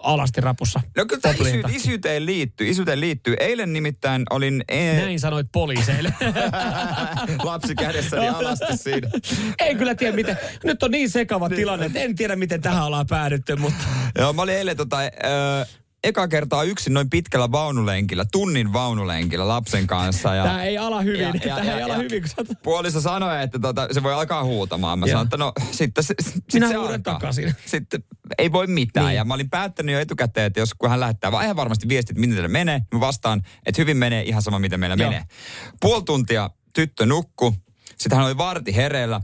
alasti 0.06 0.42
rapussa. 0.42 0.82
No 0.98 1.06
kyllä 1.06 1.22
tämä 1.22 1.34
isy, 1.34 1.62
isyyteen 1.70 2.26
liittyy, 2.26 2.70
isyyteen 2.70 3.00
liittyy. 3.00 3.36
Eilen 3.40 3.74
nimittäin 3.74 4.24
olin 4.30 4.64
e- 4.70 4.94
Näin 5.02 5.20
sanoit 5.20 5.48
poliiseille. 5.52 6.14
lapsi 7.44 7.76
kädessäni 7.76 8.28
alasti 8.30 8.78
siinä. 8.78 9.10
en 9.60 9.78
kyllä 9.78 9.96
tiedä 9.96 10.16
miten. 10.16 10.38
Nyt 10.64 10.84
on 10.84 10.92
niin 10.92 11.10
sekava 11.10 11.50
tilanne, 11.50 11.86
että 11.86 12.00
en 12.00 12.16
tiedä 12.16 12.36
miten 12.36 12.62
tähän 12.62 12.84
ollaan 12.86 13.06
päädytty, 13.10 13.56
mutta 13.56 13.84
Joo, 14.20 14.34
mä 14.34 14.42
olin 14.42 14.56
eilen 14.56 14.78
tota, 14.78 14.98
ö, 15.02 15.66
eka 16.06 16.28
kertaa 16.28 16.64
yksin 16.64 16.94
noin 16.94 17.10
pitkällä 17.10 17.52
vaunulenkillä, 17.52 18.26
tunnin 18.32 18.74
vaunulenkillä 18.74 19.48
lapsen 19.48 19.88
kanssa. 19.88 20.36
Ja, 20.36 20.44
tämä 20.44 20.64
ei 20.64 20.78
ala 20.78 21.02
hyvin. 21.02 21.22
Ja- 21.22 21.28
ja- 21.46 21.56
Tämä 21.56 21.64
ja- 21.70 21.78
ei 21.78 21.84
ala 21.84 21.94
ja- 21.94 22.00
hyvin, 22.00 22.22
kun 22.22 22.30
sä. 22.48 22.56
Puoliso 22.64 23.02
sanoi, 23.02 23.44
että 23.44 23.60
tota, 23.60 23.88
se 23.92 24.04
voi 24.04 24.14
alkaa 24.14 24.44
huutamaan. 24.44 25.00
Mä 25.00 25.06
Joo. 25.06 25.12
sanoin, 25.12 25.26
että 25.26 25.38
no 25.38 25.54
sitten 25.72 26.04
sit 26.04 26.18
Minä 26.54 26.68
se 26.68 26.76
alkaa. 26.76 26.98
takaisin. 27.00 27.56
Sitten 27.66 28.04
ei 28.38 28.52
voi 28.52 28.68
mitään. 28.68 29.06
Niin. 29.06 29.16
Ja 29.16 29.26
mä 29.26 29.34
olin 29.34 29.50
päättänyt 29.50 29.94
jo 29.94 30.00
etukäteen, 30.00 30.46
että 30.46 30.60
jos 30.60 30.74
kun 30.74 30.90
hän 30.90 31.00
lähettää 31.00 31.32
vaan 31.32 31.44
ihan 31.44 31.56
varmasti 31.56 31.88
viestit, 31.90 32.18
miten 32.18 32.36
teille 32.36 32.48
menee, 32.48 32.82
mä 32.94 33.00
vastaan, 33.00 33.42
että 33.66 33.82
hyvin 33.82 33.98
menee 33.98 34.24
ihan 34.24 34.42
sama, 34.42 34.60
miten 34.60 34.80
meillä 34.80 34.96
Joo. 35.00 35.10
menee. 35.10 35.24
Puoli 35.82 36.04
tuntia 36.04 36.50
tyttö 36.74 37.06
nukku, 37.06 37.56
sitten 37.98 38.18
hän 38.18 38.26
oli 38.28 38.38
varti 38.38 38.76
hereillä. 38.76 39.22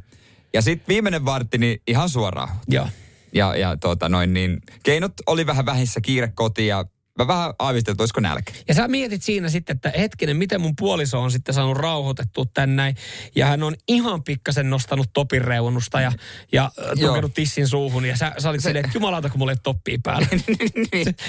Ja 0.53 0.61
sitten 0.61 0.87
viimeinen 0.87 1.25
vartti, 1.25 1.57
niin 1.57 1.81
ihan 1.87 2.09
suoraan. 2.09 2.49
Joo. 2.67 2.87
Ja, 3.33 3.55
ja 3.55 3.77
tota 3.77 4.09
noin, 4.09 4.33
niin 4.33 4.57
keinot 4.83 5.13
oli 5.27 5.45
vähän 5.45 5.65
vähissä 5.65 6.01
kiire 6.01 6.31
kotiin 6.35 6.67
ja 6.67 6.85
mä 7.19 7.27
vähän 7.27 7.53
aavistelin, 7.59 7.93
että 7.93 8.01
olisiko 8.01 8.19
nälkä. 8.19 8.53
Ja 8.67 8.73
sä 8.73 8.87
mietit 8.87 9.23
siinä 9.23 9.49
sitten, 9.49 9.75
että 9.75 9.91
hetkinen, 9.97 10.37
miten 10.37 10.61
mun 10.61 10.75
puoliso 10.75 11.21
on 11.21 11.31
sitten 11.31 11.55
saanut 11.55 11.77
rauhoitettua 11.77 12.45
tän 12.53 12.75
näin. 12.75 12.95
Ja 13.35 13.45
hän 13.45 13.63
on 13.63 13.75
ihan 13.87 14.23
pikkasen 14.23 14.69
nostanut 14.69 15.07
topin 15.13 15.41
reunusta 15.41 16.01
ja, 16.01 16.11
ja 16.51 16.71
äh, 16.79 17.07
tukenut 17.07 17.33
tissin 17.33 17.67
suuhun. 17.67 18.05
Ja 18.05 18.17
sä, 18.17 18.33
sä 18.37 18.49
olit 18.49 18.61
silleen, 18.61 18.85
että 18.85 18.97
jumalauta, 18.97 19.29
kun 19.29 19.41
ole 19.41 19.55
toppia 19.63 19.97
päällä. 20.03 20.27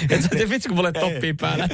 että 0.09 0.21
sä 0.21 0.49
vitsi, 0.49 0.69
kun 0.69 0.79
ole 0.79 0.91
toppia 0.91 1.33
päällä. 1.41 1.69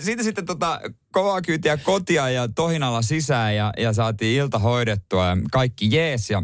Siitä 0.00 0.22
sitten 0.22 0.46
tota, 0.46 0.80
kovaa 1.12 1.42
kyytiä 1.42 1.76
kotia 1.76 2.30
ja 2.30 2.48
tohinalla 2.48 3.02
sisään 3.02 3.56
ja, 3.56 3.72
ja 3.78 3.92
saatiin 3.92 4.36
ilta 4.36 4.58
hoidettua 4.58 5.26
ja 5.26 5.36
kaikki 5.50 5.88
jees. 5.96 6.30
Ja 6.30 6.42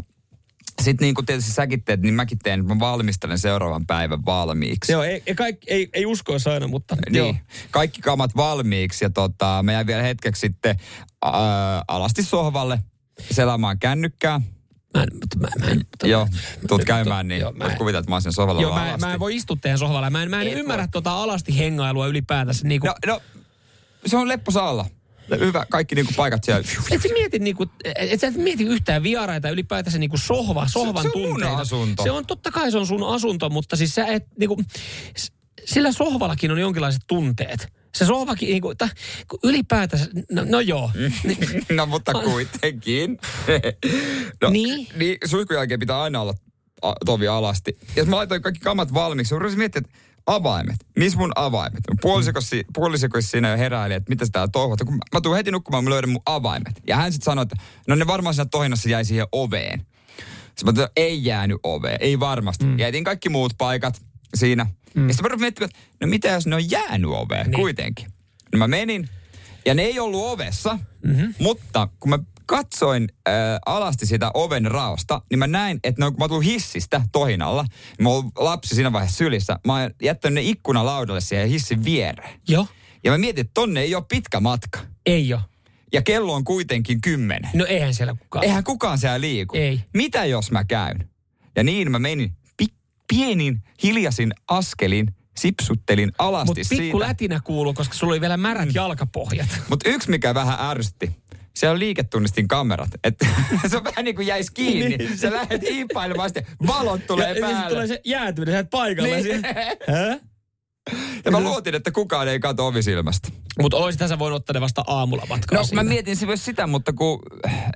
sitten 0.81 1.05
niin 1.05 1.15
kuin 1.15 1.25
tietysti 1.25 1.51
säkin 1.51 1.83
teet, 1.83 2.01
niin 2.01 2.13
mäkin 2.13 2.37
teen, 2.43 2.65
mä 2.65 2.79
valmistelen 2.79 3.39
seuraavan 3.39 3.85
päivän 3.85 4.25
valmiiksi. 4.25 4.91
Joo, 4.91 5.03
ei, 5.03 5.23
ei, 5.25 5.35
kaikki, 5.35 5.67
ei, 5.69 5.89
ei 5.93 6.05
uskoisi 6.05 6.49
aina, 6.49 6.67
mutta 6.67 6.97
joo. 7.09 7.25
Niin, 7.25 7.39
kaikki 7.71 8.01
kamat 8.01 8.35
valmiiksi 8.35 9.05
ja 9.05 9.09
tota, 9.09 9.59
mä 9.63 9.71
jäin 9.71 9.87
vielä 9.87 10.03
hetkeksi 10.03 10.39
sitten 10.39 10.75
ää, 11.25 11.83
alasti 11.87 12.23
sohvalle 12.23 12.79
selaamaan 13.31 13.79
kännykkää. 13.79 14.41
Mä 14.93 15.03
en, 15.03 15.07
mutta 15.13 15.37
mä, 15.39 15.47
mä 15.59 15.71
en, 15.71 15.77
mutta 15.77 16.07
Joo, 16.07 16.25
mä- 16.25 16.37
tuut 16.67 16.81
mä- 16.81 16.85
käymään, 16.85 17.27
niin 17.27 17.41
joo, 17.41 17.51
mä 17.51 17.65
en- 17.65 17.77
kuvitella, 17.77 17.99
että 17.99 18.11
mä 18.11 18.15
oon 18.15 18.21
sen 18.21 18.33
sohvalla 18.33 18.61
Joo, 18.61 18.73
mä, 18.75 18.83
alasti. 18.83 18.99
mä 19.05 19.13
en 19.13 19.19
voi 19.19 19.35
istua 19.35 19.57
teidän 19.61 19.79
sohvalla. 19.79 20.09
Mä 20.09 20.23
en, 20.23 20.29
mä 20.29 20.41
en 20.41 20.47
Et 20.47 20.57
ymmärrä 20.57 20.83
voi. 20.83 20.89
tota 20.91 21.11
alasti 21.23 21.57
hengailua 21.57 22.07
ylipäätänsä. 22.07 22.67
Niin 22.67 22.81
kuin, 22.81 22.91
No, 23.07 23.13
no, 23.13 23.21
se 24.05 24.17
on 24.17 24.27
lepposa 24.27 24.67
alla. 24.69 24.85
Hyvä, 25.39 25.65
kaikki 25.69 25.95
niinku 25.95 26.13
paikat 26.15 26.43
siellä. 26.43 26.63
Et 26.91 27.01
sä 27.01 27.09
mieti, 27.13 27.39
niinku, 27.39 27.65
et 27.95 28.19
sä 28.19 28.27
et 28.27 28.35
mieti 28.35 28.63
yhtään 28.63 29.03
vieraita 29.03 29.49
ylipäätänsä 29.49 29.97
niinku 29.97 30.17
sohva, 30.17 30.67
sohvan 30.67 31.03
se 31.03 31.09
on 31.13 31.21
mun 31.21 31.29
tunteita. 31.29 31.57
asunto. 31.57 32.03
Se 32.03 32.11
on 32.11 32.25
totta 32.25 32.51
kai 32.51 32.71
se 32.71 32.77
on 32.77 32.87
sun 32.87 33.03
asunto, 33.03 33.49
mutta 33.49 33.75
siis 33.75 33.95
sä 33.95 34.05
et 34.05 34.25
niinku, 34.39 34.63
sillä 35.65 35.91
sohvallakin 35.91 36.51
on 36.51 36.59
jonkinlaiset 36.59 37.01
tunteet. 37.07 37.67
Se 37.95 38.05
sohvakin 38.05 38.49
niinku, 38.49 38.75
ta, 38.75 38.89
kun 39.27 39.39
ylipäätänsä, 39.43 40.07
no, 40.31 40.43
no 40.45 40.59
joo. 40.59 40.91
no, 41.69 41.85
mutta 41.85 42.13
kuitenkin. 42.13 43.17
no, 44.41 44.49
Niin? 44.49 44.87
Niin, 44.95 45.17
suihkun 45.25 45.55
jälkeen 45.55 45.79
pitää 45.79 46.01
aina 46.01 46.21
olla 46.21 46.33
tovi 47.05 47.27
alasti. 47.27 47.77
Ja 47.95 48.05
mä 48.05 48.15
laitoin 48.15 48.41
kaikki 48.41 48.59
kamat 48.59 48.93
valmiiksi. 48.93 49.33
Mä 49.33 49.39
rupesin 49.39 49.59
miettimään, 49.59 49.85
että 49.85 50.06
avaimet. 50.27 50.75
Missä 50.97 51.19
mun 51.19 51.31
avaimet? 51.35 51.83
Puolisekossa, 52.01 52.55
puolisekossa 52.73 53.31
siinä 53.31 53.49
jo 53.49 53.57
heräili, 53.57 53.93
että 53.93 54.09
mitä 54.09 54.25
täällä 54.31 54.49
touhuat. 54.51 54.79
Kun 54.85 54.99
mä 55.13 55.21
tuun 55.21 55.35
heti 55.35 55.51
nukkumaan, 55.51 55.83
mä 55.83 55.89
löydän 55.89 56.09
mun 56.09 56.21
avaimet. 56.25 56.81
Ja 56.87 56.95
hän 56.95 57.11
sitten 57.11 57.25
sanoi, 57.25 57.43
että 57.43 57.55
no 57.87 57.95
ne 57.95 58.07
varmaan 58.07 58.35
siinä 58.35 58.47
tohinassa 58.51 58.89
jäi 58.89 59.05
siihen 59.05 59.27
oveen. 59.31 59.79
Sitten 59.79 60.65
mä 60.65 60.69
ajattelin, 60.69 60.89
ei 60.95 61.25
jäänyt 61.25 61.57
oveen, 61.63 61.97
ei 61.99 62.19
varmasti. 62.19 62.65
Mm. 62.65 62.79
Jätin 62.79 63.03
kaikki 63.03 63.29
muut 63.29 63.53
paikat 63.57 64.01
siinä. 64.35 64.63
Mm. 64.63 65.07
Ja 65.07 65.13
sitten 65.13 65.23
mä 65.23 65.27
rupesin 65.27 65.41
miettimään, 65.41 65.69
että 65.69 66.05
no 66.05 66.07
mitä 66.07 66.27
jos 66.27 66.47
ne 66.47 66.55
on 66.55 66.71
jäänyt 66.71 67.11
oveen 67.11 67.45
niin. 67.45 67.59
kuitenkin. 67.59 68.07
No 68.51 68.57
mä 68.57 68.67
menin, 68.67 69.09
ja 69.65 69.73
ne 69.73 69.81
ei 69.81 69.99
ollut 69.99 70.25
ovessa, 70.25 70.79
mm-hmm. 71.05 71.33
mutta 71.39 71.87
kun 71.99 72.09
mä 72.09 72.19
katsoin 72.47 73.09
äh, 73.27 73.33
alasti 73.65 74.05
sitä 74.05 74.31
oven 74.33 74.65
raosta, 74.65 75.21
niin 75.29 75.39
mä 75.39 75.47
näin, 75.47 75.79
että 75.83 76.01
ne 76.01 76.05
on, 76.05 76.13
kun 76.13 76.19
mä 76.23 76.27
tulin 76.27 76.45
hissistä 76.47 77.01
tohinalla, 77.11 77.63
niin 77.63 78.03
mä 78.03 78.09
oon 78.09 78.31
lapsi 78.35 78.75
siinä 78.75 78.93
vaiheessa 78.93 79.17
sylissä, 79.17 79.59
mä 79.67 79.73
oon 79.81 79.91
jättänyt 80.01 80.33
ne 80.43 80.49
ikkunalaudalle 80.49 81.21
siihen 81.21 81.49
hissin 81.49 81.83
viereen. 81.83 82.39
joo, 82.47 82.67
Ja 83.03 83.11
mä 83.11 83.17
mietin, 83.17 83.41
että 83.41 83.51
tonne 83.53 83.81
ei 83.81 83.95
ole 83.95 84.03
pitkä 84.09 84.39
matka. 84.39 84.79
ei 85.05 85.33
ole. 85.33 85.41
Ja 85.93 86.01
kello 86.01 86.33
on 86.33 86.43
kuitenkin 86.43 87.01
kymmenen. 87.01 87.49
No 87.53 87.65
eihän 87.65 87.93
siellä 87.93 88.15
kukaan. 88.19 88.45
Eihän 88.45 88.63
kukaan 88.63 88.97
siellä 88.97 89.21
liiku. 89.21 89.57
Ei. 89.57 89.81
Mitä 89.93 90.25
jos 90.25 90.51
mä 90.51 90.63
käyn? 90.63 91.09
Ja 91.55 91.63
niin 91.63 91.91
mä 91.91 91.99
menin 91.99 92.33
pi- 92.57 92.73
pienin, 93.07 93.61
hiljaisin 93.83 94.33
askelin, 94.47 95.15
sipsuttelin 95.37 96.11
alasti 96.19 96.45
Mutta 96.49 96.69
pikku 96.69 96.97
siitä. 96.97 96.99
lätinä 96.99 97.39
kuuluu, 97.43 97.73
koska 97.73 97.93
sulla 97.95 98.13
oli 98.13 98.21
vielä 98.21 98.37
märät 98.37 98.69
jalkapohjat. 98.73 99.47
Mutta 99.69 99.89
yksi, 99.89 100.09
mikä 100.09 100.33
vähän 100.33 100.57
ärsytti, 100.69 101.15
siellä 101.57 101.73
on 101.73 101.79
liiketunnistin 101.79 102.47
kamerat. 102.47 102.89
Että 103.03 103.27
se 103.69 103.77
on 103.77 103.83
vähän 103.83 104.05
niin 104.05 104.15
kuin 104.15 104.27
jäisi 104.27 104.51
kiinni. 104.53 104.97
Niin. 104.97 105.17
Sä 105.17 105.31
lähdet 105.31 105.61
hiippailemaan, 105.61 106.29
sitten 106.29 106.45
valot 106.67 107.07
tulee 107.07 107.27
ja, 107.27 107.33
ja 107.33 107.41
päälle. 107.41 107.55
sitten 107.55 107.69
tulee 107.69 107.87
se 107.87 108.01
jäätyminen, 108.05 108.53
sä 108.53 108.59
et 108.59 108.69
paikalla. 108.69 109.15
Niin. 109.15 109.25
Niin. 109.41 110.21
Ja 111.25 111.31
mä 111.31 111.39
luotin, 111.39 111.75
että 111.75 111.91
kukaan 111.91 112.27
ei 112.27 112.39
kato 112.39 112.67
ovisilmästä. 112.67 113.29
Mutta 113.61 113.77
olisithan 113.77 114.09
sä 114.09 114.19
voinut 114.19 114.37
ottaa 114.37 114.53
ne 114.53 114.61
vasta 114.61 114.83
aamulla 114.87 115.25
matkaa 115.29 115.57
No 115.59 115.63
siitä. 115.63 115.83
mä 115.83 115.89
mietin 115.89 116.17
myös 116.25 116.45
sitä, 116.45 116.67
mutta 116.67 116.93
kun 116.93 117.19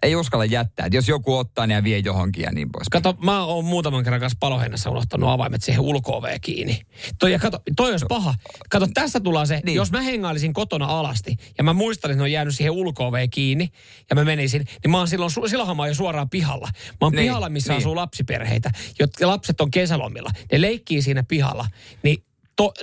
ei 0.01 0.15
uskalla 0.15 0.45
jättää. 0.45 0.85
Että 0.85 0.97
jos 0.97 1.07
joku 1.07 1.37
ottaa 1.37 1.67
ne 1.67 1.73
ja 1.73 1.83
vie 1.83 1.97
johonkin 1.97 2.43
ja 2.43 2.51
niin 2.51 2.71
pois. 2.71 2.89
Kato, 2.89 3.15
mä 3.23 3.43
oon 3.45 3.65
muutaman 3.65 4.03
kerran 4.03 4.19
kanssa 4.19 4.37
palohennassa 4.39 4.89
unohtanut 4.89 5.29
avaimet 5.29 5.63
siihen 5.63 5.81
ulko 5.81 6.21
kiinni. 6.41 6.81
Toi, 7.19 7.31
ja 7.31 7.39
kato, 7.39 7.59
toi 7.75 7.91
olisi 7.91 8.05
paha. 8.09 8.33
Kato, 8.69 8.87
tässä 8.93 9.19
tullaan 9.19 9.47
se, 9.47 9.55
Niin. 9.55 9.65
niin. 9.65 9.75
jos 9.75 9.91
mä 9.91 10.01
hengailisin 10.01 10.53
kotona 10.53 10.85
alasti 10.85 11.35
ja 11.57 11.63
mä 11.63 11.73
muistan, 11.73 12.11
että 12.11 12.17
ne 12.17 12.23
on 12.23 12.31
jäänyt 12.31 12.55
siihen 12.55 12.71
ulko 12.71 13.11
kiinni 13.31 13.69
ja 14.09 14.15
mä 14.15 14.23
menisin, 14.25 14.65
niin 14.83 14.91
mä 14.91 14.97
oon 14.97 15.07
silloin, 15.07 15.31
silloinhan 15.31 15.77
mä 15.77 15.81
oon 15.83 15.89
jo 15.89 15.95
suoraan 15.95 16.29
pihalla. 16.29 16.67
Mä 16.87 16.97
oon 17.01 17.11
Niin, 17.13 17.23
pihalla, 17.23 17.49
missä 17.49 17.73
niin. 17.73 17.77
asuu 17.81 17.95
lapsiperheitä, 17.95 18.71
jotka 18.99 19.27
lapset 19.27 19.61
on 19.61 19.71
kesälomilla. 19.71 20.29
Ne 20.51 20.61
leikkii 20.61 21.01
siinä 21.01 21.23
pihalla. 21.23 21.67
Niin 22.03 22.23
to, 22.55 22.73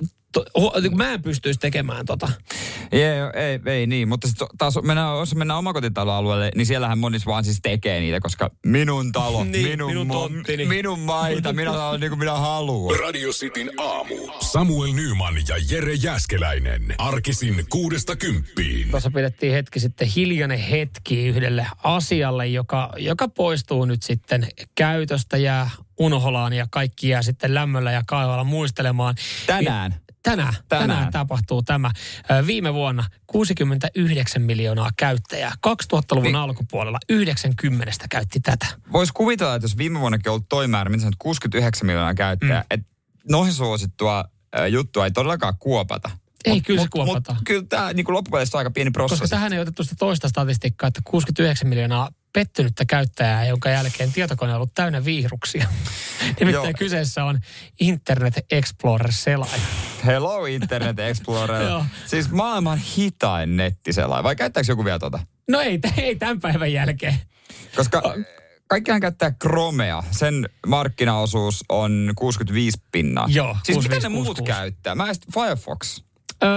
mä 0.96 1.12
en 1.12 1.22
pystyisi 1.22 1.60
tekemään 1.60 2.06
tota. 2.06 2.28
Ei, 2.92 3.02
ei, 3.34 3.60
ei 3.66 3.86
niin, 3.86 4.08
mutta 4.08 4.28
sit 4.28 4.36
taas 4.58 4.78
mennään, 4.82 5.18
jos 5.18 5.34
mennään 5.34 5.58
omakotitaloalueelle, 5.58 6.50
niin 6.54 6.66
siellähän 6.66 6.98
monis 6.98 7.26
vaan 7.26 7.44
siis 7.44 7.58
tekee 7.62 8.00
niitä, 8.00 8.20
koska 8.20 8.50
minun 8.66 9.12
talo, 9.12 9.44
Niin, 9.44 9.68
minun, 9.68 9.90
minun 9.90 10.06
mo- 10.08 10.12
tonttini. 10.12 10.64
minun 10.64 11.00
maita, 11.00 11.52
minä 11.52 11.72
saan 11.78 12.00
niin 12.00 12.10
kuin 12.10 12.18
minä 12.18 12.32
haluan. 12.32 12.98
Radio 13.00 13.30
Cityn 13.30 13.70
aamu. 13.78 14.14
Samuel 14.40 14.92
Nyman 14.92 15.34
ja 15.48 15.56
Jere 15.70 15.94
Jäskeläinen. 15.94 16.94
Arkisin 16.98 17.64
kuudesta 17.70 18.16
kymppiin. 18.16 18.90
Tuossa 18.90 19.10
pidettiin 19.10 19.52
hetki 19.52 19.80
sitten 19.80 20.08
hiljainen 20.08 20.58
hetki 20.58 21.26
yhdelle 21.26 21.66
asialle, 21.82 22.46
joka, 22.46 22.92
joka 22.96 23.28
poistuu 23.28 23.84
nyt 23.84 24.02
sitten 24.02 24.48
käytöstä 24.74 25.36
ja 25.36 25.70
unholaan 25.98 26.52
ja 26.52 26.66
kaikki 26.70 27.08
jää 27.08 27.22
sitten 27.22 27.54
lämmöllä 27.54 27.92
ja 27.92 28.02
kaivalla 28.06 28.44
muistelemaan. 28.44 29.14
Tänään. 29.46 29.94
Tänään, 30.30 30.54
tänään. 30.68 30.88
Tänään. 30.88 31.12
tapahtuu 31.12 31.62
tämä. 31.62 31.90
Viime 32.46 32.74
vuonna 32.74 33.04
69 33.26 34.42
miljoonaa 34.42 34.90
käyttäjää. 34.96 35.52
2000-luvun 35.66 36.22
Niin. 36.22 36.36
alkupuolella 36.36 36.98
90 37.08 37.92
käytti 38.10 38.40
tätä. 38.40 38.66
Voisi 38.92 39.12
kuvitella, 39.12 39.54
että 39.54 39.64
jos 39.64 39.78
viime 39.78 40.00
vuonnakin 40.00 40.32
ollut 40.32 40.48
toi 40.48 40.68
määrä, 40.68 40.90
mitä 40.90 41.00
sanot, 41.00 41.14
69 41.18 41.86
miljoonaa 41.86 42.14
käyttäjää, 42.14 42.60
mm. 42.60 42.66
että 42.70 42.86
noihin 43.30 43.54
suosittua 43.54 44.24
juttua 44.70 45.04
ei 45.04 45.10
todellakaan 45.10 45.54
kuopata. 45.58 46.10
Ei, 46.44 46.60
kyllä 46.60 46.80
se 46.80 46.84
mut, 46.84 46.90
kuopataan. 46.90 47.36
Mut, 47.38 47.44
kyllä 47.46 47.62
tämä 47.68 47.92
niin 47.92 48.06
loppupeleissä 48.08 48.56
on 48.56 48.58
aika 48.58 48.70
pieni 48.70 48.90
prosessi. 48.90 49.22
Koska 49.22 49.36
tähän 49.36 49.52
ei 49.52 49.58
otettu 49.58 49.84
sitä 49.84 49.96
toista 49.98 50.28
statistiikkaa, 50.28 50.88
että 50.88 51.00
69 51.04 51.68
miljoonaa 51.68 52.08
pettynyttä 52.32 52.84
käyttäjää, 52.84 53.44
jonka 53.44 53.68
jälkeen 53.68 54.12
tietokone 54.12 54.52
on 54.52 54.56
ollut 54.56 54.74
täynnä 54.74 55.04
viiruksia. 55.04 55.68
Nimittäin 56.40 56.64
Joo. 56.64 56.72
kyseessä 56.78 57.24
on 57.24 57.40
Internet 57.80 58.34
Explorer-selain. 58.50 59.60
Hello 60.06 60.46
Internet 60.46 60.98
Explorer. 60.98 61.62
Siis 62.06 62.30
maailman 62.30 62.78
hitain 62.78 63.56
nettiselain. 63.56 64.24
Vai 64.24 64.36
käyttääkö 64.36 64.72
joku 64.72 64.84
vielä 64.84 64.98
tota? 64.98 65.18
No 65.48 65.60
ei, 65.60 65.78
ei 65.96 66.16
tämän 66.16 66.40
päivän 66.40 66.72
jälkeen. 66.72 67.14
Koska 67.76 68.02
kaikkihan 68.66 69.00
käyttää 69.00 69.30
Chromea. 69.30 70.02
Sen 70.10 70.48
markkinaosuus 70.66 71.64
on 71.68 72.12
65 72.16 72.78
pinnaa. 72.92 73.26
Joo, 73.30 73.56
Siis 73.62 73.78
mitä 73.78 73.88
65, 73.88 74.02
ne 74.02 74.08
muut 74.08 74.26
66. 74.26 74.60
käyttää? 74.60 74.94
Mä 74.94 75.06
Firefox. 75.34 76.02
Öö, 76.42 76.48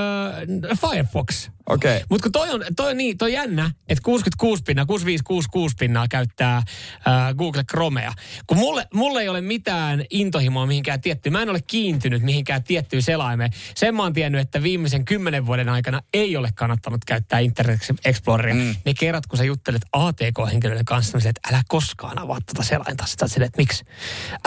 Firefox. 0.82 1.49
Okei. 1.72 1.95
Okay. 1.95 2.05
Mutta 2.09 2.24
kun 2.24 2.32
toi 2.32 2.49
on, 2.49 2.63
toi 2.76 2.91
on 2.91 2.97
niin, 2.97 3.17
toi 3.17 3.30
on 3.30 3.34
jännä, 3.34 3.72
että 3.89 4.01
66 4.03 4.63
pinnaa, 4.63 4.86
6566 4.86 5.76
pinnaa 5.80 6.07
käyttää 6.07 6.63
ää, 7.05 7.34
Google 7.34 7.63
Chromea. 7.63 8.13
Kun 8.47 8.57
mulle, 8.57 8.88
mulle 8.93 9.22
ei 9.22 9.30
ole 9.30 9.41
mitään 9.41 10.05
intohimoa 10.09 10.65
mihinkään 10.65 11.01
tiettyyn, 11.01 11.34
mä 11.34 11.41
en 11.41 11.49
ole 11.49 11.59
kiintynyt 11.67 12.22
mihinkään 12.22 12.63
tiettyyn 12.63 13.01
selaimeen. 13.01 13.51
Sen 13.76 13.95
mä 13.95 14.03
oon 14.03 14.13
tiennyt, 14.13 14.41
että 14.41 14.63
viimeisen 14.63 15.05
kymmenen 15.05 15.45
vuoden 15.45 15.69
aikana 15.69 16.01
ei 16.13 16.38
ole 16.38 16.49
kannattanut 16.55 17.05
käyttää 17.05 17.39
Internet 17.39 17.80
Exploreria. 18.05 18.55
Mm. 18.55 18.76
Ne 18.86 18.93
kerrat, 18.99 19.28
kun 19.28 19.38
sä 19.38 19.43
juttelet 19.43 19.82
ATK-henkilöiden 19.93 20.86
kanssa, 20.86 21.17
niin 21.17 21.22
sille, 21.22 21.30
että 21.30 21.49
älä 21.53 21.63
koskaan 21.67 22.19
avaa 22.19 22.39
tuota 22.45 22.63
selainta. 22.63 23.05
Sitten 23.05 23.19
sä 23.19 23.26
oot 23.26 23.32
silleen, 23.32 23.47
että 23.47 23.61
miksi? 23.61 23.86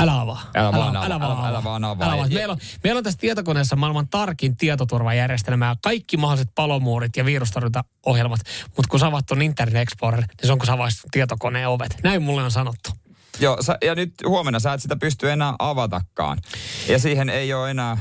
Älä 0.00 0.20
avaa. 0.20 0.50
Älä 0.54 0.72
vaan 0.72 0.96
älä, 0.96 1.14
avaa, 1.14 1.28
vaan 1.28 1.48
älä 1.48 1.58
avaa. 1.58 1.64
vaan 1.64 1.84
avaa. 1.84 2.12
Älä 2.12 2.28
Meillä 2.28 2.52
on, 2.52 2.58
meillä 2.84 2.98
on 2.98 3.04
tässä 3.04 3.18
tietokoneessa 3.18 3.76
maailman 3.76 4.08
tarkin 4.08 4.56
tietoturvajärjestelmä 4.56 5.66
ja 5.66 5.76
kaikki 5.82 6.16
mahdolliset 6.16 6.54
palomuurit 6.54 7.13
ja 7.16 7.24
virustorjuntaohjelmat. 7.24 8.40
Mutta 8.76 8.90
kun 8.90 9.00
sä 9.00 9.06
avaat 9.06 9.26
ton 9.26 9.42
Internet 9.42 9.82
Explorer, 9.82 10.20
niin 10.20 10.46
se 10.46 10.52
on 10.52 10.58
kun 10.58 10.66
sä 10.66 10.72
avaisit 10.72 11.02
tietokoneen 11.10 11.68
ovet. 11.68 11.96
Näin 12.02 12.22
mulle 12.22 12.42
on 12.42 12.50
sanottu. 12.50 12.90
Joo, 13.40 13.62
sä, 13.62 13.78
ja 13.84 13.94
nyt 13.94 14.14
huomenna 14.26 14.60
sä 14.60 14.72
et 14.72 14.82
sitä 14.82 14.96
pysty 14.96 15.30
enää 15.30 15.54
avatakaan. 15.58 16.38
Ja 16.88 16.98
siihen 16.98 17.28
ei 17.28 17.54
ole 17.54 17.70
enää 17.70 17.98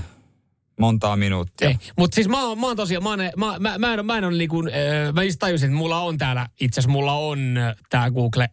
montaa 0.79 1.15
minuuttia. 1.15 1.67
Ei. 1.67 1.77
Mutta 1.97 2.15
siis 2.15 2.29
mä 2.29 2.45
oon, 2.45 2.59
mä 2.59 2.67
oon 2.67 2.75
tosiaan, 2.75 3.03
mä, 3.03 3.09
oon, 3.09 3.19
mä, 3.37 3.59
mä, 3.59 3.77
mä, 3.77 3.93
en, 3.93 4.05
mä 4.05 4.17
en 4.17 4.23
ole 4.23 4.37
niinku, 4.37 4.63
äh, 4.67 5.13
mä 5.13 5.23
just 5.23 5.39
tajusin, 5.39 5.67
että 5.67 5.77
mulla 5.77 5.99
on 5.99 6.17
täällä, 6.17 6.47
itse 6.59 6.79
asiassa 6.79 6.91
mulla 6.91 7.13
on 7.13 7.57
äh, 7.57 7.75
tää 7.89 8.11
Google 8.11 8.49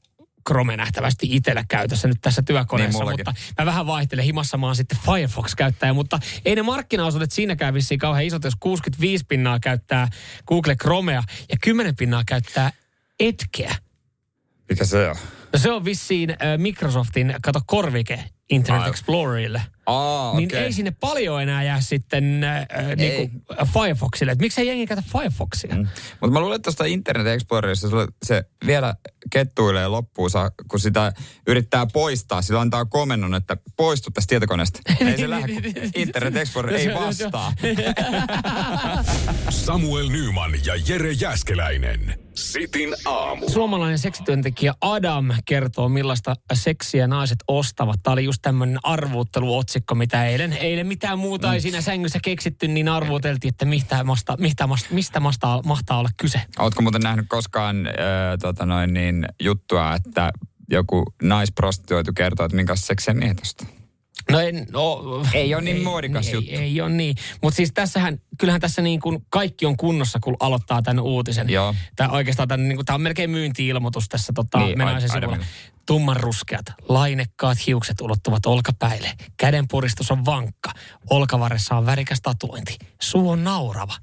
Chrome 0.50 0.76
nähtävästi 0.76 1.26
itsellä 1.30 1.64
käytössä 1.68 2.08
nyt 2.08 2.18
tässä 2.20 2.42
työkoneessa, 2.42 2.98
Niin, 2.98 3.02
mullakin. 3.04 3.24
mutta 3.26 3.40
mä 3.62 3.66
vähän 3.66 3.86
vaihtelen. 3.86 4.24
Himassa 4.24 4.56
mä 4.56 4.66
oon 4.66 4.76
sitten 4.76 4.98
Firefox-käyttäjä, 5.06 5.92
mutta 5.92 6.18
ei 6.44 6.54
ne 6.56 6.62
markkinaosuudet 6.62 7.32
siinäkään 7.32 7.74
vissiin 7.74 8.00
kauhean 8.00 8.24
isot, 8.24 8.44
jos 8.44 8.54
65 8.60 9.24
pinnaa 9.28 9.60
käyttää 9.60 10.08
Google 10.46 10.76
Chromea 10.76 11.22
ja 11.48 11.56
10 11.62 11.96
pinnaa 11.96 12.22
käyttää 12.26 12.72
Edgeä. 13.20 13.74
Mikä 14.68 14.84
se 14.84 15.08
on? 15.10 15.16
No 15.52 15.58
se 15.58 15.70
on 15.70 15.84
vissiin 15.84 16.30
äh, 16.30 16.36
Microsoftin, 16.58 17.34
kato 17.42 17.60
korvike 17.66 18.24
Internet. 18.50 18.88
Explorerille. 18.88 19.62
Aa, 19.86 20.36
Niin 20.36 20.48
okei. 20.48 20.62
ei 20.62 20.72
sinne 20.72 20.90
paljon 21.00 21.42
enää 21.42 21.62
jää 21.62 21.80
sitten 21.80 22.44
äh, 22.44 22.66
niinku 22.96 23.40
Firefoxille. 23.74 24.32
Et 24.32 24.38
miksei 24.38 24.66
jengi 24.66 24.86
käytä 24.86 25.02
Firefoxia? 25.12 25.74
Mm. 25.74 25.86
Mutta 26.20 26.32
mä 26.32 26.40
luulen, 26.40 26.56
että 26.56 26.64
tuosta 26.66 26.84
Internet 26.84 27.26
Explorerissa 27.26 27.88
sulle 27.90 28.06
se 28.22 28.44
vielä 28.66 28.94
kettuilee 29.30 29.88
loppuun, 29.88 30.30
saa, 30.30 30.50
kun 30.70 30.80
sitä 30.80 31.12
yrittää 31.46 31.86
poistaa. 31.92 32.42
Sillä 32.42 32.60
antaa 32.60 32.84
komennon, 32.84 33.34
että 33.34 33.56
poistu 33.76 34.10
tästä 34.10 34.28
tietokoneesta. 34.28 34.80
ei 35.06 35.18
se 35.18 35.30
lähde, 35.30 35.52
Internet 35.94 36.36
Explorer 36.36 36.74
ei 36.74 36.94
vastaa. 36.94 37.52
Samuel 39.50 40.08
Nyman 40.08 40.52
ja 40.64 40.74
Jere 40.88 41.12
Jäskeläinen. 41.12 42.14
Sitin 42.34 42.94
aamu. 43.04 43.48
Suomalainen 43.48 43.98
seksityöntekijä 43.98 44.74
Adam 44.80 45.30
kertoo, 45.44 45.88
millaista 45.88 46.34
seksiä 46.54 47.06
naiset 47.06 47.38
ostavat. 47.48 48.00
Tämä 48.02 48.12
oli 48.12 48.24
just 48.24 48.38
tämmöinen 48.42 48.78
arvuutteluotsikko, 48.82 49.79
mitä 49.94 50.26
eilen, 50.26 50.52
eilen 50.52 50.86
mitään 50.86 51.18
muuta 51.18 51.46
Mm. 51.48 51.54
ei 51.54 51.60
siinä 51.60 51.80
sängyssä 51.80 52.18
keksitty, 52.24 52.68
niin 52.68 52.88
arvuuteltiin, 52.88 53.48
että 53.48 53.64
mistä, 53.64 54.04
masta, 54.04 54.36
mistä, 54.38 54.66
masta, 54.66 54.88
mistä 54.94 55.20
masta, 55.20 55.60
mahtaa 55.64 55.98
olla 55.98 56.08
kyse. 56.16 56.40
Ootko 56.58 56.82
muuten 56.82 57.00
nähnyt 57.00 57.26
koskaan 57.28 57.86
äh, 57.86 57.92
tota 58.40 58.66
noin, 58.66 58.94
niin, 58.94 59.26
juttua, 59.42 59.94
että 59.94 60.30
joku 60.70 61.04
naisprostituoitu 61.22 62.12
kertoo, 62.12 62.46
että 62.46 62.56
minkä 62.56 62.76
seksiä 62.76 63.14
miehet 63.14 63.40
ostaa? 63.40 63.68
No, 64.30 64.40
en, 64.40 64.66
no 64.70 65.02
Ei 65.34 65.54
ole 65.54 65.62
niin 65.62 65.82
muodikas 65.82 66.26
ei, 66.28 66.34
juttu. 66.34 66.50
Ei, 66.50 66.58
ei 66.58 66.80
ole 66.80 66.90
niin. 66.90 67.16
Mutta 67.42 67.56
siis 67.56 67.72
tässähän, 67.72 68.20
kyllähän 68.38 68.60
tässä 68.60 68.82
niin 68.82 69.00
kuin 69.00 69.26
kaikki 69.28 69.66
on 69.66 69.76
kunnossa, 69.76 70.18
kun 70.22 70.36
aloittaa 70.40 70.82
tämän 70.82 71.04
uutisen. 71.04 71.50
Joo. 71.50 71.74
Tämä 71.96 72.08
oikeastaan 72.08 72.48
tämän, 72.48 72.68
niin 72.68 72.76
kuin, 72.76 72.86
tämä 72.86 72.94
on 72.94 73.00
melkein 73.00 73.30
myynti-ilmoitus 73.30 74.08
tässä 74.08 74.32
tota, 74.32 74.58
Niin, 74.58 74.80
ai- 74.80 75.00
sivulla. 75.00 75.38
Tummanruskeat, 75.86 76.66
lainekkaat 76.88 77.66
hiukset 77.66 78.00
ulottuvat 78.00 78.46
olkapäille. 78.46 79.12
Kädenpuristus 79.36 80.10
on 80.10 80.24
vankka. 80.24 80.70
Olkavarressa 81.10 81.76
on 81.76 81.86
värikäs 81.86 82.20
tatuointi. 82.22 82.76
Suu 83.00 83.30
on 83.30 83.44
naurava. 83.44 83.96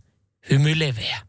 Hymy 0.49 0.79
leveä. 0.79 1.26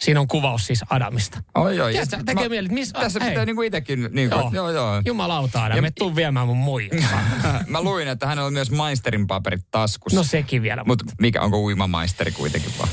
Siinä 0.00 0.20
on 0.20 0.28
kuvaus 0.28 0.66
siis 0.66 0.80
Adamista. 0.90 1.42
Oi, 1.54 1.76
joo. 1.76 1.88
Tiedätkö, 1.90 2.16
tekee 2.26 2.44
mä- 2.44 2.48
mieli, 2.48 2.66
että 2.66 2.74
missä- 2.74 2.98
Tässä 3.00 3.20
hei. 3.20 3.28
pitää 3.30 3.44
niinku 3.44 3.62
itekin, 3.62 4.08
niinku, 4.12 4.36
joo. 4.36 4.50
joo, 4.52 4.70
joo. 4.70 5.02
Jumalauta 5.04 5.64
Adam, 5.64 5.76
Ja- 5.76 5.82
me 5.82 5.90
tuu 5.90 6.16
viemään 6.16 6.46
mun 6.46 6.56
muija. 6.56 6.88
Mä 7.66 7.82
luin, 7.82 8.08
että 8.08 8.26
hänellä 8.26 8.46
on 8.46 8.52
myös 8.52 8.70
maisterin 8.70 9.26
paperit 9.26 9.60
taskussa. 9.70 10.16
No 10.18 10.24
sekin 10.24 10.62
vielä. 10.62 10.84
Mutta 10.86 11.04
mikä, 11.20 11.40
onko 11.40 11.60
uimamaisteri 11.62 12.32
kuitenkin 12.32 12.72
vaan? 12.78 12.88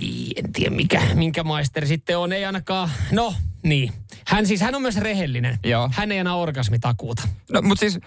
Niin, 0.00 0.32
En 0.44 0.52
tiedä, 0.52 0.76
mikä, 0.76 1.00
minkä 1.14 1.42
maisteri 1.44 1.86
sitten 1.86 2.18
on. 2.18 2.32
Ei 2.32 2.44
ainakaan, 2.44 2.90
no 3.12 3.34
niin. 3.62 3.92
Hän 4.26 4.46
siis, 4.46 4.60
hän 4.60 4.74
on 4.74 4.82
myös 4.82 4.96
rehellinen. 4.96 5.58
Joo. 5.64 5.90
Hän 5.92 6.12
ei 6.12 6.18
anna 6.20 6.34
orgasmitakuuta. 6.34 7.22
No, 7.52 7.62
mutta 7.62 7.80
siis, 7.80 7.98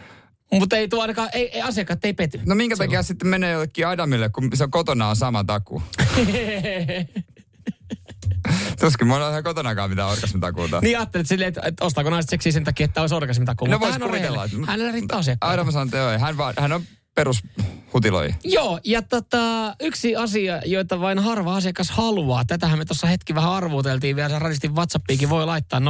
Mutta 0.52 0.78
ei 0.78 0.88
tuo 0.88 1.02
ainakaan, 1.02 1.30
ei, 1.34 1.50
ei, 1.50 1.62
asiakkaat 1.62 2.06
ei 2.06 2.14
pety. 2.14 2.40
no 2.46 2.56
minkä 2.56 2.76
takia 2.76 3.04
sitten 3.04 3.28
menee 3.28 3.52
jollekin 3.52 3.88
Adamille, 3.88 4.30
kun 4.30 4.50
se 4.54 4.64
on 4.64 4.72
kotona 4.72 5.08
on 5.10 5.16
sama 5.16 5.44
taku? 5.44 5.84
Tuskin 8.80 9.08
mulla 9.08 9.26
on 9.26 9.32
ihan 9.32 9.44
kotonakaan 9.44 9.90
mitään 9.90 10.10
orgasmitakuuta. 10.10 10.80
niin 10.82 10.98
ajattelet 10.98 11.28
silleen, 11.28 11.48
että, 11.48 11.62
että 11.66 11.86
ostaako 11.86 12.10
naiset 12.10 12.30
seksiä 12.30 12.52
sen 12.52 12.64
takia, 12.64 12.86
että 12.86 13.02
olisi 13.02 13.16
orgasmitakuu. 13.16 13.68
No 13.68 13.72
Mutta 13.72 13.86
vois 13.86 13.94
hän 13.94 14.04
on 14.04 14.10
kuvitella, 14.10 14.50
Hänellä 14.68 14.92
riittää 14.92 15.18
asiakkaita. 15.18 15.54
Adam 15.54 15.72
sanoo, 15.72 15.86
että 15.86 15.98
joo, 15.98 16.20
hän, 16.20 16.38
vaan, 16.38 16.54
hän 16.60 16.72
on 16.72 16.84
perus 17.16 17.44
hutiloija. 17.94 18.36
Joo, 18.44 18.80
ja 18.86 19.02
tota, 19.02 19.76
yksi 19.80 20.16
asia, 20.16 20.62
joita 20.66 21.00
vain 21.00 21.20
harva 21.20 21.56
asiakas 21.56 21.92
haluaa. 21.92 22.46
Tätähän 22.46 22.80
me 22.80 22.86
tuossa 22.86 23.08
hetki 23.08 23.36
vähän 23.36 23.52
arvuuteltiin 23.52 24.16
vielä. 24.16 24.40
Radistin 24.40 24.76
WhatsAppiikin 24.76 25.30
voi 25.30 25.46
laittaa 25.46 25.80
0447255254. 25.80 25.84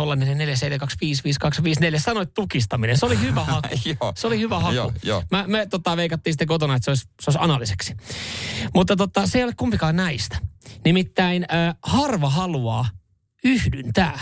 Sanoit 2.00 2.34
tukistaminen. 2.34 2.98
Se 2.98 3.06
oli 3.06 3.20
hyvä 3.20 3.44
haku. 3.54 3.68
Joo. 3.86 4.14
Se 4.16 4.28
oli 4.28 4.40
hyvä 4.40 4.60
haku. 4.60 4.76
Joo, 4.76 4.94
joo. 5.04 5.24
Mä, 5.32 5.44
me 5.48 5.66
tota, 5.66 5.98
veikattiin 5.98 6.34
sitten 6.34 6.48
kotona, 6.48 6.76
että 6.76 6.86
se 6.86 6.92
olisi, 6.92 7.04
se 7.04 7.30
olisi 7.30 7.40
analiseksi. 7.42 7.96
Mutta 8.74 8.96
tota, 8.96 9.28
se 9.28 9.38
ei 9.38 9.44
ole 9.44 9.54
kumpikaan 9.58 9.96
näistä. 9.96 10.38
Nimittäin 10.86 11.46
äh, 11.54 11.76
harva 11.82 12.30
haluaa 12.30 12.90
yhdyntää. 13.44 14.20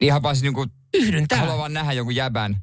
Ihan 0.00 0.22
vaan 0.22 0.36
siis 0.36 0.42
niinku, 0.42 0.66
Yhdyntää. 0.94 1.38
haluaa 1.38 1.58
vaan 1.58 1.72
nähdä 1.72 1.92
jonkun 1.92 2.16
jäbän 2.16 2.56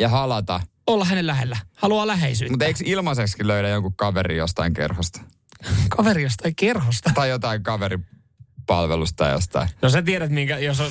ja 0.00 0.08
halata. 0.08 0.60
Olla 0.86 1.04
hänen 1.04 1.26
lähellä. 1.26 1.56
Haluaa 1.76 2.06
läheisyyttä. 2.06 2.52
Mutta 2.52 2.64
eikö 2.64 2.78
ilmaiseksi 2.84 3.46
löydä 3.46 3.68
jonkun 3.68 3.96
kaveri 3.96 4.36
jostain 4.36 4.74
kerhosta? 4.74 5.20
Kaveri 5.96 6.22
jostain 6.22 6.56
kerhosta. 6.56 7.10
Tai 7.14 7.28
jotain 7.28 7.62
kaveripalvelusta 7.62 9.16
tai 9.16 9.32
jostain. 9.32 9.68
No 9.82 9.88
sä 9.88 10.02
tiedät, 10.02 10.30
minkä, 10.30 10.58
jos 10.58 10.80
on, 10.80 10.90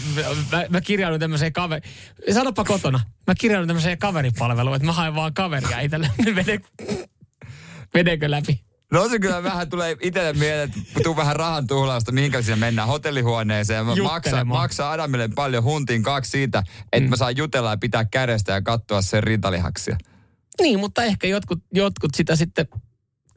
mä, 0.52 0.66
mä 0.70 0.82
kirjaudun 0.82 1.20
tämmöiseen 1.20 1.54
kaveri... 1.54 1.90
Sanopa 2.34 2.64
kotona. 2.64 3.00
Mä 3.28 3.36
kirjaudun 3.36 3.68
tämmöiseen 3.68 3.98
kaveripalveluun, 3.98 4.76
että 4.76 4.86
mä 4.86 4.94
haen 4.94 5.16
vaan 5.16 5.34
kaveria 5.34 5.80
itselle. 5.80 6.10
Vede, 6.36 6.60
vedekö 7.94 8.32
läpi? 8.32 8.67
No 8.92 9.10
se 9.10 9.20
kyllä 9.20 9.44
vähän 9.44 9.70
tulee 9.70 9.98
itselle 10.02 10.34
mieleen, 10.34 10.70
että 10.70 11.00
tuu 11.04 11.16
vähän 11.16 11.36
rahan 11.36 11.68
tuhlausta, 11.68 12.12
mihinkä 12.12 12.42
siinä 12.42 12.56
mennään 12.56 12.88
hotellihuoneeseen. 12.88 13.86
Mä 13.86 13.96
maksaa, 13.96 14.46
maksaa 14.46 14.92
Adamille 14.92 15.28
paljon 15.36 15.64
huntiin 15.64 16.04
kaksi 16.04 16.32
siitä, 16.32 16.64
että 16.92 17.08
mm. 17.08 17.10
mä 17.10 17.16
saan 17.16 17.38
jutella 17.38 17.70
ja 17.70 17.78
pitää 17.78 18.06
kädestä 18.06 18.54
ja 18.54 18.62
katsoa 18.62 19.02
sen 19.02 19.24
rintalihaksia. 19.24 19.98
Niin, 20.62 20.80
mutta 20.80 21.04
ehkä 21.04 21.28
jotkut, 21.28 21.60
jotkut 21.74 22.12
sitä 22.16 22.36
sitten 22.36 22.68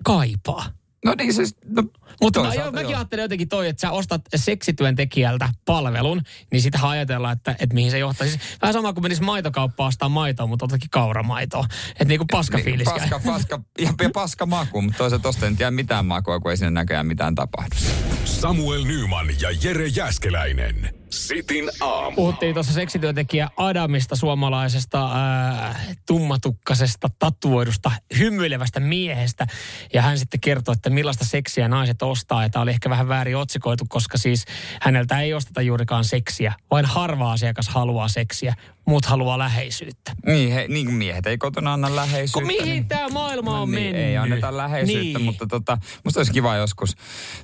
kaipaa. 0.05 0.65
No 1.05 1.15
niin 1.19 1.35
siis, 1.35 1.57
no, 1.65 1.83
Mutta 2.21 2.43
mä, 2.43 2.55
joo, 2.55 2.73
mäkin 2.73 2.97
ajattelen 2.97 3.23
jotenkin 3.23 3.49
toi, 3.49 3.69
että 3.69 3.81
sä 3.81 3.91
ostat 3.91 4.23
seksityöntekijältä 4.37 5.49
palvelun, 5.65 6.23
niin 6.53 6.63
sitä 6.63 6.79
ajatellaan, 6.83 7.37
että, 7.37 7.51
että 7.51 7.75
mihin 7.75 7.91
se 7.91 7.99
johtaa. 7.99 8.27
Siis 8.27 8.41
vähän 8.63 8.73
sama 8.73 8.93
kuin 8.93 9.05
menisi 9.05 9.23
maitokauppaan 9.23 9.89
ostaa 9.89 10.09
maitoa, 10.09 10.47
mutta 10.47 10.65
otatkin 10.65 10.91
kauramaitoa. 10.91 11.67
Että 11.91 12.05
niinku 12.05 12.27
paska 12.33 12.57
Niin, 12.57 12.65
fiilis 12.65 12.89
käy. 12.89 12.99
paska, 12.99 13.21
paska, 13.25 13.61
ja, 13.79 13.93
ja 14.03 14.11
paska 14.15 14.47
maku, 14.47 14.83
mutta 14.83 14.99
toisaalta 14.99 15.23
tosta 15.23 15.47
ei 15.47 15.51
nyt 15.51 15.61
jää 15.61 15.71
mitään 15.71 16.07
makua, 16.07 16.41
kun 16.41 16.51
ei 16.51 16.57
sinne 16.57 16.71
näköjään 16.71 17.07
mitään 17.07 17.35
tapahdu. 17.35 17.77
Samuel 18.25 18.85
Nyman 18.85 19.27
ja 19.41 19.51
Jere 19.63 19.87
Jäskeläinen. 19.87 21.00
Sitin 21.11 21.71
aamu. 21.81 22.17
Puhuttiin 22.17 22.55
tuossa 22.55 22.73
seksityöntekijä 22.73 23.49
Adamista, 23.57 24.17
suomalaisesta 24.17 25.11
ää, 25.13 25.81
tummatukkasesta, 26.07 27.09
tatuoidusta, 27.19 27.91
hymyilevästä 28.19 28.81
miehestä. 28.81 29.47
Ja 29.95 30.03
hän 30.03 30.19
sitten 30.19 30.41
kertoi, 30.41 30.73
että 30.73 30.91
millaista 30.91 31.25
seksiä 31.25 31.69
naiset 31.69 32.03
ostaa. 32.03 32.43
Ja 32.43 32.51
tämä 32.51 32.63
oli 32.63 32.71
ehkä 32.71 32.91
vähän 32.91 33.09
väärin 33.09 33.37
otsikoitu, 33.37 33.85
koska 33.89 34.19
siis 34.19 34.45
häneltä 34.81 35.21
ei 35.21 35.35
osteta 35.35 35.63
juurikaan 35.63 36.05
seksiä. 36.05 36.53
Vain 36.71 36.87
harva 36.87 37.33
asiakas 37.33 37.69
haluaa 37.69 38.09
seksiä, 38.09 38.55
muut 38.91 39.05
haluaa 39.05 39.39
läheisyyttä. 39.39 40.13
Niin, 40.27 40.53
he, 40.53 40.65
niin 40.69 40.87
kuin 40.87 40.95
miehet 40.95 41.27
ei 41.27 41.39
kotona 41.39 41.73
anna 41.73 41.97
läheisyyttä. 41.97 42.33
Kun 42.39 42.47
mihin 42.47 42.65
niin- 42.65 42.89
tämä 42.89 43.09
maailma 43.09 43.61
on 43.61 43.71
niin, 43.71 43.83
mennyt? 43.85 44.03
Ei 44.03 44.17
anneta 44.17 44.57
läheisyyttä, 44.57 45.19
Niin. 45.19 45.23
mutta 45.25 45.47
tota, 45.47 45.79
musta 46.05 46.21
olisi 46.21 46.33
kiva 46.33 46.57
joskus 46.57 46.97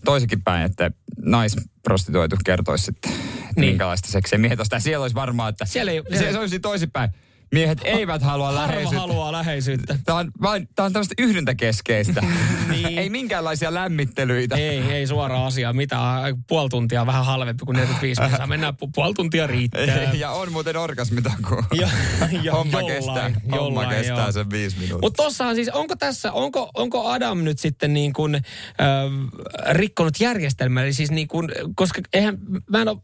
toisinkin 0.04 0.42
päin, 0.42 0.62
että 0.64 0.90
naisprostituoitu 1.22 2.36
kertoisi 2.44 2.84
sitten, 2.84 3.12
että 3.12 3.24
Niin. 3.38 3.54
niin. 3.56 3.70
minkälaista 3.70 4.08
seksiä 4.10 4.38
miehet 4.38 4.60
ostaa. 4.60 4.80
Siellä 4.80 5.02
olisi 5.02 5.14
varmaan, 5.14 5.48
että 5.50 5.64
Siellä 5.64 5.92
ei- 5.92 6.02
se, 6.18 6.32
se 6.32 6.38
olisi 6.38 6.60
toisinpäin. 6.60 7.10
Miehet 7.52 7.78
eivät 7.84 8.22
halua 8.22 8.46
Harva 8.46 8.60
läheisyyttä. 8.60 9.00
haluaa 9.00 9.32
läheisyyttä. 9.32 9.98
Tämä 10.04 10.18
on, 10.18 10.30
vain, 10.42 10.68
tämä 10.74 10.86
on 10.86 10.92
tämmöistä 10.92 11.14
yhdyntäkeskeistä. 11.18 12.22
Niin. 12.70 12.98
ei 12.98 13.10
minkäänlaisia 13.10 13.74
lämmittelyitä. 13.74 14.56
Ei, 14.56 14.78
ei 14.78 15.06
suoraan 15.06 15.44
asiaa. 15.46 15.72
Mitä? 15.72 15.96
Puoli 16.48 16.68
tuntia 16.68 17.00
on 17.00 17.06
vähän 17.06 17.24
halvempi 17.24 17.64
kuin 17.64 17.76
45 17.76 18.20
minuuttia. 18.20 18.46
Mennään 18.46 18.74
pu- 18.74 18.90
puoli 18.94 19.14
tuntia 19.14 19.46
riittää. 19.46 19.84
ja 20.14 20.30
on 20.30 20.52
muuten 20.52 20.76
orgasmita, 20.76 21.32
kun 21.48 21.64
Ja- 21.80 21.88
ja 22.42 22.52
homma 22.52 22.80
jollain, 22.80 22.94
kestää, 22.96 23.30
homma 23.42 23.56
jollain, 23.56 23.88
kestää 23.88 24.16
joo. 24.18 24.32
sen 24.32 24.50
viisi 24.50 24.76
minuuttia. 24.76 24.98
Mutta 25.06 25.22
tossahan 25.22 25.54
siis, 25.54 25.68
onko 25.68 25.96
tässä, 25.96 26.32
onko, 26.32 26.70
onko 26.74 27.08
Adam 27.08 27.38
nyt 27.44 27.58
sitten 27.58 27.92
niin 27.94 28.12
kuin, 28.12 28.34
äh, 28.34 28.42
rikkonut 29.70 30.20
järjestelmää? 30.20 30.82
Eli 30.82 30.92
siis 30.92 31.10
niin 31.10 31.28
kuin, 31.28 31.48
koska 31.74 32.00
eihän, 32.12 32.38
mä 32.70 32.82
en 32.82 32.88
ole, 32.88 32.98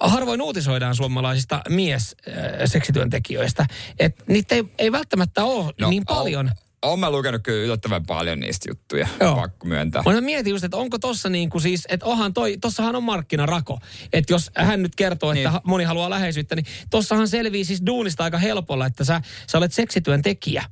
harvoin 0.00 0.42
uutisoidaan 0.42 0.94
suomalaisista 0.94 1.60
mies 1.68 2.16
äh, 2.28 2.34
seksityöntekijöistä, 2.64 3.66
että 3.98 4.24
niitä 4.28 4.54
ei, 4.54 4.64
ei 4.78 4.92
välttämättä 4.92 5.44
ole 5.44 5.72
no, 5.80 5.90
niin 5.90 6.04
paljon. 6.04 6.50
Oon 6.84 7.00
mä 7.00 7.10
lukenut 7.10 7.42
kyllä 7.42 7.64
yllättävän 7.64 8.06
paljon 8.06 8.40
niistä 8.40 8.70
juttuja, 8.70 9.08
Joo. 9.20 9.34
pakko 9.36 9.66
myöntää. 9.66 10.02
Mä 10.06 10.20
mietin 10.20 10.50
just, 10.50 10.64
että 10.64 10.76
onko 10.76 10.98
tossa 10.98 11.28
niin 11.28 11.50
kuin 11.50 11.62
siis, 11.62 11.84
että 11.88 12.06
onhan 12.06 12.34
toi, 12.34 12.56
tossahan 12.60 12.96
on 12.96 13.02
markkinarako. 13.04 13.78
Että 14.12 14.32
jos 14.32 14.50
hän 14.56 14.82
nyt 14.82 14.94
kertoo, 14.96 15.30
että 15.32 15.48
Niin. 15.48 15.52
niin. 15.52 15.62
moni 15.64 15.84
haluaa 15.84 16.10
läheisyyttä, 16.10 16.56
niin 16.56 16.66
tossahan 16.90 17.28
selvii 17.28 17.64
siis 17.64 17.82
duunista 17.86 18.24
aika 18.24 18.38
helpolla, 18.38 18.86
että 18.86 19.04
sä, 19.04 19.20
sä 19.50 19.58
olet 19.58 19.72
seksityöntekijä. 19.72 20.64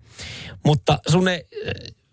Mutta 0.65 0.99
sun 1.09 1.29
ei, 1.29 1.45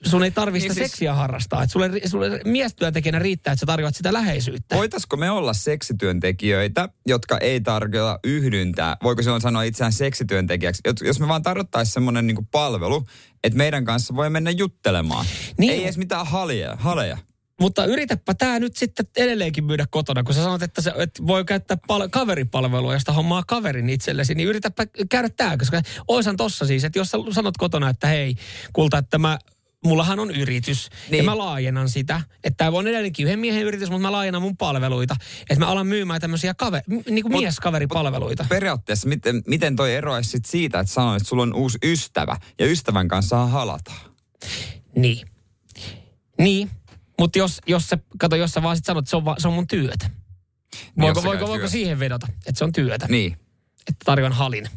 sun 0.05 0.23
ei 0.23 0.31
tarvitse 0.31 0.67
Niin 0.67 0.75
siis- 0.75 0.91
seksiä 0.91 1.13
harrastaa. 1.13 1.63
Että 1.63 1.73
sulle, 1.73 1.91
sulle 2.05 2.41
miestyöntekijänä 2.45 3.19
riittää, 3.19 3.51
että 3.53 3.59
sä 3.59 3.65
tarjoat 3.65 3.95
sitä 3.95 4.13
läheisyyttä. 4.13 4.75
Voitaisko 4.75 5.17
me 5.17 5.31
olla 5.31 5.53
seksityöntekijöitä, 5.53 6.89
jotka 7.07 7.37
ei 7.37 7.61
tarkoita 7.61 8.19
yhdyntää? 8.23 8.97
Voiko 9.03 9.21
silloin 9.21 9.41
sanoa 9.41 9.63
itseään 9.63 9.93
seksityöntekijäksi? 9.93 10.81
Jos- 10.85 11.01
Jos 11.01 11.19
me 11.19 11.27
vaan 11.27 11.41
tarjottaisiin 11.43 11.93
semmoinen 11.93 12.27
niinku 12.27 12.47
palvelu, 12.51 13.05
että 13.43 13.57
meidän 13.57 13.85
kanssa 13.85 14.15
voi 14.15 14.29
mennä 14.29 14.51
juttelemaan. 14.51 15.25
Niin. 15.57 15.73
Ei 15.73 15.83
edes 15.83 15.97
mitään 15.97 16.27
haleja. 16.27 16.75
haleja. 16.79 17.17
Mutta 17.59 17.85
yritäpä 17.85 18.33
tämä 18.33 18.59
nyt 18.59 18.75
sitten 18.75 19.05
edelleenkin 19.17 19.63
myydä 19.63 19.85
kotona, 19.89 20.23
kun 20.23 20.35
sä 20.35 20.43
sanot, 20.43 20.61
että, 20.63 20.81
se, 20.81 20.93
että 20.97 21.27
voi 21.27 21.45
käyttää 21.45 21.77
pal- 21.87 22.09
kaveripalvelua, 22.11 22.93
josta 22.93 23.13
hommaa 23.13 23.43
kaverin 23.47 23.89
itsellesi, 23.89 24.35
niin 24.35 24.47
yritäpä 24.47 24.85
käydä 25.09 25.29
tämä, 25.29 25.57
koska 25.57 25.81
oisan 26.07 26.37
tossa 26.37 26.65
siis, 26.65 26.83
että 26.83 26.99
jos 26.99 27.07
sä 27.11 27.17
sanot 27.31 27.57
kotona, 27.57 27.89
että 27.89 28.07
hei, 28.07 28.35
kulta, 28.73 28.97
että 28.97 29.17
mä 29.17 29.39
mullahan 29.85 30.19
on 30.19 30.31
yritys 30.31 30.89
niin. 31.09 31.17
Ja 31.17 31.23
mä 31.23 31.37
laajennan 31.37 31.89
sitä. 31.89 32.21
Että 32.43 32.57
tämä 32.57 32.77
on 32.77 32.87
edelleenkin 32.87 33.25
yhden 33.25 33.39
miehen 33.39 33.63
yritys, 33.63 33.89
mutta 33.89 34.01
mä 34.01 34.11
laajennan 34.11 34.41
mun 34.41 34.57
palveluita. 34.57 35.15
Että 35.41 35.65
mä 35.65 35.67
alan 35.67 35.87
myymään 35.87 36.21
tämmöisiä 36.21 36.53
kave, 36.53 36.83
niin 36.87 37.05
kuin 37.05 37.31
Mut- 37.33 37.39
mieskaveripalveluita. 37.39 38.45
Periaatteessa, 38.49 39.07
miten, 39.07 39.43
miten 39.47 39.75
toi 39.75 39.93
eroaisi 39.95 40.29
sit 40.29 40.45
siitä, 40.45 40.79
että 40.79 40.93
sanoit, 40.93 41.17
että 41.21 41.29
sulla 41.29 41.43
on 41.43 41.53
uusi 41.55 41.77
ystävä 41.83 42.37
ja 42.59 42.65
ystävän 42.65 43.07
kanssa 43.07 43.45
halataan? 43.45 44.11
Niin. 44.95 45.27
Niin. 46.37 46.69
Mutta 47.19 47.39
jos, 47.39 47.61
jos 47.67 47.87
sä, 47.89 47.97
kato, 48.19 48.35
jos 48.35 48.51
sä 48.51 48.63
vaan 48.63 48.75
sit 48.77 48.85
sanot, 48.85 49.01
että 49.01 49.09
se 49.09 49.15
on, 49.15 49.25
va, 49.25 49.35
se 49.37 49.47
on 49.47 49.53
mun 49.53 49.67
työtä. 49.67 50.09
Niin, 50.09 51.01
Voiko, 51.01 51.23
voiko, 51.23 51.47
voiko 51.47 51.57
työssä. 51.57 51.71
siihen 51.71 51.99
vedota, 51.99 52.27
että 52.45 52.57
se 52.59 52.63
on 52.63 52.71
työtä? 52.71 53.05
Niin. 53.09 53.33
Että 53.79 54.05
tarjoan 54.05 54.33
halin. 54.33 54.67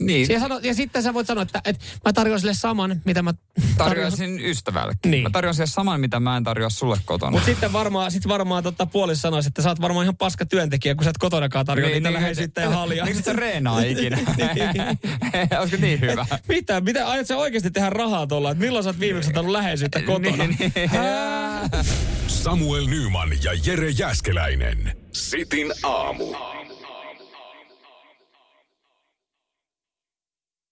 Niin. 0.00 0.28
Ja, 0.28 0.40
sano, 0.40 0.60
ja 0.62 0.74
sitten 0.74 1.02
sä 1.02 1.14
voit 1.14 1.26
sanoa, 1.26 1.42
että, 1.42 1.60
että 1.64 1.84
mä 2.04 2.12
tarjoan 2.12 2.40
sille 2.40 2.54
saman, 2.54 3.02
mitä 3.04 3.22
mä 3.22 3.32
tarjoan. 3.32 3.88
Tarjoaisin 3.88 4.40
ystävällekin. 4.40 5.10
Niin. 5.10 5.22
Mä 5.22 5.30
tarjoan 5.30 5.54
siihen 5.54 5.68
saman, 5.68 6.00
mitä 6.00 6.20
mä 6.20 6.36
en 6.36 6.44
tarjoa 6.44 6.70
sulle 6.70 6.96
kotona. 7.04 7.30
Mutta 7.30 7.46
sitten 7.46 7.72
varmaan, 7.72 8.10
sit 8.10 8.28
varmaan 8.28 8.62
tota, 8.62 8.86
puolis 8.86 9.22
sanoisi, 9.22 9.48
että 9.48 9.62
sä 9.62 9.68
oot 9.68 9.80
varmaan 9.80 10.04
ihan 10.04 10.16
paska 10.16 10.46
työntekijä, 10.46 10.94
kun 10.94 11.04
sä 11.04 11.10
et 11.10 11.18
kotonakaan 11.18 11.66
tarjoa 11.66 11.88
niin, 11.88 11.94
niitä 11.94 12.08
niin, 12.08 12.14
läheisyyttä 12.14 12.60
ja 12.60 12.70
halia. 12.70 13.04
Miksi 13.04 13.22
sä 13.22 13.32
reenaa 13.32 13.80
ikinä? 13.92 14.18
Olisiko 15.60 15.80
niin 15.80 16.00
hyvä? 16.00 16.26
Mitä? 16.48 16.80
Mitä? 16.80 17.08
Aiot 17.08 17.26
sä 17.26 17.36
oikeasti 17.36 17.70
tehdä 17.70 17.90
rahaa 17.90 18.26
tuolla? 18.26 18.50
Että 18.50 18.64
milloin 18.64 18.84
sä 18.84 18.90
oot 18.90 19.00
viimeksi 19.00 19.30
ottanut 19.30 19.52
läheisyyttä 19.52 20.02
kotona? 20.02 20.46
Niin, 20.46 20.56
niin. 20.58 20.90
Samuel 22.26 22.86
Nyman 22.86 23.30
ja 23.44 23.50
Jere 23.66 23.90
Jäskeläinen. 23.90 24.96
Sitin 25.12 25.72
aamu. 25.82 26.24